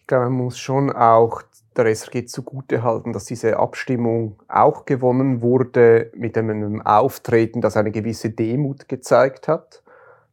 Ich 0.00 0.06
glaube, 0.06 0.24
man 0.24 0.34
muss 0.34 0.58
schon 0.58 0.90
auch 0.90 1.42
der 1.76 1.86
SRG 1.86 2.26
zugutehalten, 2.26 3.12
dass 3.12 3.24
diese 3.24 3.58
Abstimmung 3.58 4.40
auch 4.48 4.84
gewonnen 4.84 5.40
wurde 5.40 6.10
mit 6.14 6.36
einem 6.36 6.82
Auftreten, 6.82 7.60
das 7.60 7.76
eine 7.76 7.92
gewisse 7.92 8.30
Demut 8.30 8.88
gezeigt 8.88 9.46
hat, 9.46 9.82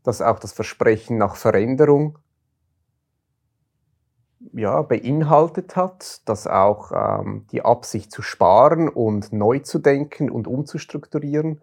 dass 0.03 0.21
auch 0.21 0.39
das 0.39 0.53
Versprechen 0.53 1.17
nach 1.17 1.35
Veränderung 1.35 2.17
ja, 4.53 4.81
beinhaltet 4.81 5.75
hat, 5.75 6.21
dass 6.25 6.47
auch 6.47 6.91
ähm, 6.91 7.45
die 7.51 7.63
Absicht 7.63 8.11
zu 8.11 8.21
sparen 8.21 8.89
und 8.89 9.33
neu 9.33 9.59
zu 9.59 9.79
denken 9.79 10.29
und 10.29 10.47
umzustrukturieren 10.47 11.61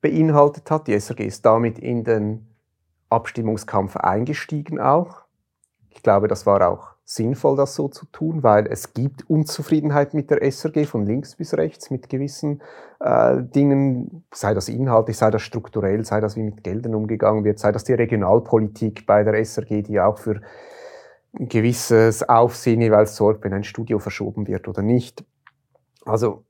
beinhaltet 0.00 0.70
hat. 0.70 0.86
Die 0.86 0.98
SRG 0.98 1.26
ist 1.26 1.44
damit 1.44 1.78
in 1.78 2.04
den 2.04 2.46
Abstimmungskampf 3.08 3.96
eingestiegen 3.96 4.80
auch. 4.80 5.22
Ich 5.90 6.02
glaube, 6.02 6.28
das 6.28 6.46
war 6.46 6.66
auch 6.68 6.90
sinnvoll, 7.04 7.56
das 7.56 7.74
so 7.74 7.88
zu 7.88 8.06
tun, 8.06 8.44
weil 8.44 8.68
es 8.68 8.94
gibt 8.94 9.28
Unzufriedenheit 9.28 10.14
mit 10.14 10.30
der 10.30 10.42
SRG 10.42 10.84
von 10.84 11.04
links 11.04 11.34
bis 11.34 11.54
rechts 11.54 11.90
mit 11.90 12.08
gewissen 12.08 12.62
äh, 13.00 13.42
Dingen, 13.42 14.24
sei 14.32 14.54
das 14.54 14.68
inhaltlich, 14.68 15.16
sei 15.16 15.32
das 15.32 15.42
strukturell, 15.42 16.04
sei 16.04 16.20
das 16.20 16.36
wie 16.36 16.44
mit 16.44 16.62
Geldern 16.62 16.94
umgegangen 16.94 17.42
wird, 17.42 17.58
sei 17.58 17.72
das 17.72 17.82
die 17.82 17.94
Regionalpolitik 17.94 19.06
bei 19.06 19.24
der 19.24 19.34
SRG, 19.44 19.82
die 19.82 20.00
auch 20.00 20.18
für 20.18 20.40
gewisses 21.32 22.28
Aufsehen 22.28 22.80
jeweils 22.80 23.16
sorgt, 23.16 23.44
wenn 23.44 23.52
ein 23.52 23.64
Studio 23.64 23.98
verschoben 23.98 24.46
wird 24.46 24.68
oder 24.68 24.82
nicht. 24.82 25.24
Also 26.04 26.44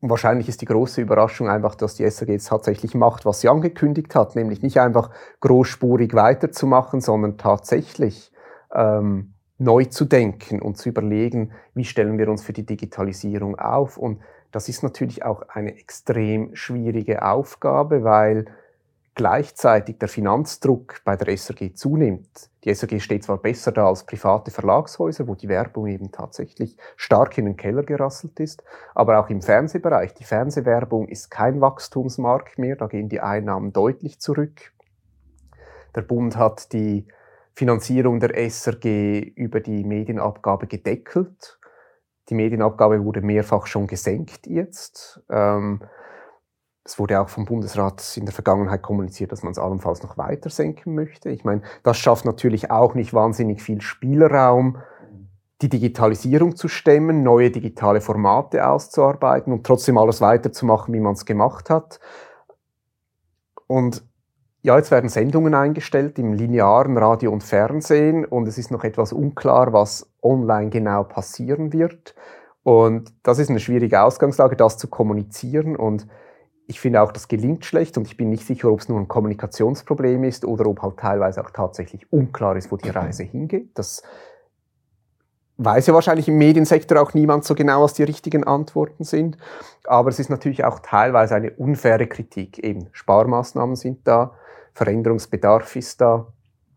wahrscheinlich 0.00 0.48
ist 0.48 0.60
die 0.60 0.66
große 0.66 1.00
Überraschung 1.00 1.48
einfach, 1.48 1.74
dass 1.74 1.94
die 1.94 2.04
SRG 2.04 2.30
jetzt 2.32 2.48
tatsächlich 2.48 2.94
macht, 2.94 3.24
was 3.24 3.40
sie 3.40 3.48
angekündigt 3.48 4.14
hat, 4.14 4.36
nämlich 4.36 4.62
nicht 4.62 4.78
einfach 4.78 5.10
großspurig 5.40 6.14
weiterzumachen, 6.14 7.00
sondern 7.00 7.38
tatsächlich 7.38 8.32
ähm, 8.72 9.34
neu 9.58 9.84
zu 9.84 10.04
denken 10.04 10.60
und 10.60 10.76
zu 10.76 10.90
überlegen, 10.90 11.52
wie 11.74 11.84
stellen 11.84 12.18
wir 12.18 12.28
uns 12.28 12.42
für 12.42 12.52
die 12.52 12.66
Digitalisierung 12.66 13.58
auf. 13.58 13.96
Und 13.96 14.20
das 14.52 14.68
ist 14.68 14.82
natürlich 14.82 15.24
auch 15.24 15.42
eine 15.48 15.74
extrem 15.76 16.54
schwierige 16.54 17.24
Aufgabe, 17.24 18.04
weil 18.04 18.46
gleichzeitig 19.14 19.98
der 19.98 20.08
Finanzdruck 20.08 21.00
bei 21.04 21.16
der 21.16 21.28
SRG 21.36 21.74
zunimmt. 21.74 22.50
Die 22.64 22.74
SRG 22.74 22.98
steht 23.00 23.24
zwar 23.24 23.38
besser 23.38 23.70
da 23.70 23.86
als 23.86 24.04
private 24.04 24.50
Verlagshäuser, 24.50 25.28
wo 25.28 25.34
die 25.34 25.48
Werbung 25.48 25.86
eben 25.86 26.10
tatsächlich 26.10 26.76
stark 26.96 27.38
in 27.38 27.44
den 27.44 27.56
Keller 27.56 27.84
gerasselt 27.84 28.40
ist, 28.40 28.64
aber 28.94 29.20
auch 29.20 29.28
im 29.30 29.42
Fernsehbereich. 29.42 30.14
Die 30.14 30.24
Fernsehwerbung 30.24 31.08
ist 31.08 31.30
kein 31.30 31.60
Wachstumsmarkt 31.60 32.58
mehr, 32.58 32.76
da 32.76 32.86
gehen 32.86 33.08
die 33.08 33.20
Einnahmen 33.20 33.72
deutlich 33.72 34.18
zurück. 34.20 34.72
Der 35.94 36.02
Bund 36.02 36.36
hat 36.36 36.72
die 36.72 37.06
Finanzierung 37.54 38.18
der 38.18 38.36
SRG 38.36 39.20
über 39.36 39.60
die 39.60 39.84
Medienabgabe 39.84 40.66
gedeckelt. 40.66 41.60
Die 42.28 42.34
Medienabgabe 42.34 43.04
wurde 43.04 43.20
mehrfach 43.20 43.66
schon 43.66 43.86
gesenkt 43.86 44.46
jetzt. 44.46 45.22
Ähm, 45.30 45.80
es 46.84 46.98
wurde 46.98 47.20
auch 47.20 47.30
vom 47.30 47.46
Bundesrat 47.46 48.16
in 48.16 48.26
der 48.26 48.34
Vergangenheit 48.34 48.82
kommuniziert, 48.82 49.32
dass 49.32 49.42
man 49.42 49.52
es 49.52 49.58
allenfalls 49.58 50.02
noch 50.02 50.18
weiter 50.18 50.50
senken 50.50 50.94
möchte. 50.94 51.30
Ich 51.30 51.42
meine, 51.44 51.62
das 51.82 51.96
schafft 51.96 52.26
natürlich 52.26 52.70
auch 52.70 52.94
nicht 52.94 53.14
wahnsinnig 53.14 53.62
viel 53.62 53.80
Spielraum, 53.80 54.78
die 55.62 55.70
Digitalisierung 55.70 56.56
zu 56.56 56.68
stemmen, 56.68 57.22
neue 57.22 57.50
digitale 57.50 58.02
Formate 58.02 58.68
auszuarbeiten 58.68 59.52
und 59.52 59.64
trotzdem 59.64 59.96
alles 59.96 60.20
weiterzumachen, 60.20 60.92
wie 60.92 61.00
man 61.00 61.14
es 61.14 61.24
gemacht 61.24 61.70
hat. 61.70 62.00
Und 63.66 64.04
ja, 64.60 64.76
jetzt 64.76 64.90
werden 64.90 65.08
Sendungen 65.08 65.54
eingestellt 65.54 66.18
im 66.18 66.34
linearen 66.34 66.98
Radio 66.98 67.32
und 67.32 67.42
Fernsehen 67.42 68.26
und 68.26 68.46
es 68.46 68.58
ist 68.58 68.70
noch 68.70 68.84
etwas 68.84 69.12
unklar, 69.12 69.72
was 69.72 70.10
online 70.22 70.70
genau 70.70 71.04
passieren 71.04 71.72
wird. 71.72 72.14
Und 72.62 73.12
das 73.22 73.38
ist 73.38 73.50
eine 73.50 73.60
schwierige 73.60 74.02
Ausgangslage, 74.02 74.56
das 74.56 74.76
zu 74.78 74.88
kommunizieren. 74.88 75.76
Und 75.76 76.06
ich 76.66 76.80
finde 76.80 77.02
auch, 77.02 77.12
das 77.12 77.28
gelingt 77.28 77.64
schlecht 77.64 77.98
und 77.98 78.06
ich 78.06 78.16
bin 78.16 78.30
nicht 78.30 78.46
sicher, 78.46 78.70
ob 78.70 78.80
es 78.80 78.88
nur 78.88 78.98
ein 78.98 79.08
Kommunikationsproblem 79.08 80.24
ist 80.24 80.44
oder 80.44 80.66
ob 80.66 80.80
halt 80.80 80.96
teilweise 80.96 81.44
auch 81.44 81.50
tatsächlich 81.50 82.10
unklar 82.12 82.56
ist, 82.56 82.72
wo 82.72 82.76
die 82.76 82.88
Reise 82.88 83.22
hingeht. 83.22 83.70
Das 83.74 84.02
weiß 85.56 85.86
ja 85.86 85.94
wahrscheinlich 85.94 86.28
im 86.28 86.36
Mediensektor 86.36 87.00
auch 87.00 87.14
niemand 87.14 87.44
so 87.44 87.54
genau, 87.54 87.82
was 87.82 87.94
die 87.94 88.02
richtigen 88.02 88.44
Antworten 88.44 89.04
sind. 89.04 89.36
Aber 89.84 90.08
es 90.08 90.18
ist 90.18 90.30
natürlich 90.30 90.64
auch 90.64 90.80
teilweise 90.80 91.34
eine 91.34 91.50
unfaire 91.52 92.06
Kritik. 92.06 92.58
Eben 92.58 92.88
Sparmaßnahmen 92.92 93.76
sind 93.76 94.06
da, 94.08 94.32
Veränderungsbedarf 94.72 95.76
ist 95.76 96.00
da 96.00 96.26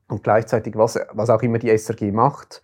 und 0.09 0.23
gleichzeitig, 0.23 0.77
was, 0.77 0.99
was 1.11 1.29
auch 1.29 1.41
immer 1.41 1.59
die 1.59 1.75
SRG 1.75 2.11
macht, 2.11 2.61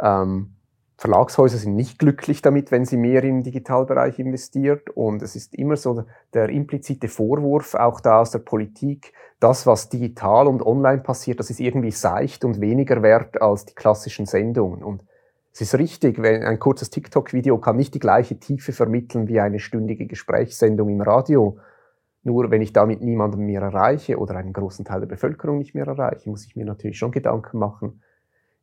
ähm, 0.00 0.54
Verlagshäuser 0.98 1.58
sind 1.58 1.76
nicht 1.76 2.00
glücklich 2.00 2.42
damit, 2.42 2.72
wenn 2.72 2.84
sie 2.84 2.96
mehr 2.96 3.22
im 3.22 3.44
Digitalbereich 3.44 4.18
investiert. 4.18 4.90
Und 4.90 5.22
es 5.22 5.36
ist 5.36 5.54
immer 5.54 5.76
so 5.76 6.02
der 6.34 6.48
implizite 6.48 7.06
Vorwurf 7.06 7.76
auch 7.76 8.00
da 8.00 8.20
aus 8.20 8.32
der 8.32 8.40
Politik, 8.40 9.12
das, 9.38 9.64
was 9.64 9.88
digital 9.88 10.48
und 10.48 10.60
online 10.60 10.98
passiert, 10.98 11.38
das 11.38 11.50
ist 11.50 11.60
irgendwie 11.60 11.92
seicht 11.92 12.44
und 12.44 12.60
weniger 12.60 13.00
wert 13.00 13.40
als 13.40 13.64
die 13.64 13.76
klassischen 13.76 14.26
Sendungen. 14.26 14.82
Und 14.82 15.04
es 15.52 15.60
ist 15.60 15.76
richtig, 15.76 16.20
wenn 16.20 16.42
ein 16.42 16.58
kurzes 16.58 16.90
TikTok-Video 16.90 17.58
kann 17.58 17.76
nicht 17.76 17.94
die 17.94 18.00
gleiche 18.00 18.40
Tiefe 18.40 18.72
vermitteln 18.72 19.28
wie 19.28 19.38
eine 19.38 19.60
stündige 19.60 20.06
Gesprächssendung 20.06 20.88
im 20.88 21.00
Radio. 21.00 21.58
Nur 22.24 22.50
wenn 22.50 22.60
ich 22.60 22.72
damit 22.72 23.02
niemanden 23.02 23.46
mehr 23.46 23.62
erreiche 23.62 24.18
oder 24.18 24.34
einen 24.34 24.52
großen 24.52 24.84
Teil 24.84 24.98
der 24.98 25.06
Bevölkerung 25.06 25.58
nicht 25.58 25.76
mehr 25.76 25.86
erreiche, 25.86 26.28
muss 26.28 26.44
ich 26.44 26.56
mir 26.56 26.64
natürlich 26.64 26.98
schon 26.98 27.12
Gedanken 27.12 27.60
machen, 27.60 28.02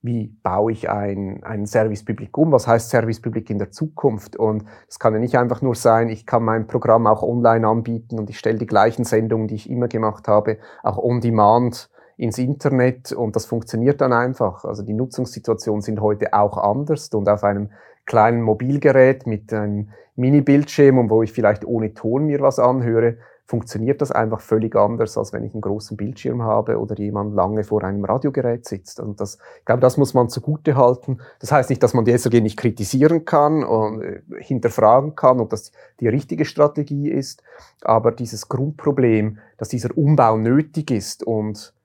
wie 0.06 0.28
baue 0.44 0.72
ich 0.72 0.90
ein, 0.90 1.44
ein 1.44 1.66
Service 1.66 2.06
Public 2.06 2.38
um? 2.38 2.52
Was 2.52 2.68
heißt 2.68 2.90
Service 2.90 3.20
Public 3.20 3.50
in 3.50 3.58
der 3.58 3.72
Zukunft? 3.72 4.36
Und 4.36 4.66
es 4.88 5.00
kann 5.00 5.14
ja 5.14 5.20
nicht 5.20 5.38
einfach 5.38 5.62
nur 5.62 5.74
sein, 5.74 6.10
ich 6.10 6.26
kann 6.26 6.44
mein 6.44 6.68
Programm 6.68 7.08
auch 7.08 7.24
online 7.24 7.68
anbieten 7.68 8.20
und 8.20 8.30
ich 8.30 8.38
stelle 8.38 8.60
die 8.60 8.68
gleichen 8.68 9.04
Sendungen, 9.04 9.48
die 9.48 9.56
ich 9.56 9.70
immer 9.70 9.88
gemacht 9.88 10.28
habe, 10.28 10.58
auch 10.84 10.98
on 10.98 11.22
demand 11.22 11.90
ins 12.18 12.38
Internet 12.38 13.12
und 13.12 13.36
das 13.36 13.46
funktioniert 13.46 14.00
dann 14.00 14.14
einfach. 14.14 14.64
Also 14.64 14.84
die 14.84 14.94
Nutzungssituationen 14.94 15.82
sind 15.82 16.00
heute 16.00 16.34
auch 16.34 16.58
anders 16.58 17.10
und 17.10 17.28
auf 17.28 17.44
einem 17.44 17.72
kleinen 18.06 18.42
Mobilgerät 18.42 19.26
mit 19.26 19.52
einem 19.52 19.90
Mini-Bildschirm 20.16 20.98
und 20.98 21.10
wo 21.10 21.24
ich 21.24 21.34
vielleicht 21.34 21.66
ohne 21.66 21.94
Ton 21.94 22.26
mir 22.26 22.40
was 22.42 22.60
anhöre, 22.60 23.18
funktioniert 23.48 24.02
das 24.02 24.12
einfach 24.12 24.42
völlig 24.42 24.76
anders, 24.76 25.18
als 25.18 25.32
wenn 25.32 25.44
ich 25.44 25.54
einen 25.54 25.62
großen 25.62 25.96
Bildschirm 25.96 26.42
habe 26.42 26.80
oder 26.80 26.98
jemand 26.98 27.36
lange 27.36 27.64
vor 27.64 27.84
einem 27.84 28.04
Radiogerät 28.04 28.66
sitzt. 28.66 29.00
Und 29.00 29.22
das, 29.22 29.38
ich 29.60 29.66
glaube, 29.66 29.82
das 29.82 29.98
muss 29.98 30.16
man 30.16 30.30
zugute 30.30 30.76
halten. 30.76 31.20
Das 31.40 31.52
heißt 31.52 31.70
nicht, 31.70 31.84
dass 31.84 31.94
man 31.94 32.06
die 32.06 32.12
SRG 32.12 32.42
nicht 32.42 32.58
kritisieren 32.58 33.24
kann 33.24 33.64
und 33.64 34.02
äh, 34.02 34.22
hinterfragen 34.40 35.16
kann, 35.16 35.40
ob 35.40 35.52
das 35.52 35.72
die 36.00 36.08
richtige 36.08 36.44
Strategie 36.44 37.12
ist. 37.12 37.44
Aber 37.82 38.12
dieses 38.12 38.50
Grundproblem, 38.50 39.38
dass 39.58 39.70
dieser 39.70 39.96
Umbau 39.96 40.38
nötig 40.38 40.90
ist 40.90 41.22
und 41.24 41.76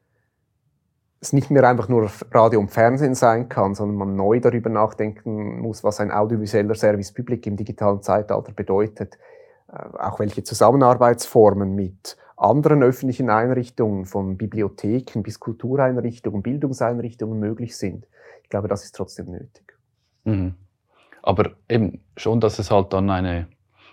es 1.21 1.35
nicht 1.35 1.51
mehr 1.51 1.69
einfach 1.69 1.89
nur 1.89 2.11
Radio 2.31 2.61
und 2.61 2.71
Fernsehen 2.71 3.15
sein 3.15 3.51
kann, 3.51 3.75
sondern 3.75 3.99
man 3.99 4.17
neu 4.17 4.41
darüber 4.41 4.71
nachdenken 4.71 5.61
muss, 5.61 5.85
was 5.85 6.01
ein 6.01 6.11
audiovisueller 6.11 6.75
Service 6.75 7.13
Public 7.13 7.47
im 7.47 7.57
digitalen 7.57 8.01
Zeitalter 8.01 8.53
bedeutet. 8.53 9.19
Äh, 9.73 9.99
auch 9.99 10.19
welche 10.19 10.43
Zusammenarbeitsformen 10.43 11.75
mit 11.75 12.17
anderen 12.37 12.83
öffentlichen 12.83 13.31
Einrichtungen, 13.31 14.07
von 14.07 14.37
Bibliotheken 14.37 15.23
bis 15.23 15.41
Kultureinrichtungen, 15.41 16.43
Bildungseinrichtungen 16.43 17.39
möglich 17.39 17.77
sind. 17.77 18.07
Ich 18.43 18.49
glaube, 18.49 18.69
das 18.69 18.85
ist 18.85 18.95
trotzdem 18.97 19.31
nötig. 19.31 19.77
Mhm. 20.25 20.55
Aber 21.23 21.51
eben 21.69 22.01
schon, 22.17 22.41
dass 22.41 22.59
es 22.59 22.71
halt 22.71 22.93
dann 22.95 23.11
eine, 23.11 23.47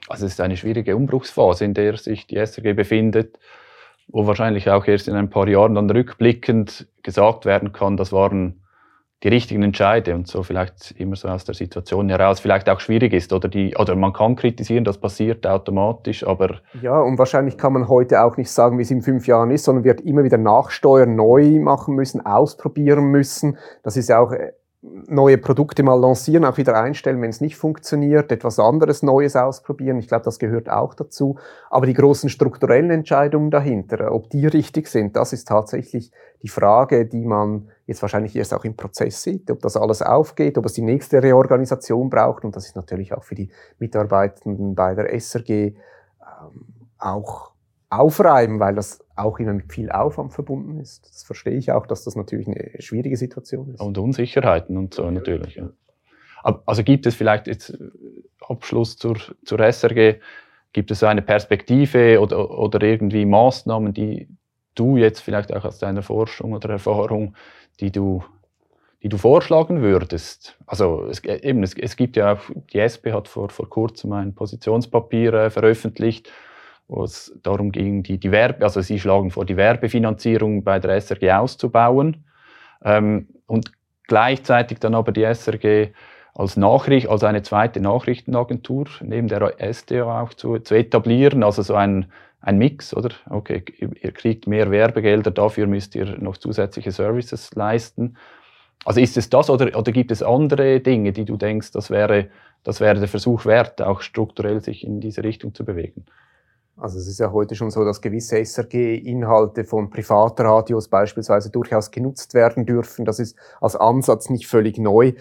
also 0.08 0.26
es 0.26 0.34
ist 0.34 0.42
eine 0.42 0.56
schwierige 0.56 0.96
Umbruchsphase, 0.96 1.66
in 1.66 1.74
der 1.74 1.98
sich 1.98 2.26
die 2.26 2.38
SRG 2.38 2.74
befindet, 2.74 3.38
wo 4.08 4.26
wahrscheinlich 4.26 4.70
auch 4.70 4.88
erst 4.88 5.10
in 5.10 5.16
ein 5.16 5.30
paar 5.30 5.50
Jahren 5.50 5.76
dann 5.76 5.90
rückblickend 5.90 6.88
gesagt 7.04 7.46
werden 7.46 7.74
kann, 7.74 7.98
das 7.98 8.14
waren 8.14 8.62
die 9.24 9.30
richtigen 9.30 9.64
Entscheide 9.64 10.14
und 10.14 10.28
so 10.28 10.44
vielleicht 10.44 10.92
immer 10.92 11.16
so 11.16 11.28
aus 11.28 11.44
der 11.44 11.56
Situation 11.56 12.10
heraus 12.10 12.40
vielleicht 12.40 12.70
auch 12.70 12.80
schwierig 12.80 13.14
ist 13.14 13.34
oder 13.34 13.48
die 13.48 13.76
oder 13.76 13.96
man 13.96 14.14
kann 14.14 14.36
kritisieren, 14.36 14.84
das 14.84 15.00
passiert 15.00 15.48
automatisch, 15.48 16.26
aber 16.26 16.60
ja 16.82 17.00
und 17.00 17.18
wahrscheinlich 17.18 17.58
kann 17.58 17.74
man 17.74 17.88
heute 17.88 18.22
auch 18.22 18.38
nicht 18.38 18.52
sagen, 18.52 18.78
wie 18.78 18.84
es 18.84 18.92
in 18.92 19.02
fünf 19.02 19.26
Jahren 19.26 19.50
ist, 19.50 19.64
sondern 19.64 19.84
wird 19.84 20.02
immer 20.02 20.24
wieder 20.24 20.38
nachsteuern, 20.38 21.16
neu 21.16 21.60
machen 21.60 21.96
müssen, 21.96 22.26
ausprobieren 22.26 23.06
müssen. 23.06 23.58
Das 23.84 23.98
ist 23.98 24.10
ja 24.10 24.20
auch 24.20 24.32
äh, 24.32 24.52
neue 25.08 25.38
Produkte 25.38 25.84
mal 25.84 26.00
lancieren, 26.00 26.46
auch 26.46 26.58
wieder 26.58 26.80
einstellen, 26.80 27.22
wenn 27.22 27.30
es 27.30 27.42
nicht 27.42 27.58
funktioniert, 27.58 28.32
etwas 28.32 28.60
anderes 28.60 29.04
Neues 29.04 29.36
ausprobieren. 29.36 29.98
Ich 30.00 30.08
glaube, 30.08 30.26
das 30.26 30.40
gehört 30.40 30.70
auch 30.70 30.94
dazu. 30.94 31.38
Aber 31.70 31.86
die 31.86 31.94
großen 31.94 32.30
strukturellen 32.30 32.90
Entscheidungen 32.90 33.52
dahinter, 33.52 34.12
ob 34.12 34.30
die 34.30 34.48
richtig 34.48 34.88
sind, 34.88 35.16
das 35.16 35.34
ist 35.34 35.48
tatsächlich 35.48 36.12
die 36.42 36.50
Frage, 36.50 37.06
die 37.06 37.26
man 37.26 37.70
jetzt 37.86 38.02
wahrscheinlich 38.02 38.36
erst 38.36 38.54
auch 38.54 38.66
im 38.66 38.76
Prozess 38.76 39.24
sieht, 39.24 39.50
ob 39.52 39.62
das 39.62 39.78
alles 39.78 40.02
aufgeht, 40.02 40.58
ob 40.58 40.66
es 40.66 40.74
die 40.74 40.82
nächste 40.82 41.22
Reorganisation 41.22 42.10
braucht. 42.10 42.44
Und 42.44 42.56
das 42.56 42.66
ist 42.66 42.76
natürlich 42.76 43.14
auch 43.14 43.24
für 43.24 43.36
die 43.36 43.50
Mitarbeitenden 43.80 44.76
bei 44.76 44.94
der 44.94 45.14
SRG 45.14 45.50
ähm, 45.50 45.76
auch 47.00 47.52
aufreiben, 47.90 48.60
weil 48.60 48.76
das 48.76 49.00
auch 49.16 49.40
immer 49.40 49.54
mit 49.54 49.72
viel 49.72 49.92
Aufwand 49.92 50.34
verbunden 50.34 50.80
ist. 50.80 51.08
Das 51.10 51.24
verstehe 51.24 51.58
ich 51.58 51.72
auch, 51.72 51.88
dass 51.88 52.04
das 52.04 52.16
natürlich 52.16 52.48
eine 52.48 52.82
schwierige 52.82 53.18
Situation 53.18 53.74
ist. 53.74 53.82
Und 53.82 53.98
Unsicherheiten 53.98 54.78
und 54.78 54.94
so 54.94 55.10
natürlich. 55.10 55.56
Ja. 55.56 55.70
Also 56.66 56.84
gibt 56.84 57.06
es 57.06 57.16
vielleicht 57.16 57.48
jetzt 57.48 57.72
äh, 57.72 57.90
Abschluss 58.48 58.98
zur, 58.98 59.18
zur 59.44 59.60
SRG, 59.60 60.20
gibt 60.74 60.92
es 60.92 61.04
eine 61.04 61.22
Perspektive 61.22 62.20
oder, 62.22 62.58
oder 62.58 62.82
irgendwie 62.84 63.26
Maßnahmen, 63.26 63.94
die 63.94 64.28
du 64.76 64.98
jetzt 64.98 65.22
vielleicht 65.22 65.54
auch 65.54 65.66
aus 65.66 65.80
deiner 65.80 66.04
Forschung 66.04 66.54
oder 66.54 66.70
Erfahrung, 66.70 67.36
die 67.80 67.92
du, 67.92 68.24
die 69.02 69.10
du 69.10 69.18
vorschlagen 69.18 69.82
würdest? 69.82 70.58
Also 70.66 71.08
es, 71.10 71.24
eben, 71.24 71.64
es, 71.64 71.74
es 71.74 71.96
gibt 71.96 72.16
ja 72.16 72.34
auch, 72.34 72.40
die 72.72 72.80
SP 72.80 73.12
hat 73.12 73.28
vor, 73.28 73.50
vor 73.50 73.70
kurzem 73.70 74.14
ein 74.14 74.36
Positionspapier 74.36 75.34
äh, 75.34 75.50
veröffentlicht, 75.50 76.32
wo 76.88 77.04
es 77.04 77.38
darum 77.44 77.72
ging, 77.72 78.04
die, 78.04 78.18
die 78.18 78.32
Werbe, 78.32 78.64
also 78.64 78.82
sie 78.82 79.00
schlagen 79.00 79.32
vor, 79.32 79.46
die 79.46 79.58
Werbefinanzierung 79.58 80.64
bei 80.64 80.80
der 80.80 80.96
SRG 80.96 81.32
auszubauen. 81.32 82.26
Ähm, 82.84 83.28
und 83.46 83.72
gleichzeitig 84.08 84.80
dann 84.80 84.96
aber 84.96 85.12
die 85.12 85.24
SRG 85.24 85.94
als 86.34 86.56
Nachricht, 86.56 87.10
als 87.10 87.24
eine 87.24 87.42
zweite 87.42 87.82
Nachrichtenagentur 87.82 88.86
neben 89.02 89.28
der 89.28 89.56
SDA 89.60 90.22
auch 90.22 90.34
zu, 90.34 90.60
zu 90.60 90.76
etablieren, 90.76 91.44
also 91.44 91.62
so 91.64 91.74
ein, 91.74 92.12
ein 92.42 92.58
Mix, 92.58 92.96
oder? 92.96 93.10
Okay, 93.30 93.64
ihr 93.80 94.12
kriegt 94.12 94.48
mehr 94.48 94.70
Werbegelder, 94.70 95.32
dafür 95.32 95.68
müsst 95.68 95.96
ihr 95.96 96.18
noch 96.20 96.38
zusätzliche 96.38 96.92
Services 96.92 97.54
leisten. 97.56 98.18
Also 98.86 99.02
ist 99.02 99.18
es 99.18 99.30
das 99.30 99.50
oder, 99.50 99.78
oder 99.78 99.92
gibt 99.92 100.12
es 100.12 100.22
andere 100.22 100.80
Dinge, 100.80 101.12
die 101.12 101.26
du 101.26 101.36
denkst, 101.36 101.72
das 101.72 101.90
wäre, 101.90 102.30
das 102.64 102.80
wäre 102.80 103.00
der 103.00 103.08
Versuch 103.08 103.46
wert, 103.46 103.82
auch 103.82 104.02
strukturell 104.02 104.62
sich 104.62 104.86
in 104.86 105.02
diese 105.02 105.24
Richtung 105.24 105.56
zu 105.56 105.66
bewegen? 105.66 106.06
Also 106.80 107.00
es 107.00 107.08
ist 107.08 107.20
ja 107.20 107.32
heute 107.32 107.56
schon 107.56 107.72
so, 107.72 107.84
dass 107.84 108.02
gewisse 108.02 108.38
SRG-Inhalte 108.38 109.64
von 109.64 109.90
Privatradios 109.90 110.88
beispielsweise 110.88 111.50
durchaus 111.50 111.90
genutzt 111.90 112.36
werden 112.36 112.68
dürfen. 112.68 113.04
Das 113.04 113.20
ist 113.20 113.36
als 113.60 113.76
Ansatz 113.76 114.30
nicht 114.30 114.48
völlig 114.48 114.78
neu. 114.78 115.14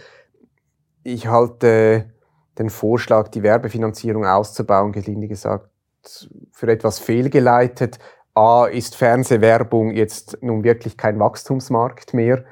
Ich 1.03 1.29
halte 1.29 2.13
den 2.59 2.69
Vorschlag, 2.69 3.29
die 3.29 3.43
Werbefinanzierung 3.43 4.27
auszubauen, 4.27 4.93
gelinde 4.93 5.29
gesagt, 5.29 5.71
für 6.53 6.69
etwas 6.69 6.99
fehlgeleitet. 6.99 7.99
A, 8.35 8.67
ist 8.67 8.95
Fernsehwerbung 8.95 9.93
jetzt 9.93 10.39
nun 10.43 10.63
wirklich 10.63 10.99
kein 10.99 11.19
Wachstumsmarkt 11.19 12.13
mehr. 12.13 12.45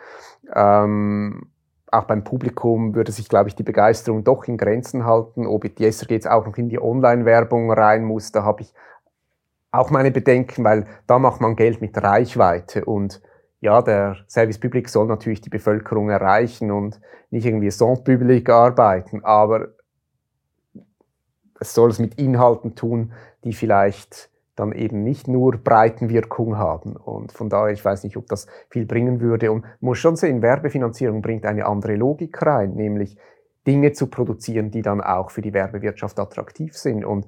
Ähm, 0.54 1.50
auch 1.90 2.04
beim 2.04 2.24
Publikum 2.24 2.94
würde 2.94 3.12
sich, 3.12 3.28
glaube 3.28 3.50
ich, 3.50 3.54
die 3.54 3.62
Begeisterung 3.62 4.24
doch 4.24 4.44
in 4.44 4.56
Grenzen 4.56 5.04
halten. 5.04 5.46
Ob 5.46 5.62
die 5.62 5.84
SRG 5.84 6.12
jetzt 6.12 6.28
auch 6.28 6.46
noch 6.46 6.56
in 6.56 6.68
die 6.68 6.80
Online-Werbung 6.80 7.70
rein 7.70 8.04
muss, 8.04 8.32
da 8.32 8.44
habe 8.44 8.62
ich 8.62 8.74
auch 9.74 9.90
meine 9.90 10.10
Bedenken, 10.10 10.64
weil 10.64 10.86
da 11.06 11.18
macht 11.18 11.40
man 11.40 11.56
Geld 11.56 11.80
mit 11.80 11.96
Reichweite 12.00 12.84
und 12.84 13.20
ja, 13.60 13.80
der 13.80 14.18
Service 14.28 14.58
Public 14.58 14.88
soll 14.88 15.06
natürlich 15.06 15.40
die 15.40 15.48
Bevölkerung 15.48 16.10
erreichen 16.10 16.70
und 16.70 17.00
nicht 17.30 17.46
irgendwie 17.46 17.70
sans 17.70 18.04
public 18.04 18.50
arbeiten, 18.50 19.24
aber 19.24 19.68
es 21.58 21.72
soll 21.72 21.90
es 21.90 21.98
mit 21.98 22.16
Inhalten 22.16 22.74
tun, 22.74 23.12
die 23.42 23.54
vielleicht 23.54 24.30
dann 24.54 24.72
eben 24.72 25.02
nicht 25.02 25.28
nur 25.28 25.56
Breitenwirkung 25.56 26.58
haben. 26.58 26.94
Und 26.94 27.32
von 27.32 27.48
daher, 27.48 27.72
ich 27.72 27.84
weiß 27.84 28.04
nicht, 28.04 28.16
ob 28.16 28.26
das 28.26 28.46
viel 28.70 28.86
bringen 28.86 29.20
würde. 29.20 29.50
Und 29.50 29.64
muss 29.80 29.98
schon 29.98 30.16
sehen, 30.16 30.42
Werbefinanzierung 30.42 31.22
bringt 31.22 31.44
eine 31.44 31.66
andere 31.66 31.96
Logik 31.96 32.40
rein, 32.42 32.74
nämlich 32.74 33.16
Dinge 33.66 33.92
zu 33.92 34.08
produzieren, 34.08 34.70
die 34.70 34.82
dann 34.82 35.00
auch 35.00 35.30
für 35.30 35.42
die 35.42 35.54
Werbewirtschaft 35.54 36.18
attraktiv 36.20 36.76
sind. 36.76 37.04
Und 37.04 37.26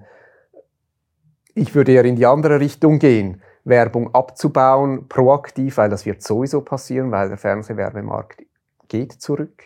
ich 1.57 1.75
würde 1.75 1.93
eher 1.93 2.05
in 2.05 2.17
die 2.17 2.27
andere 2.27 2.61
Richtung 2.61 2.99
gehen, 2.99 3.41
Werbung 3.65 4.15
abzubauen, 4.15 5.09
proaktiv, 5.09 5.79
weil 5.79 5.89
das 5.89 6.05
wird 6.05 6.23
sowieso 6.23 6.61
passieren, 6.61 7.11
weil 7.11 7.29
der 7.29 7.39
Fernsehwerbemarkt 7.39 8.43
geht 8.89 9.13
zurück. 9.13 9.65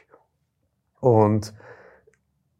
Und 1.00 1.52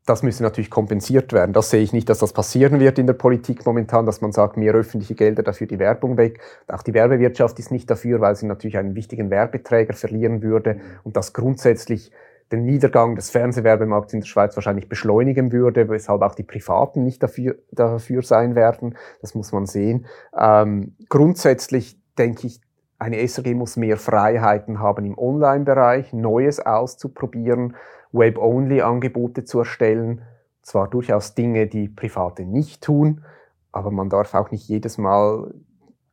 das 0.05 0.25
müsste 0.25 0.43
natürlich 0.43 0.71
kompensiert 0.71 1.33
werden. 1.33 1.53
Das 1.53 1.71
sehe 1.71 1.81
ich 1.81 1.93
nicht, 1.93 2.09
dass 2.09 2.19
das 2.19 2.33
passieren 2.33 2.81
wird 2.81 2.99
in 2.99 3.07
der 3.07 3.15
Politik 3.15 3.65
momentan, 3.65 4.05
dass 4.05 4.21
man 4.21 4.33
sagt, 4.33 4.57
mehr 4.57 4.75
öffentliche 4.75 5.15
Gelder, 5.15 5.45
dafür 5.45 5.69
die 5.69 5.79
Werbung 5.79 6.17
weg. 6.17 6.41
Auch 6.67 6.83
die 6.83 6.93
Werbewirtschaft 6.93 7.59
ist 7.61 7.71
nicht 7.71 7.89
dafür, 7.89 8.21
weil 8.21 8.35
sie 8.35 8.47
natürlich 8.47 8.77
einen 8.77 8.97
wichtigen 8.97 9.31
Werbeträger 9.31 9.95
verlieren 9.95 10.43
würde 10.43 10.81
und 11.05 11.17
das 11.17 11.33
grundsätzlich 11.33 12.11
den 12.53 12.65
Niedergang 12.65 13.15
des 13.15 13.31
Fernsehwerbemarkts 13.31 14.13
in 14.13 14.21
der 14.21 14.27
Schweiz 14.27 14.57
wahrscheinlich 14.57 14.89
beschleunigen 14.89 15.53
würde, 15.53 15.89
weshalb 15.89 16.23
auch 16.23 16.35
die 16.35 16.43
Privaten 16.43 17.05
nicht 17.05 17.23
dafür, 17.23 17.57
dafür 17.71 18.23
sein 18.23 18.55
werden. 18.55 18.97
Das 19.21 19.35
muss 19.35 19.53
man 19.53 19.67
sehen. 19.67 20.07
Ähm, 20.37 20.97
grundsätzlich 21.09 21.99
denke 22.19 22.47
ich, 22.49 22.61
eine 22.99 23.27
SRG 23.27 23.55
muss 23.55 23.77
mehr 23.77 23.97
Freiheiten 23.97 24.81
haben 24.81 25.07
im 25.07 25.17
Online-Bereich, 25.17 26.13
Neues 26.13 26.61
auszuprobieren, 26.61 27.77
Web-Only-Angebote 28.13 29.45
zu 29.45 29.61
erstellen. 29.61 30.23
Zwar 30.63 30.89
durchaus 30.89 31.35
Dinge, 31.35 31.67
die 31.67 31.89
Private 31.89 32.45
nicht 32.45 32.83
tun, 32.83 33.25
aber 33.73 33.91
man 33.91 34.11
darf 34.11 34.35
auch 34.35 34.51
nicht 34.51 34.69
jedes 34.69 34.99
Mal 34.99 35.55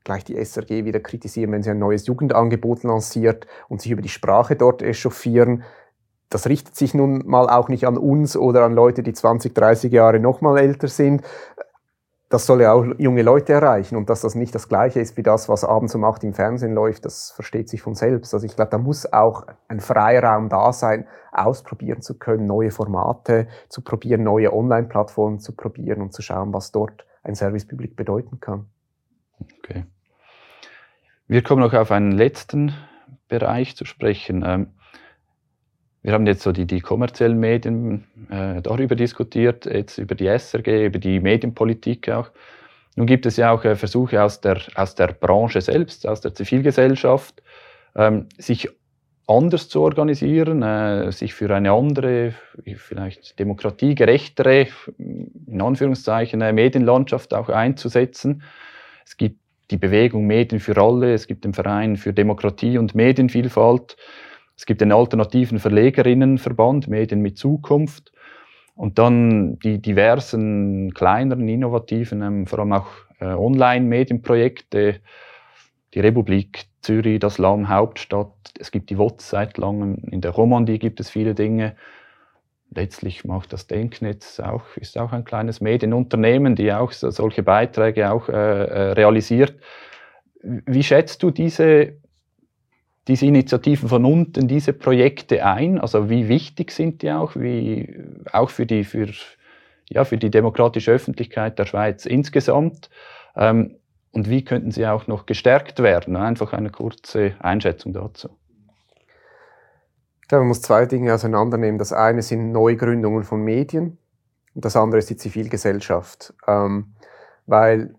gleich 0.06 0.24
die 0.24 0.38
SRG 0.38 0.86
wieder 0.86 1.02
kritisieren, 1.02 1.52
wenn 1.52 1.64
sie 1.64 1.72
ein 1.72 1.80
neues 1.80 2.08
Jugendangebot 2.08 2.84
lanciert 2.84 3.46
und 3.68 3.82
sich 3.82 3.92
über 3.92 4.02
die 4.02 4.08
Sprache 4.08 4.56
dort 4.56 4.82
echauffieren 4.82 5.64
das 6.30 6.48
richtet 6.48 6.76
sich 6.76 6.94
nun 6.94 7.26
mal 7.26 7.50
auch 7.50 7.70
nicht 7.70 7.88
an 7.88 7.98
uns 7.98 8.36
oder 8.36 8.66
an 8.66 8.74
Leute, 8.74 9.04
die 9.04 9.14
20, 9.14 9.54
30 9.54 9.92
Jahre 9.92 10.20
noch 10.20 10.42
mal 10.42 10.58
älter 10.58 10.88
sind. 10.88 11.22
Das 12.30 12.46
soll 12.46 12.62
ja 12.62 12.74
auch 12.74 12.86
junge 12.98 13.22
Leute 13.22 13.54
erreichen 13.54 13.96
und 13.96 14.10
dass 14.10 14.20
das 14.20 14.36
nicht 14.36 14.54
das 14.54 14.68
Gleiche 14.68 15.00
ist 15.00 15.16
wie 15.16 15.24
das, 15.24 15.48
was 15.48 15.64
abends 15.64 15.96
um 15.96 16.04
acht 16.04 16.26
im 16.26 16.34
Fernsehen 16.34 16.74
läuft, 16.74 17.06
das 17.06 17.32
versteht 17.32 17.70
sich 17.70 17.82
von 17.82 17.96
selbst. 17.96 18.34
Also 18.34 18.46
ich 18.46 18.54
glaube, 18.58 18.72
da 18.72 18.78
muss 18.78 19.12
auch 19.14 19.48
ein 19.70 19.80
Freiraum 19.80 20.50
da 20.50 20.74
sein, 20.74 21.08
ausprobieren 21.32 22.02
zu 22.02 22.20
können, 22.20 22.46
neue 22.46 22.72
Formate 22.72 23.48
zu 23.70 23.82
probieren, 23.82 24.24
neue 24.24 24.52
Online-Plattformen 24.52 25.40
zu 25.40 25.56
probieren 25.56 26.02
und 26.02 26.12
zu 26.12 26.22
schauen, 26.22 26.54
was 26.54 26.74
dort 26.74 27.06
ein 27.24 27.36
Service 27.36 27.66
Public 27.66 27.96
bedeuten 27.96 28.42
kann. 28.42 28.66
Okay. 29.60 29.86
Wir 31.28 31.44
kommen 31.44 31.62
noch 31.62 31.74
auf 31.74 31.92
einen 31.92 32.12
letzten 32.12 32.74
Bereich 33.30 33.78
zu 33.78 33.86
sprechen. 33.86 34.74
Wir 36.08 36.14
haben 36.14 36.26
jetzt 36.26 36.44
so 36.44 36.54
die, 36.54 36.66
die 36.66 36.80
kommerziellen 36.80 37.38
Medien 37.38 38.06
äh, 38.30 38.62
darüber 38.62 38.96
diskutiert, 38.96 39.66
jetzt 39.66 39.98
über 39.98 40.16
die 40.16 40.28
SRG, 40.28 40.86
über 40.86 41.00
die 41.00 41.20
Medienpolitik 41.20 42.08
auch. 42.08 42.30
Nun 42.96 43.08
gibt 43.08 43.26
es 43.26 43.36
ja 43.36 43.52
auch 43.52 43.66
äh, 43.66 43.76
Versuche 43.76 44.24
aus 44.24 44.40
der, 44.40 44.58
aus 44.76 44.96
der 44.96 45.08
Branche 45.08 45.60
selbst, 45.60 46.08
aus 46.08 46.22
der 46.22 46.34
Zivilgesellschaft, 46.34 47.44
ähm, 47.94 48.28
sich 48.38 48.70
anders 49.28 49.68
zu 49.68 49.82
organisieren, 49.82 50.64
äh, 50.64 51.12
sich 51.12 51.34
für 51.34 51.54
eine 51.54 51.74
andere, 51.74 52.34
vielleicht 52.78 53.38
demokratiegerechtere, 53.38 54.68
in 54.98 55.60
Anführungszeichen, 55.60 56.40
äh, 56.40 56.54
Medienlandschaft 56.54 57.34
auch 57.34 57.50
einzusetzen. 57.50 58.44
Es 59.06 59.18
gibt 59.18 59.42
die 59.72 59.78
Bewegung 59.78 60.26
Medien 60.26 60.62
für 60.62 60.78
alle, 60.78 61.14
es 61.14 61.28
gibt 61.28 61.44
den 61.44 61.54
Verein 61.54 61.98
für 61.98 62.14
Demokratie 62.14 62.78
und 62.78 62.96
Medienvielfalt. 62.96 63.98
Es 64.58 64.66
gibt 64.66 64.82
den 64.82 64.92
alternativen 64.92 65.60
Verlegerinnenverband 65.60 66.88
Medien 66.88 67.22
mit 67.22 67.38
Zukunft 67.38 68.12
und 68.76 68.98
dann 68.98 69.60
die 69.60 69.80
diversen 69.80 70.94
kleineren, 70.96 71.48
innovativen, 71.48 72.22
ähm, 72.24 72.48
vor 72.48 72.60
allem 72.60 72.74
auch 72.74 72.88
äh, 73.20 73.26
Online-Medienprojekte, 73.26 75.00
die 75.94 76.00
Republik 76.00 76.66
Zürich, 76.82 77.20
das 77.20 77.38
Lamm 77.38 77.70
Hauptstadt. 77.70 78.34
Es 78.60 78.72
gibt 78.72 78.90
die 78.90 78.98
WOTS 78.98 79.30
seit 79.30 79.58
langem. 79.58 80.04
In 80.10 80.22
der 80.22 80.32
Romandie 80.32 80.80
gibt 80.80 81.00
es 81.00 81.10
viele 81.10 81.36
Dinge. 81.36 81.76
Letztlich 82.72 83.26
macht 83.26 83.54
das 83.54 83.68
Denknetz 83.68 84.40
auch, 84.40 84.64
ist 84.76 84.98
auch 84.98 85.14
ein 85.14 85.24
kleines 85.24 85.62
Medienunternehmen, 85.62 86.56
die 86.56 86.74
auch 86.74 86.92
solche 86.92 87.44
Beiträge 87.44 88.12
auch 88.12 88.28
äh, 88.28 88.34
äh 88.34 88.92
realisiert. 88.94 89.56
Wie 90.42 90.84
schätzt 90.84 91.24
du 91.24 91.32
diese 91.32 91.94
diese 93.08 93.26
Initiativen 93.26 93.90
von 93.90 94.06
unten, 94.06 94.48
diese 94.48 94.74
Projekte 94.74 95.46
ein? 95.46 95.80
Also 95.80 96.10
wie 96.10 96.28
wichtig 96.28 96.72
sind 96.72 97.02
die 97.02 97.12
auch, 97.12 97.36
wie, 97.36 98.04
auch 98.32 98.50
für 98.50 98.66
die, 98.66 98.84
für, 98.84 99.08
ja, 99.90 100.04
für 100.04 100.18
die 100.18 100.30
demokratische 100.30 100.92
Öffentlichkeit 100.92 101.58
der 101.58 101.66
Schweiz 101.66 102.06
insgesamt? 102.06 102.90
Ähm, 103.36 103.76
und 104.12 104.30
wie 104.30 104.44
könnten 104.44 104.72
sie 104.72 104.88
auch 104.88 105.08
noch 105.08 105.26
gestärkt 105.26 105.80
werden? 105.80 106.16
Einfach 106.16 106.54
eine 106.54 106.70
kurze 106.70 107.36
Einschätzung 107.40 107.94
dazu. 107.94 108.30
Ich 110.22 110.28
glaube, 110.28 110.42
man 110.42 110.50
muss 110.50 110.62
zwei 110.62 110.86
Dinge 110.86 111.14
auseinandernehmen. 111.14 111.78
Das 111.78 111.94
eine 111.94 112.22
sind 112.22 112.52
Neugründungen 112.52 113.24
von 113.24 113.42
Medien 113.42 113.98
und 114.56 114.66
das 114.66 114.76
andere 114.76 115.00
ist 115.00 115.10
die 115.10 115.18
Zivilgesellschaft. 115.18 116.34
Ähm, 116.48 116.96
weil 117.46 117.96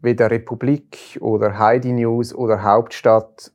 weder 0.00 0.30
Republik 0.30 1.18
oder 1.20 1.58
Heidi 1.58 1.92
News 1.92 2.34
oder 2.34 2.62
Hauptstadt 2.62 3.53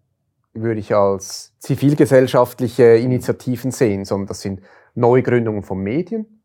würde 0.61 0.79
ich 0.79 0.95
als 0.95 1.53
zivilgesellschaftliche 1.59 2.95
Initiativen 2.95 3.71
sehen, 3.71 4.05
sondern 4.05 4.27
das 4.27 4.41
sind 4.41 4.61
Neugründungen 4.95 5.63
von 5.63 5.79
Medien, 5.79 6.43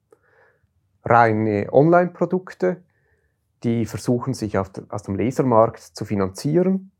reine 1.05 1.69
Online-Produkte, 1.73 2.83
die 3.63 3.87
versuchen, 3.87 4.35
sich 4.35 4.59
aus 4.59 5.03
dem 5.07 5.17
Lesermarkt 5.17 5.81
zu 5.81 6.05
finanzieren, 6.05 6.91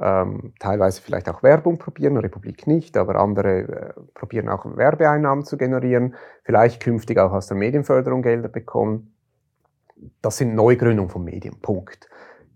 ähm, 0.00 0.54
teilweise 0.58 1.02
vielleicht 1.02 1.28
auch 1.28 1.42
Werbung 1.42 1.78
probieren, 1.78 2.16
Republik 2.16 2.66
nicht, 2.66 2.96
aber 2.96 3.16
andere 3.16 3.58
äh, 3.58 3.92
probieren 4.14 4.48
auch 4.48 4.64
Werbeeinnahmen 4.64 5.44
zu 5.44 5.56
generieren, 5.56 6.14
vielleicht 6.44 6.82
künftig 6.82 7.18
auch 7.18 7.32
aus 7.32 7.48
der 7.48 7.56
Medienförderung 7.56 8.22
Gelder 8.22 8.48
bekommen. 8.48 9.14
Das 10.22 10.36
sind 10.36 10.54
Neugründungen 10.54 11.10
von 11.10 11.24
Medien, 11.24 11.60
Punkt. 11.60 12.08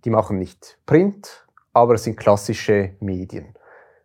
Die 0.05 0.11
machen 0.11 0.38
nicht 0.38 0.78
Print, 0.86 1.46
aber 1.72 1.94
es 1.94 2.05
sind 2.05 2.16
klassische 2.16 2.94
Medien 3.00 3.55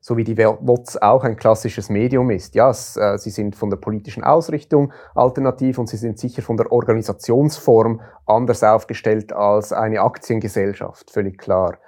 so 0.07 0.15
wie 0.15 0.23
die 0.23 0.37
WOTS 0.37 0.95
auch 1.01 1.25
ein 1.25 1.35
klassisches 1.35 1.89
Medium 1.89 2.29
ist. 2.31 2.55
Ja, 2.55 2.69
es, 2.69 2.95
äh, 2.95 3.17
sie 3.17 3.29
sind 3.29 3.57
von 3.57 3.69
der 3.69 3.75
politischen 3.75 4.23
Ausrichtung 4.23 4.93
alternativ 5.13 5.79
und 5.79 5.89
sie 5.89 5.97
sind 5.97 6.17
sicher 6.17 6.41
von 6.41 6.55
der 6.55 6.71
Organisationsform 6.71 7.99
anders 8.25 8.63
aufgestellt 8.63 9.33
als 9.33 9.73
eine 9.73 9.99
Aktiengesellschaft, 9.99 11.11
völlig 11.11 11.37
klar. 11.37 11.79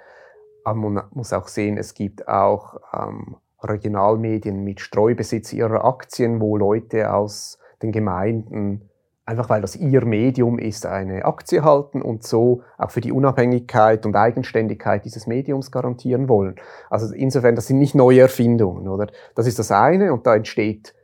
Aber 0.64 0.78
man 0.78 1.04
muss 1.12 1.32
auch 1.32 1.48
sehen, 1.48 1.78
es 1.78 1.94
gibt 1.94 2.28
auch 2.28 2.76
ähm, 2.92 3.36
Regionalmedien 3.62 4.64
mit 4.64 4.80
Streubesitz 4.80 5.54
ihrer 5.54 5.86
Aktien, 5.86 6.42
wo 6.42 6.58
Leute 6.58 7.14
aus 7.14 7.58
den 7.80 7.90
Gemeinden 7.90 8.89
einfach 9.30 9.48
weil 9.48 9.60
das 9.62 9.76
ihr 9.76 10.04
Medium 10.04 10.58
ist, 10.58 10.84
eine 10.86 11.24
Aktie 11.24 11.62
halten 11.62 12.02
und 12.02 12.24
so 12.24 12.62
auch 12.76 12.90
für 12.90 13.00
die 13.00 13.12
Unabhängigkeit 13.12 14.04
und 14.04 14.16
Eigenständigkeit 14.16 15.04
dieses 15.04 15.28
Mediums 15.28 15.70
garantieren 15.70 16.28
wollen. 16.28 16.56
Also 16.90 17.14
insofern, 17.14 17.54
das 17.54 17.68
sind 17.68 17.78
nicht 17.78 17.94
neue 17.94 18.20
Erfindungen, 18.20 18.88
oder? 18.88 19.06
Das 19.36 19.46
ist 19.46 19.60
das 19.60 19.70
eine 19.70 20.12
und 20.12 20.26
da 20.26 20.34
entsteht 20.34 20.94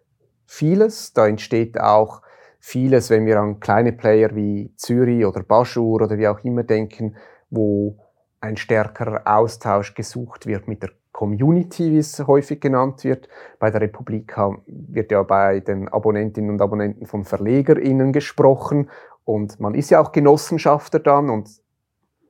vieles, 0.44 1.12
da 1.12 1.28
entsteht 1.28 1.80
auch 1.80 2.22
vieles, 2.58 3.10
wenn 3.10 3.26
wir 3.26 3.38
an 3.38 3.60
kleine 3.60 3.92
Player 3.92 4.34
wie 4.34 4.74
Zürich 4.76 5.24
oder 5.24 5.44
Baschur 5.44 6.02
oder 6.02 6.18
wie 6.18 6.26
auch 6.26 6.42
immer 6.42 6.64
denken, 6.64 7.14
wo 7.48 7.96
ein 8.40 8.56
stärkerer 8.56 9.22
Austausch 9.24 9.94
gesucht 9.94 10.46
wird 10.46 10.66
mit 10.66 10.82
der 10.82 10.90
Community, 11.16 11.92
wie 11.92 11.98
es 11.98 12.26
häufig 12.26 12.60
genannt 12.60 13.02
wird. 13.02 13.26
Bei 13.58 13.70
der 13.70 13.80
Republik 13.80 14.36
wird 14.66 15.10
ja 15.10 15.22
bei 15.22 15.60
den 15.60 15.88
Abonnentinnen 15.88 16.50
und 16.50 16.60
Abonnenten 16.60 17.06
von 17.06 17.24
VerlegerInnen 17.24 18.12
gesprochen 18.12 18.90
und 19.24 19.58
man 19.58 19.74
ist 19.74 19.88
ja 19.88 19.98
auch 19.98 20.12
Genossenschafter 20.12 20.98
dann 20.98 21.30
und 21.30 21.48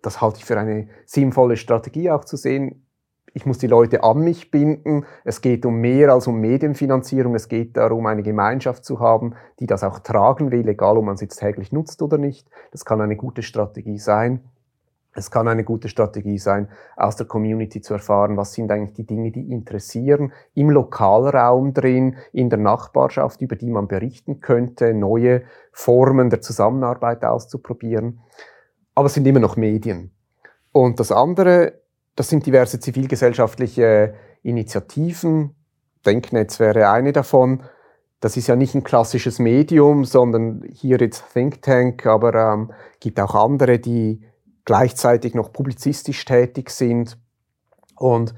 das 0.02 0.20
halte 0.20 0.38
ich 0.38 0.44
für 0.44 0.56
eine 0.56 0.86
sinnvolle 1.04 1.56
Strategie 1.56 2.12
auch 2.12 2.24
zu 2.24 2.36
sehen. 2.36 2.86
Ich 3.34 3.44
muss 3.44 3.58
die 3.58 3.66
Leute 3.66 4.04
an 4.04 4.20
mich 4.20 4.52
binden. 4.52 5.04
Es 5.24 5.40
geht 5.40 5.66
um 5.66 5.80
mehr 5.80 6.12
als 6.12 6.28
um 6.28 6.40
Medienfinanzierung. 6.40 7.34
Es 7.34 7.48
geht 7.48 7.76
darum, 7.76 8.06
eine 8.06 8.22
Gemeinschaft 8.22 8.84
zu 8.84 9.00
haben, 9.00 9.34
die 9.58 9.66
das 9.66 9.82
auch 9.82 9.98
tragen 9.98 10.52
will, 10.52 10.68
egal 10.68 10.96
ob 10.96 11.04
man 11.04 11.16
es 11.16 11.22
jetzt 11.22 11.40
täglich 11.40 11.72
nutzt 11.72 12.00
oder 12.02 12.18
nicht. 12.18 12.48
Das 12.70 12.84
kann 12.84 13.00
eine 13.00 13.16
gute 13.16 13.42
Strategie 13.42 13.98
sein. 13.98 14.44
Es 15.16 15.30
kann 15.30 15.48
eine 15.48 15.64
gute 15.64 15.88
Strategie 15.88 16.38
sein, 16.38 16.68
aus 16.96 17.16
der 17.16 17.26
Community 17.26 17.80
zu 17.80 17.94
erfahren, 17.94 18.36
was 18.36 18.52
sind 18.52 18.70
eigentlich 18.70 18.94
die 18.94 19.06
Dinge, 19.06 19.30
die 19.30 19.50
interessieren, 19.50 20.32
im 20.54 20.70
Lokalraum 20.70 21.72
drin, 21.72 22.16
in 22.32 22.50
der 22.50 22.58
Nachbarschaft, 22.58 23.40
über 23.40 23.56
die 23.56 23.70
man 23.70 23.88
berichten 23.88 24.40
könnte, 24.40 24.92
neue 24.94 25.42
Formen 25.72 26.30
der 26.30 26.42
Zusammenarbeit 26.42 27.24
auszuprobieren. 27.24 28.20
Aber 28.94 29.06
es 29.06 29.14
sind 29.14 29.26
immer 29.26 29.40
noch 29.40 29.56
Medien. 29.56 30.10
Und 30.72 31.00
das 31.00 31.10
andere, 31.10 31.80
das 32.14 32.28
sind 32.28 32.44
diverse 32.44 32.78
zivilgesellschaftliche 32.78 34.14
Initiativen. 34.42 35.54
Denknetz 36.04 36.60
wäre 36.60 36.90
eine 36.90 37.12
davon. 37.12 37.62
Das 38.20 38.36
ist 38.36 38.46
ja 38.46 38.56
nicht 38.56 38.74
ein 38.74 38.84
klassisches 38.84 39.38
Medium, 39.38 40.04
sondern 40.04 40.62
hier 40.72 40.98
jetzt 40.98 41.24
Think 41.32 41.62
Tank, 41.62 42.06
aber 42.06 42.34
ähm, 42.34 42.72
gibt 43.00 43.20
auch 43.20 43.34
andere, 43.34 43.78
die 43.78 44.22
gleichzeitig 44.66 45.34
noch 45.34 45.52
publizistisch 45.52 46.26
tätig 46.26 46.68
sind. 46.68 47.16
Und 47.94 48.34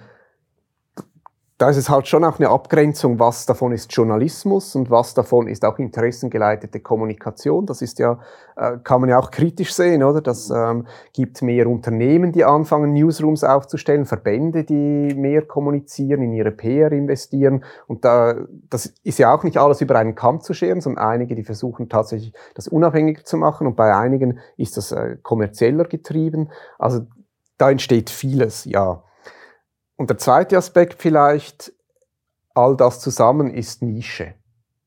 da 1.58 1.68
ist 1.68 1.76
es 1.76 1.90
halt 1.90 2.06
schon 2.06 2.22
auch 2.22 2.38
eine 2.38 2.50
Abgrenzung, 2.50 3.18
was 3.18 3.44
davon 3.44 3.72
ist 3.72 3.92
Journalismus 3.92 4.76
und 4.76 4.90
was 4.92 5.14
davon 5.14 5.48
ist 5.48 5.64
auch 5.64 5.80
interessengeleitete 5.80 6.78
Kommunikation. 6.78 7.66
Das 7.66 7.82
ist 7.82 7.98
ja, 7.98 8.20
äh, 8.54 8.78
kann 8.84 9.00
man 9.00 9.10
ja 9.10 9.18
auch 9.18 9.32
kritisch 9.32 9.74
sehen, 9.74 10.04
oder? 10.04 10.20
Das 10.20 10.50
ähm, 10.50 10.86
gibt 11.12 11.42
mehr 11.42 11.66
Unternehmen, 11.66 12.30
die 12.30 12.44
anfangen, 12.44 12.92
Newsrooms 12.92 13.42
aufzustellen, 13.42 14.06
Verbände, 14.06 14.62
die 14.62 15.12
mehr 15.16 15.42
kommunizieren, 15.42 16.22
in 16.22 16.32
ihre 16.32 16.52
PR 16.52 16.92
investieren. 16.92 17.64
Und 17.88 18.04
da, 18.04 18.36
das 18.70 18.94
ist 19.02 19.18
ja 19.18 19.34
auch 19.34 19.42
nicht 19.42 19.56
alles 19.58 19.80
über 19.80 19.96
einen 19.96 20.14
Kamm 20.14 20.40
zu 20.40 20.54
scheren, 20.54 20.80
sondern 20.80 21.04
einige, 21.04 21.34
die 21.34 21.42
versuchen 21.44 21.88
tatsächlich 21.88 22.32
das 22.54 22.68
unabhängiger 22.68 23.24
zu 23.24 23.36
machen 23.36 23.66
und 23.66 23.74
bei 23.74 23.96
einigen 23.96 24.38
ist 24.56 24.76
das 24.76 24.92
äh, 24.92 25.16
kommerzieller 25.24 25.84
getrieben. 25.84 26.50
Also 26.78 27.00
da 27.56 27.68
entsteht 27.68 28.10
vieles, 28.10 28.64
ja. 28.64 29.02
Und 29.98 30.10
der 30.10 30.18
zweite 30.18 30.56
Aspekt 30.56 31.02
vielleicht, 31.02 31.72
all 32.54 32.76
das 32.76 33.00
zusammen 33.00 33.50
ist 33.50 33.82
Nische. 33.82 34.34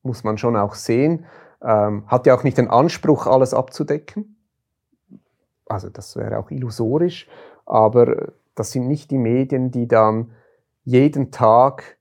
Muss 0.02 0.24
man 0.24 0.38
schon 0.38 0.56
auch 0.56 0.74
sehen. 0.74 1.26
Ähm, 1.62 2.04
hat 2.08 2.26
ja 2.26 2.34
auch 2.34 2.44
nicht 2.44 2.56
den 2.56 2.70
Anspruch, 2.70 3.26
alles 3.26 3.52
abzudecken. 3.52 4.36
Also 5.66 5.90
das 5.90 6.16
wäre 6.16 6.38
auch 6.38 6.50
illusorisch. 6.50 7.28
Aber 7.66 8.32
das 8.54 8.72
sind 8.72 8.88
nicht 8.88 9.10
die 9.10 9.18
Medien, 9.18 9.70
die 9.70 9.86
dann 9.86 10.32
jeden 10.82 11.30
Tag 11.30 11.98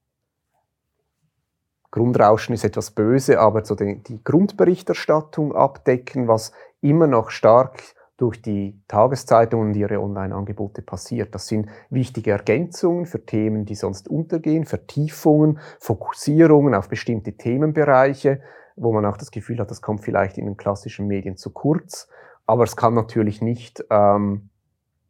Grundrauschen 1.91 2.55
ist 2.55 2.63
etwas 2.63 2.91
böse, 2.91 3.41
aber 3.41 3.65
so 3.65 3.75
die, 3.75 4.01
die 4.01 4.23
Grundberichterstattung 4.23 5.53
abdecken, 5.53 6.29
was 6.29 6.53
immer 6.79 7.07
noch 7.07 7.29
stark 7.29 7.83
durch 8.21 8.39
die 8.39 8.79
Tageszeitungen 8.87 9.69
und 9.69 9.75
ihre 9.75 9.99
Online-Angebote 9.99 10.83
passiert. 10.83 11.33
Das 11.33 11.47
sind 11.47 11.69
wichtige 11.89 12.31
Ergänzungen 12.31 13.07
für 13.07 13.25
Themen, 13.25 13.65
die 13.65 13.73
sonst 13.73 14.07
untergehen, 14.07 14.65
Vertiefungen, 14.65 15.57
Fokussierungen 15.79 16.75
auf 16.75 16.87
bestimmte 16.87 17.33
Themenbereiche, 17.33 18.41
wo 18.75 18.93
man 18.93 19.07
auch 19.07 19.17
das 19.17 19.31
Gefühl 19.31 19.57
hat, 19.59 19.71
das 19.71 19.81
kommt 19.81 20.03
vielleicht 20.03 20.37
in 20.37 20.45
den 20.45 20.55
klassischen 20.55 21.07
Medien 21.07 21.35
zu 21.35 21.49
kurz, 21.49 22.09
aber 22.45 22.63
es 22.63 22.75
kann 22.75 22.93
natürlich 22.93 23.41
nicht 23.41 23.83
ähm, 23.89 24.49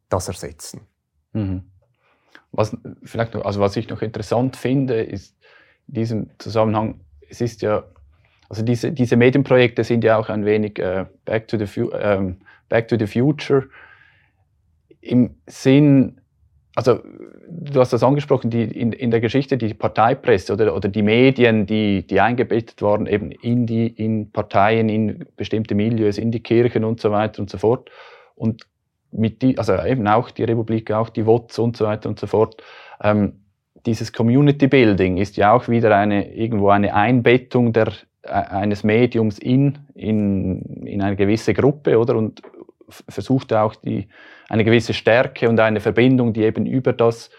das 0.08 0.28
ersetzen. 0.28 0.80
Mhm. 1.34 1.64
Was, 2.50 2.74
vielleicht 3.02 3.34
noch, 3.34 3.44
also 3.44 3.60
was 3.60 3.76
ich 3.76 3.90
noch 3.90 4.00
interessant 4.00 4.56
finde, 4.56 5.02
ist 5.02 5.36
in 5.86 5.94
diesem 5.94 6.30
Zusammenhang, 6.38 7.00
es 7.28 7.42
ist 7.42 7.60
ja, 7.60 7.84
also 8.52 8.62
diese, 8.62 8.92
diese 8.92 9.16
Medienprojekte 9.16 9.82
sind 9.82 10.04
ja 10.04 10.18
auch 10.18 10.28
ein 10.28 10.44
wenig 10.44 10.78
äh, 10.78 11.06
back 11.24 11.48
to 11.48 11.56
the 11.56 11.80
ähm, 11.98 12.36
Back 12.68 12.88
to 12.88 12.98
the 12.98 13.06
Future 13.06 13.68
im 15.00 15.36
Sinn, 15.46 16.20
also 16.74 17.00
du 17.48 17.80
hast 17.80 17.94
das 17.94 18.02
angesprochen, 18.02 18.50
die, 18.50 18.64
in, 18.64 18.92
in 18.92 19.10
der 19.10 19.20
Geschichte 19.20 19.56
die 19.56 19.72
Parteipresse 19.72 20.52
oder, 20.52 20.76
oder 20.76 20.90
die 20.90 21.02
Medien, 21.02 21.64
die, 21.64 22.06
die 22.06 22.20
eingebettet 22.20 22.82
waren 22.82 23.06
eben 23.06 23.30
in 23.30 23.66
die 23.66 23.86
in 23.86 24.30
Parteien, 24.32 24.90
in 24.90 25.24
bestimmte 25.34 25.74
Milieus, 25.74 26.18
in 26.18 26.30
die 26.30 26.42
Kirchen 26.42 26.84
und 26.84 27.00
so 27.00 27.10
weiter 27.10 27.40
und 27.40 27.48
so 27.48 27.56
fort. 27.56 27.90
Und 28.34 28.66
mit 29.10 29.40
die, 29.40 29.56
also 29.56 29.74
eben 29.82 30.06
auch 30.06 30.30
die 30.30 30.44
Republik, 30.44 30.90
auch 30.90 31.08
die 31.08 31.24
WOTS 31.24 31.58
und 31.58 31.76
so 31.76 31.86
weiter 31.86 32.10
und 32.10 32.20
so 32.20 32.26
fort. 32.26 32.62
Ähm, 33.02 33.40
dieses 33.86 34.12
Community 34.12 34.66
Building 34.66 35.16
ist 35.16 35.38
ja 35.38 35.52
auch 35.54 35.68
wieder 35.68 35.96
eine, 35.96 36.34
irgendwo 36.34 36.68
eine 36.68 36.94
Einbettung 36.94 37.72
der, 37.72 37.92
eines 38.24 38.84
Mediums 38.84 39.38
in, 39.38 39.78
in, 39.94 40.84
in 40.86 41.02
eine 41.02 41.16
gewisse 41.16 41.54
Gruppe, 41.54 41.98
oder? 41.98 42.16
Und 42.16 42.42
versucht 42.88 43.52
auch 43.52 43.74
die, 43.74 44.08
eine 44.48 44.64
gewisse 44.64 44.94
Stärke 44.94 45.48
und 45.48 45.58
eine 45.58 45.80
Verbindung, 45.80 46.32
die 46.32 46.42
eben 46.42 46.66
über 46.66 46.92
das, 46.92 47.30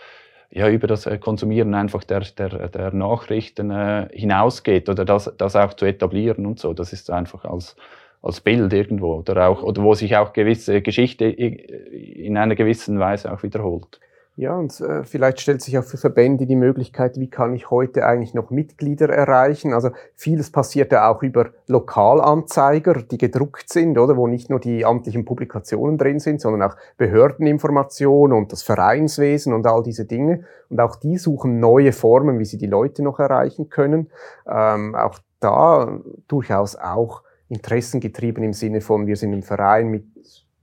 ja, 0.50 0.70
über 0.70 0.88
das 0.88 1.06
äh, 1.06 1.18
Konsumieren 1.18 1.74
einfach 1.74 2.04
der, 2.04 2.22
der, 2.22 2.70
der 2.70 2.92
Nachrichten 2.94 3.72
äh, 3.72 4.08
hinausgeht 4.12 4.90
oder 4.90 5.06
das, 5.06 5.32
das 5.38 5.56
auch 5.56 5.74
zu 5.74 5.86
etablieren 5.86 6.46
und 6.46 6.60
so. 6.60 6.74
Das 6.74 6.92
ist 6.92 7.10
einfach 7.12 7.46
als, 7.46 7.76
als 8.22 8.42
Bild 8.42 8.74
irgendwo 8.74 9.16
oder 9.16 9.48
auch, 9.48 9.64
oder 9.64 9.84
wo 9.84 9.94
sich 9.94 10.16
auch 10.18 10.34
gewisse 10.34 10.82
Geschichte 10.82 11.26
in 11.26 12.38
einer 12.38 12.56
gewissen 12.56 13.00
Weise 13.00 13.32
auch 13.32 13.44
wiederholt. 13.44 14.00
Ja, 14.36 14.56
und 14.56 14.80
äh, 14.82 15.04
vielleicht 15.04 15.42
stellt 15.42 15.62
sich 15.62 15.78
auch 15.78 15.84
für 15.84 15.98
Verbände 15.98 16.48
die 16.48 16.56
Möglichkeit, 16.56 17.20
wie 17.20 17.30
kann 17.30 17.54
ich 17.54 17.70
heute 17.70 18.04
eigentlich 18.04 18.34
noch 18.34 18.50
Mitglieder 18.50 19.08
erreichen? 19.08 19.74
Also 19.74 19.92
vieles 20.16 20.52
passiert 20.52 20.92
ja 20.92 21.08
auch 21.08 21.22
über 21.22 21.52
Lokalanzeiger, 21.68 22.96
die 23.04 23.20
gedruckt 23.20 23.72
sind, 23.72 23.96
oder 24.00 24.18
wo 24.18 24.26
nicht 24.26 24.50
nur 24.50 24.60
die 24.60 24.86
amtlichen 24.86 25.24
Publikationen 25.24 26.00
drin 26.00 26.18
sind, 26.18 26.42
sondern 26.42 26.64
auch 26.64 26.76
Behördeninformationen 26.98 28.36
und 28.36 28.52
das 28.52 28.64
Vereinswesen 28.64 29.54
und 29.54 29.68
all 29.68 29.84
diese 29.84 30.06
Dinge. 30.06 30.46
Und 30.70 30.82
auch 30.82 30.96
die 30.96 31.20
suchen 31.20 31.60
neue 31.60 31.92
Formen, 31.94 32.40
wie 32.40 32.46
sie 32.46 32.58
die 32.58 32.66
Leute 32.66 33.04
noch 33.04 33.20
erreichen 33.20 33.70
können. 33.70 34.10
Ähm, 34.50 34.96
auch 34.96 35.20
da 35.42 36.00
durchaus 36.28 36.76
auch 36.76 37.22
interessengetrieben 37.50 38.44
im 38.44 38.54
Sinne 38.54 38.82
von, 38.82 39.06
wir 39.06 39.16
sind 39.16 39.32
im 39.32 39.44
Verein 39.44 39.90
mit 39.90 40.06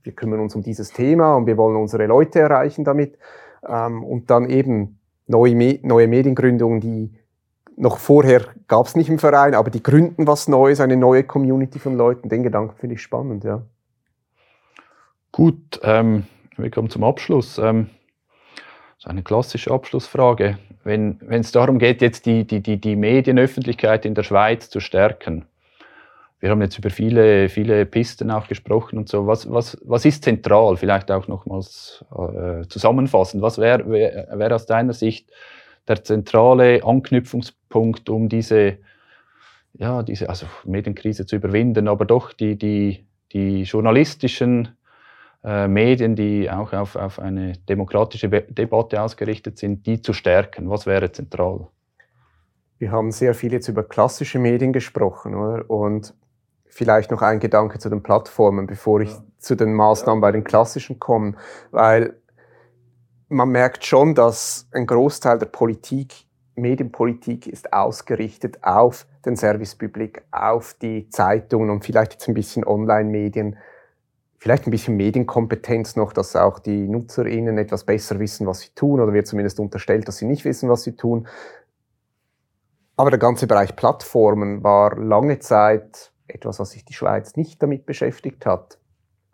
wir 0.03 0.13
kümmern 0.13 0.39
uns 0.39 0.55
um 0.55 0.63
dieses 0.63 0.91
Thema 0.91 1.35
und 1.35 1.45
wir 1.45 1.57
wollen 1.57 1.75
unsere 1.75 2.07
Leute 2.07 2.39
erreichen 2.39 2.83
damit. 2.83 3.19
Ähm, 3.67 4.03
und 4.03 4.29
dann 4.29 4.49
eben 4.49 4.99
neue, 5.27 5.55
Me 5.55 5.79
neue 5.81 6.07
Mediengründungen, 6.07 6.79
die 6.79 7.11
noch 7.77 7.97
vorher 7.97 8.41
gab 8.67 8.85
es 8.85 8.95
nicht 8.95 9.09
im 9.09 9.17
Verein, 9.17 9.55
aber 9.55 9.69
die 9.69 9.81
gründen 9.81 10.27
was 10.27 10.47
Neues, 10.47 10.79
eine 10.79 10.97
neue 10.97 11.23
Community 11.23 11.79
von 11.79 11.95
Leuten. 11.95 12.29
Den 12.29 12.43
Gedanken 12.43 12.75
finde 12.75 12.95
ich 12.95 13.01
spannend, 13.01 13.43
ja. 13.43 13.63
Gut, 15.31 15.79
ähm, 15.83 16.25
wir 16.57 16.69
kommen 16.69 16.89
zum 16.89 17.03
Abschluss. 17.03 17.57
Ähm, 17.57 17.89
Das 18.97 19.05
ist 19.05 19.07
eine 19.07 19.23
klassische 19.23 19.71
Abschlussfrage. 19.71 20.59
Wenn 20.83 21.17
es 21.29 21.51
darum 21.51 21.79
geht, 21.79 22.01
jetzt 22.01 22.25
die, 22.25 22.45
die, 22.45 22.61
die, 22.61 22.79
die 22.79 22.95
Medienöffentlichkeit 22.95 24.05
in 24.05 24.13
der 24.13 24.23
Schweiz 24.23 24.69
zu 24.69 24.79
stärken, 24.79 25.45
wir 26.41 26.49
haben 26.49 26.61
jetzt 26.61 26.79
über 26.79 26.89
viele, 26.89 27.49
viele 27.49 27.85
Pisten 27.85 28.31
auch 28.31 28.47
gesprochen 28.47 28.97
und 28.97 29.07
so. 29.07 29.27
Was, 29.27 29.49
was, 29.51 29.77
was 29.85 30.05
ist 30.05 30.23
zentral? 30.23 30.75
Vielleicht 30.75 31.11
auch 31.11 31.27
nochmals 31.27 32.03
äh, 32.11 32.67
zusammenfassend. 32.67 33.43
Was 33.43 33.59
wäre 33.59 33.87
wär, 33.89 34.27
wär 34.33 34.55
aus 34.55 34.65
deiner 34.65 34.93
Sicht 34.93 35.29
der 35.87 36.03
zentrale 36.03 36.83
Anknüpfungspunkt, 36.83 38.09
um 38.09 38.27
diese, 38.27 38.79
ja, 39.73 40.01
diese 40.01 40.29
also 40.29 40.47
Medienkrise 40.65 41.27
zu 41.27 41.35
überwinden, 41.35 41.87
aber 41.87 42.05
doch 42.05 42.33
die, 42.33 42.57
die, 42.57 43.05
die 43.33 43.61
journalistischen 43.61 44.69
äh, 45.43 45.67
Medien, 45.67 46.15
die 46.15 46.49
auch 46.49 46.73
auf, 46.73 46.95
auf 46.95 47.19
eine 47.19 47.53
demokratische 47.69 48.29
Be 48.29 48.41
Debatte 48.49 48.99
ausgerichtet 48.99 49.59
sind, 49.59 49.85
die 49.85 50.01
zu 50.01 50.11
stärken? 50.13 50.71
Was 50.71 50.87
wäre 50.87 51.11
zentral? 51.11 51.67
Wir 52.79 52.91
haben 52.91 53.11
sehr 53.11 53.35
viel 53.35 53.53
jetzt 53.53 53.67
über 53.67 53.83
klassische 53.83 54.39
Medien 54.39 54.73
gesprochen, 54.73 55.35
oder? 55.35 55.69
Und 55.69 56.15
vielleicht 56.71 57.11
noch 57.11 57.21
ein 57.21 57.39
Gedanke 57.39 57.79
zu 57.79 57.89
den 57.89 58.01
Plattformen, 58.01 58.65
bevor 58.65 59.01
ich 59.01 59.11
ja. 59.11 59.23
zu 59.37 59.55
den 59.55 59.73
Maßnahmen 59.73 60.21
bei 60.21 60.31
den 60.31 60.43
klassischen 60.43 60.99
komme, 60.99 61.35
weil 61.71 62.15
man 63.27 63.49
merkt 63.49 63.85
schon, 63.85 64.15
dass 64.15 64.67
ein 64.71 64.87
Großteil 64.87 65.37
der 65.37 65.47
Politik, 65.47 66.25
Medienpolitik 66.55 67.47
ist 67.47 67.73
ausgerichtet 67.73 68.59
auf 68.63 69.05
den 69.25 69.35
Servicepublik, 69.35 70.23
auf 70.31 70.73
die 70.81 71.09
Zeitungen 71.09 71.69
und 71.69 71.85
vielleicht 71.85 72.13
jetzt 72.13 72.27
ein 72.27 72.33
bisschen 72.33 72.65
Online-Medien, 72.65 73.57
vielleicht 74.37 74.65
ein 74.65 74.71
bisschen 74.71 74.97
Medienkompetenz 74.97 75.95
noch, 75.95 76.13
dass 76.13 76.35
auch 76.35 76.59
die 76.59 76.87
NutzerInnen 76.87 77.57
etwas 77.57 77.83
besser 77.83 78.19
wissen, 78.19 78.47
was 78.47 78.61
sie 78.61 78.69
tun, 78.75 78.99
oder 78.99 79.13
wird 79.13 79.27
zumindest 79.27 79.59
unterstellt, 79.59 80.07
dass 80.07 80.17
sie 80.17 80.25
nicht 80.25 80.45
wissen, 80.45 80.69
was 80.69 80.83
sie 80.83 80.95
tun. 80.95 81.27
Aber 82.95 83.09
der 83.09 83.19
ganze 83.19 83.47
Bereich 83.47 83.75
Plattformen 83.75 84.63
war 84.63 84.97
lange 84.97 85.39
Zeit 85.39 86.10
etwas, 86.33 86.59
was 86.59 86.71
sich 86.71 86.85
die 86.85 86.93
Schweiz 86.93 87.35
nicht 87.35 87.61
damit 87.61 87.85
beschäftigt 87.85 88.45
hat. 88.45 88.77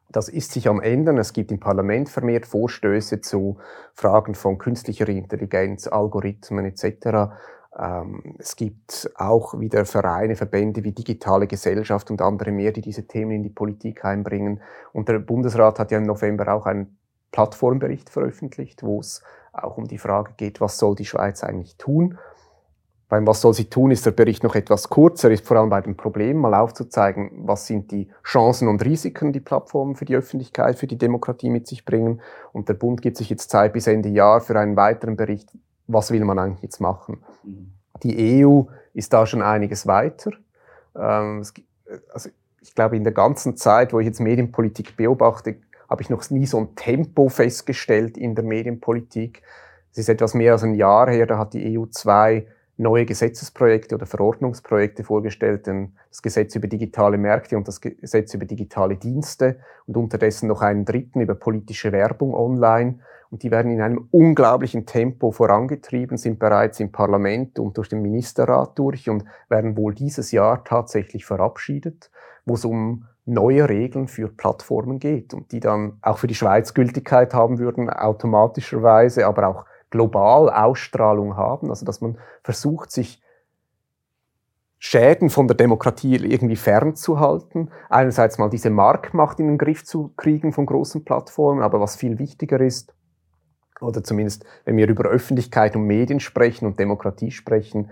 Das 0.10 0.30
ist 0.30 0.54
sich 0.54 0.70
am 0.70 0.82
Ändern. 0.82 1.18
Es 1.18 1.34
gibt 1.34 1.52
im 1.52 1.60
Parlament 1.60 2.10
vermehrt 2.10 2.45
Vorstöße 2.45 3.22
zu 3.22 3.58
Fragen 3.93 4.36
von 4.36 4.58
künstlicher 4.58 5.08
Intelligenz, 5.10 5.88
Algorithmen 5.88 6.66
etc. 6.66 7.34
Ähm, 7.78 8.36
es 8.39 8.56
gibt 8.56 9.12
auch 9.16 9.60
wieder 9.60 9.86
Vereine, 9.86 10.36
Verbände 10.36 10.84
wie 10.84 10.93
Digitale 10.93 11.48
Gesellschaft 11.48 12.10
und 12.10 12.22
andere 12.22 12.52
mehr, 12.52 12.72
die 12.72 12.82
diese 12.82 13.06
Themen 13.06 13.32
in 13.32 13.43
die 13.43 13.50
Politik 13.50 14.06
einbringen. 14.06 14.62
Und 14.93 15.10
der 15.10 15.20
Bundesrat 15.20 15.78
hat 15.78 15.91
ja 15.91 15.98
im 15.98 16.06
November 16.06 16.54
auch 16.54 16.66
einen 16.66 16.98
Plattformbericht 17.32 18.10
veröffentlicht, 18.10 18.84
wo 18.84 19.02
es 19.02 19.22
auch 19.52 19.78
um 19.78 19.88
die 19.88 19.98
Frage 19.98 20.34
geht, 20.38 20.62
was 20.62 20.78
soll 20.78 20.95
die 20.95 21.06
Schweiz 21.06 21.43
eigentlich 21.43 21.76
tun. 21.78 22.18
Beim 23.10 23.26
Was 23.26 23.39
soll 23.39 23.53
sie 23.53 23.70
tun, 23.70 23.91
ist 23.91 24.05
der 24.05 24.12
Bericht 24.12 24.43
noch 24.43 24.55
etwas 24.55 24.89
kurzer, 24.89 25.32
ist 25.32 25.47
vor 25.47 25.58
allem 25.58 25.70
bei 25.70 25.80
dem 25.80 25.95
Problem 25.95 26.38
mal 26.38 26.53
aufzuzeigen, 26.53 27.32
was 27.47 27.66
sind 27.66 27.91
die 27.91 28.10
Chancen 28.24 28.68
und 28.68 28.84
Risiken, 28.84 29.32
die 29.32 29.39
Plattformen 29.39 29.95
für 29.95 30.03
die 30.03 30.16
Öffentlichkeit, 30.16 30.78
für 30.78 30.88
die 30.88 30.97
Demokratie 30.97 31.49
mit 31.49 31.68
sich 31.68 31.86
bringen. 31.86 32.22
Und 32.51 32.68
der 32.68 32.74
Bund 32.74 33.01
gibt 33.01 33.16
sich 33.16 33.30
jetzt 33.30 33.49
Zeit 33.49 33.72
bis 33.72 33.88
Ende 33.88 34.10
Jahr 34.10 34.41
für 34.41 34.60
einen 34.60 34.76
weiteren 34.76 35.16
Bericht, 35.16 35.49
was 35.88 36.12
will 36.12 36.26
man 36.26 36.38
eigentlich 36.38 36.64
jetzt 36.64 36.82
machen. 36.82 37.24
Mhm. 37.43 37.72
Die 38.03 38.45
EU 38.45 38.64
ist 38.93 39.14
da 39.14 39.26
schon 39.26 39.41
einiges 39.41 39.88
weiter. 39.88 40.32
Ähm, 40.93 41.43
also 42.12 42.30
ich 42.62 42.76
glaube, 42.76 42.97
in 42.97 43.05
der 43.05 43.14
ganzen 43.14 43.55
Zeit, 43.55 43.93
wo 43.93 43.99
ich 44.01 44.05
jetzt 44.05 44.20
Medienpolitik 44.20 44.97
beobachte, 44.97 45.55
habe 45.89 46.01
ich 46.01 46.10
noch 46.10 46.30
nie 46.30 46.45
so 46.45 46.58
ein 46.58 46.76
Tempo 46.76 47.30
festgestellt 47.30 48.18
in 48.18 48.36
der 48.36 48.43
Medienpolitik. 48.43 49.43
Es 49.93 49.99
ist 49.99 50.10
etwas 50.10 50.34
mehr 50.34 50.51
als 50.51 50.64
ein 50.64 50.76
Jahr 50.76 51.10
her, 51.10 51.26
da 51.26 51.38
hat 51.38 51.53
die 51.53 51.80
EU 51.80 51.86
zwei 51.86 52.47
neue 52.78 53.05
Gesetzesprojekte 53.05 53.95
oder 53.95 54.05
Verordnungsprojekte 54.05 55.03
vorgestellt, 55.03 55.65
denn 55.67 55.93
das 56.09 56.21
Gesetz 56.21 56.55
über 56.55 56.67
digitale 56.67 57.17
Märkte 57.17 57.57
und 57.57 57.67
das 57.67 57.82
Gesetz 57.82 58.34
über 58.34 58.45
digitale 58.45 58.95
Dienste 58.95 59.59
und 59.88 59.97
unterdessen 59.97 60.47
noch 60.47 60.61
einen 60.61 60.86
dritten 60.86 61.21
über 61.21 61.36
politische 61.36 61.91
Werbung 61.91 62.34
online. 62.34 62.99
Und 63.30 63.43
die 63.43 63.51
werden 63.51 63.71
in 63.71 63.82
einem 63.82 64.07
unglaublichen 64.11 64.86
Tempo 64.86 65.32
vorangetrieben, 65.32 66.17
sind 66.17 66.39
bereits 66.39 66.80
im 66.80 66.91
Parlament 66.91 67.59
und 67.59 67.78
durch 67.78 67.89
den 67.89 68.01
Ministerrat 68.01 68.80
durch 68.80 69.09
und 69.09 69.25
werden 69.49 69.75
wohl 69.75 69.93
dieses 69.93 70.32
Jahr 70.32 70.63
tatsächlich 70.63 71.25
verabschiedet, 71.25 72.09
wo 72.45 72.53
es 72.53 72.63
um 72.63 73.05
neue 73.25 73.67
Regeln 73.67 74.07
für 74.07 74.30
Plattformen 74.30 74.99
geht 74.99 75.34
und 75.34 75.51
die 75.51 75.59
dann 75.59 75.97
auch 76.01 76.19
für 76.19 76.28
die 76.28 76.36
Schweiz 76.36 76.73
Gültigkeit 76.73 77.34
haben 77.34 77.59
würden, 77.59 77.89
automatischerweise, 77.89 79.28
aber 79.28 79.47
auch 79.47 79.65
global 79.90 80.50
Ausstrahlung 80.50 81.36
haben, 81.38 81.70
also 81.70 81.86
dass 81.86 82.02
man 82.02 82.18
versucht, 82.44 82.92
sich 82.92 83.22
Schäden 84.80 85.30
von 85.30 85.48
der 85.48 85.58
Demokratie 85.58 86.16
irgendwie 86.16 86.56
fernzuhalten. 86.56 87.72
Einerseits 87.90 88.38
mal 88.38 88.50
diese 88.50 88.70
Marktmacht 88.70 89.40
in 89.40 89.48
den 89.48 89.58
Griff 89.58 89.84
zu 89.84 90.14
kriegen 90.18 90.54
von 90.54 90.66
großen 90.66 91.04
Plattformen, 91.04 91.64
aber 91.64 91.80
was 91.80 91.96
viel 91.96 92.20
wichtiger 92.20 92.60
ist, 92.62 92.94
oder 93.82 94.04
zumindest 94.04 94.46
wenn 94.66 94.78
wir 94.78 94.88
über 94.88 95.06
Öffentlichkeit 95.06 95.76
und 95.76 95.84
Medien 95.84 96.20
sprechen 96.20 96.66
und 96.66 96.80
Demokratie 96.80 97.32
sprechen, 97.32 97.90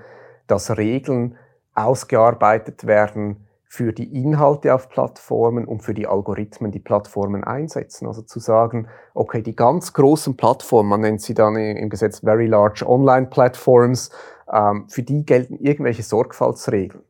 dass 0.47 0.77
Regeln 0.77 1.37
ausgearbeitet 1.73 2.85
werden, 2.85 3.44
für 3.67 3.91
die 3.91 4.21
Inhalte 4.21 4.73
auf 4.73 4.89
Plattformen 4.89 5.65
und 5.65 5.81
für 5.81 5.93
die 5.93 6.07
Algorithmen, 6.07 6.71
die 6.71 6.79
Plattformen 6.79 7.43
einsetzen. 7.43 8.07
Also 8.07 8.21
zu 8.21 8.39
sagen, 8.39 8.87
okay, 9.13 9.41
die 9.41 9.55
ganz 9.55 9.93
großen 9.93 10.37
Plattformen, 10.37 10.89
man 10.89 11.01
nennt 11.01 11.21
sie 11.21 11.33
dann 11.33 11.55
im 11.55 11.89
Gesetz 11.89 12.19
Very 12.19 12.45
Large 12.45 12.87
Online 12.87 13.27
Platforms, 13.27 14.11
ähm, 14.51 14.87
für 14.87 15.03
die 15.03 15.25
gelten 15.25 15.55
irgendwelche 15.55 16.03
Sorgfaltsregeln. 16.03 17.03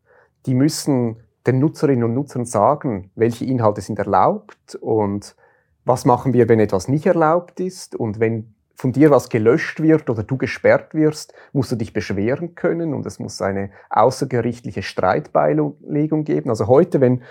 Die 0.45 0.55
müssen 0.55 1.17
den 1.45 1.59
Nutzerinnen 1.59 2.03
und 2.03 2.13
Nutzern 2.13 2.45
sagen, 2.45 3.11
welche 3.15 3.45
Inhalte 3.45 3.81
sind 3.81 3.99
erlaubt 3.99 4.75
und 4.75 5.35
was 5.83 6.05
machen 6.05 6.33
wir, 6.33 6.49
wenn 6.49 6.59
etwas 6.59 6.87
nicht 6.87 7.05
erlaubt 7.05 7.59
ist 7.59 7.95
und 7.95 8.19
wenn 8.19 8.54
von 8.75 8.91
dir 8.91 9.09
was 9.09 9.29
gelöscht 9.29 9.81
wird 9.81 10.09
oder 10.09 10.23
du 10.23 10.37
gesperrt 10.37 10.93
wirst, 10.93 11.33
musst 11.53 11.71
du 11.71 11.75
dich 11.75 11.93
beschweren 11.93 12.55
können 12.55 12.93
und 12.93 13.05
es 13.05 13.19
muss 13.19 13.41
eine 13.41 13.71
außergerichtliche 13.89 14.83
Streitbeilegung 14.83 16.23
geben. 16.25 16.49
Also 16.49 16.67
heute, 16.67 17.01
wenn 17.01 17.23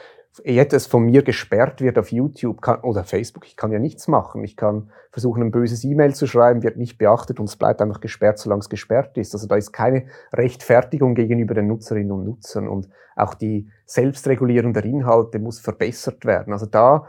etwas 0.43 0.87
von 0.87 1.05
mir 1.05 1.23
gesperrt 1.23 1.81
wird 1.81 1.97
auf 1.97 2.11
YouTube 2.11 2.61
kann, 2.61 2.81
oder 2.81 3.05
Facebook, 3.05 3.47
ich 3.47 3.57
kann 3.57 3.71
ja 3.71 3.79
nichts 3.79 4.09
machen. 4.09 4.43
Ich 4.43 4.57
kann 4.57 4.91
versuchen, 5.13 5.43
ein 5.43 5.53
böses 5.53 5.85
E-Mail 5.85 6.15
zu 6.15 6.27
schreiben, 6.27 6.63
wird 6.65 6.77
nicht 6.77 6.99
beachtet 6.99 7.39
und 7.39 7.49
es 7.49 7.57
bleibt 7.57 7.81
einfach 7.81 8.01
gesperrt, 8.01 8.39
solange 8.39 8.61
es 8.61 8.69
gesperrt 8.69 9.17
ist. 9.17 9.35
Also 9.35 9.47
da 9.47 9.55
ist 9.55 9.73
keine 9.73 10.07
Rechtfertigung 10.33 11.15
gegenüber 11.15 11.55
den 11.55 11.69
Nutzerinnen 11.69 12.11
und 12.11 12.25
Nutzern 12.25 12.69
und 12.69 12.89
auch 13.15 13.35
die 13.35 13.71
Selbstregulierung 13.87 14.73
der 14.73 14.85
Inhalte 14.85 15.39
muss 15.39 15.61
verbessert 15.61 16.25
werden. 16.25 16.53
Also 16.53 16.67
da 16.67 17.07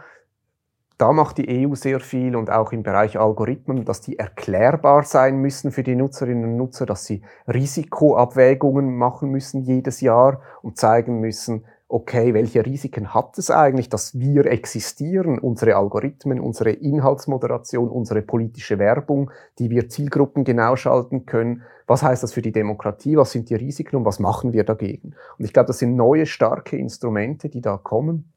da 0.97 1.11
macht 1.11 1.37
die 1.37 1.67
EU 1.67 1.75
sehr 1.75 1.99
viel 1.99 2.35
und 2.35 2.49
auch 2.49 2.71
im 2.71 2.83
Bereich 2.83 3.19
Algorithmen, 3.19 3.83
dass 3.83 4.01
die 4.01 4.17
erklärbar 4.17 5.03
sein 5.03 5.37
müssen 5.37 5.71
für 5.71 5.83
die 5.83 5.95
Nutzerinnen 5.95 6.45
und 6.45 6.57
Nutzer, 6.57 6.85
dass 6.85 7.05
sie 7.05 7.21
Risikoabwägungen 7.47 8.95
machen 8.95 9.29
müssen 9.29 9.61
jedes 9.61 10.01
Jahr 10.01 10.41
und 10.61 10.77
zeigen 10.77 11.19
müssen, 11.19 11.65
okay, 11.87 12.33
welche 12.33 12.65
Risiken 12.65 13.13
hat 13.13 13.37
es 13.37 13.51
eigentlich, 13.51 13.89
dass 13.89 14.17
wir 14.17 14.45
existieren, 14.47 15.37
unsere 15.37 15.75
Algorithmen, 15.75 16.39
unsere 16.39 16.71
Inhaltsmoderation, 16.71 17.89
unsere 17.89 18.21
politische 18.21 18.79
Werbung, 18.79 19.31
die 19.59 19.69
wir 19.69 19.87
Zielgruppen 19.87 20.43
genau 20.43 20.75
schalten 20.75 21.25
können. 21.25 21.61
Was 21.87 22.01
heißt 22.01 22.23
das 22.23 22.33
für 22.33 22.41
die 22.41 22.51
Demokratie? 22.51 23.17
Was 23.17 23.31
sind 23.31 23.49
die 23.49 23.55
Risiken 23.55 23.97
und 23.97 24.05
was 24.05 24.19
machen 24.19 24.51
wir 24.51 24.63
dagegen? 24.63 25.13
Und 25.37 25.45
ich 25.45 25.53
glaube, 25.53 25.67
das 25.67 25.79
sind 25.79 25.95
neue, 25.95 26.25
starke 26.25 26.77
Instrumente, 26.77 27.49
die 27.49 27.61
da 27.61 27.77
kommen. 27.77 28.31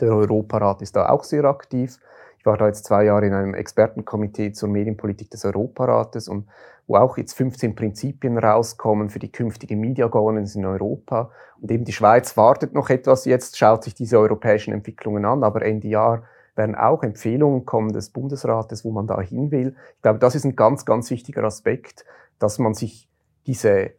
Der 0.00 0.12
Europarat 0.12 0.82
ist 0.82 0.96
da 0.96 1.08
auch 1.08 1.24
sehr 1.24 1.44
aktiv. 1.44 1.98
Ich 2.38 2.46
war 2.46 2.56
da 2.56 2.66
jetzt 2.66 2.84
zwei 2.84 3.04
Jahre 3.04 3.26
in 3.26 3.32
einem 3.32 3.54
Expertenkomitee 3.54 4.52
zur 4.52 4.68
Medienpolitik 4.68 5.30
des 5.30 5.44
Europarates 5.44 6.28
und 6.28 6.46
wo 6.86 6.96
auch 6.96 7.16
jetzt 7.18 7.34
15 7.34 7.74
Prinzipien 7.74 8.38
rauskommen 8.38 9.10
für 9.10 9.18
die 9.18 9.32
künftige 9.32 9.76
Media 9.76 10.06
Governance 10.06 10.56
in 10.56 10.64
Europa. 10.64 11.30
Und 11.60 11.70
eben 11.70 11.84
die 11.84 11.92
Schweiz 11.92 12.36
wartet 12.36 12.74
noch 12.74 12.90
etwas 12.90 13.24
jetzt, 13.24 13.58
schaut 13.58 13.84
sich 13.84 13.94
diese 13.94 14.18
europäischen 14.18 14.72
Entwicklungen 14.72 15.24
an, 15.24 15.42
aber 15.42 15.62
Ende 15.62 15.88
Jahr 15.88 16.22
werden 16.54 16.74
auch 16.74 17.02
Empfehlungen 17.02 17.66
kommen 17.66 17.92
des 17.92 18.10
Bundesrates, 18.10 18.84
wo 18.84 18.90
man 18.90 19.06
da 19.06 19.20
hin 19.20 19.50
will. 19.50 19.74
Ich 19.96 20.02
glaube, 20.02 20.18
das 20.18 20.34
ist 20.34 20.44
ein 20.44 20.56
ganz, 20.56 20.84
ganz 20.84 21.10
wichtiger 21.10 21.44
Aspekt, 21.44 22.04
dass 22.38 22.58
man 22.58 22.74
sich 22.74 23.08
diese, 23.46 23.90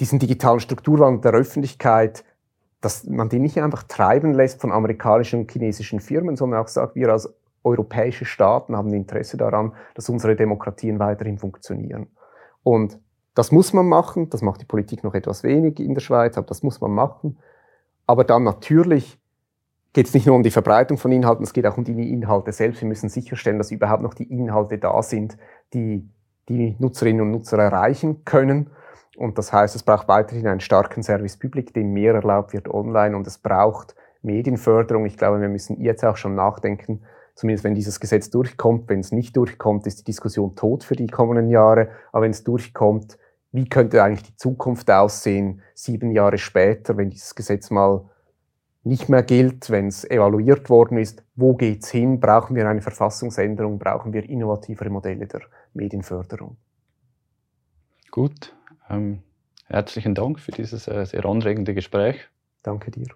diesen 0.00 0.18
digitalen 0.18 0.60
Strukturwandel 0.60 1.20
der 1.20 1.40
Öffentlichkeit 1.40 2.24
dass 2.80 3.04
man 3.04 3.28
die 3.28 3.38
nicht 3.38 3.60
einfach 3.60 3.82
treiben 3.82 4.34
lässt 4.34 4.60
von 4.60 4.72
amerikanischen 4.72 5.40
und 5.40 5.50
chinesischen 5.50 6.00
Firmen, 6.00 6.36
sondern 6.36 6.60
auch 6.60 6.68
sagt, 6.68 6.94
wir 6.94 7.08
als 7.10 7.32
europäische 7.64 8.24
Staaten 8.24 8.76
haben 8.76 8.92
Interesse 8.92 9.36
daran, 9.36 9.72
dass 9.94 10.08
unsere 10.08 10.36
Demokratien 10.36 10.98
weiterhin 10.98 11.38
funktionieren. 11.38 12.06
Und 12.62 12.98
das 13.34 13.52
muss 13.52 13.72
man 13.72 13.86
machen, 13.86 14.30
das 14.30 14.42
macht 14.42 14.60
die 14.60 14.66
Politik 14.66 15.04
noch 15.04 15.14
etwas 15.14 15.42
wenig 15.42 15.80
in 15.80 15.94
der 15.94 16.00
Schweiz, 16.00 16.36
aber 16.36 16.46
das 16.46 16.62
muss 16.62 16.80
man 16.80 16.92
machen. 16.92 17.38
Aber 18.06 18.24
dann 18.24 18.44
natürlich 18.44 19.18
geht 19.92 20.06
es 20.06 20.14
nicht 20.14 20.26
nur 20.26 20.36
um 20.36 20.42
die 20.42 20.50
Verbreitung 20.50 20.98
von 20.98 21.12
Inhalten, 21.12 21.44
es 21.44 21.52
geht 21.52 21.66
auch 21.66 21.76
um 21.76 21.84
die 21.84 22.12
Inhalte 22.12 22.52
selbst. 22.52 22.80
Wir 22.80 22.88
müssen 22.88 23.08
sicherstellen, 23.08 23.58
dass 23.58 23.70
überhaupt 23.70 24.02
noch 24.02 24.14
die 24.14 24.30
Inhalte 24.30 24.78
da 24.78 25.02
sind, 25.02 25.36
die 25.72 26.08
die 26.48 26.76
Nutzerinnen 26.78 27.22
und 27.22 27.30
Nutzer 27.30 27.58
erreichen 27.58 28.24
können. 28.24 28.70
Und 29.18 29.36
das 29.36 29.52
heißt, 29.52 29.74
es 29.74 29.82
braucht 29.82 30.06
weiterhin 30.06 30.46
einen 30.46 30.60
starken 30.60 31.02
Service 31.02 31.36
Public, 31.36 31.74
dem 31.74 31.92
mehr 31.92 32.14
erlaubt 32.14 32.52
wird 32.52 32.68
online 32.68 33.16
und 33.16 33.26
es 33.26 33.36
braucht 33.36 33.96
Medienförderung. 34.22 35.06
Ich 35.06 35.16
glaube, 35.16 35.40
wir 35.40 35.48
müssen 35.48 35.80
jetzt 35.80 36.04
auch 36.04 36.16
schon 36.16 36.36
nachdenken, 36.36 37.02
zumindest 37.34 37.64
wenn 37.64 37.74
dieses 37.74 37.98
Gesetz 37.98 38.30
durchkommt. 38.30 38.88
Wenn 38.88 39.00
es 39.00 39.10
nicht 39.10 39.36
durchkommt, 39.36 39.88
ist 39.88 39.98
die 39.98 40.04
Diskussion 40.04 40.54
tot 40.54 40.84
für 40.84 40.94
die 40.94 41.08
kommenden 41.08 41.48
Jahre. 41.48 41.88
Aber 42.12 42.22
wenn 42.22 42.30
es 42.30 42.44
durchkommt, 42.44 43.18
wie 43.50 43.68
könnte 43.68 44.04
eigentlich 44.04 44.22
die 44.22 44.36
Zukunft 44.36 44.88
aussehen, 44.88 45.62
sieben 45.74 46.12
Jahre 46.12 46.38
später, 46.38 46.96
wenn 46.96 47.10
dieses 47.10 47.34
Gesetz 47.34 47.70
mal 47.70 48.08
nicht 48.84 49.08
mehr 49.08 49.24
gilt, 49.24 49.68
wenn 49.68 49.88
es 49.88 50.08
evaluiert 50.08 50.70
worden 50.70 50.96
ist, 50.96 51.24
wo 51.34 51.56
geht's 51.56 51.90
hin? 51.90 52.20
Brauchen 52.20 52.54
wir 52.54 52.68
eine 52.68 52.82
Verfassungsänderung? 52.82 53.80
Brauchen 53.80 54.12
wir 54.12 54.28
innovativere 54.28 54.90
Modelle 54.90 55.26
der 55.26 55.40
Medienförderung? 55.74 56.56
Gut. 58.12 58.54
Ähm, 58.88 59.22
herzlichen 59.66 60.14
Dank 60.14 60.40
für 60.40 60.52
dieses 60.52 60.88
äh, 60.88 61.04
sehr 61.04 61.24
anregende 61.24 61.74
Gespräch. 61.74 62.28
Danke 62.62 62.90
dir. 62.90 63.08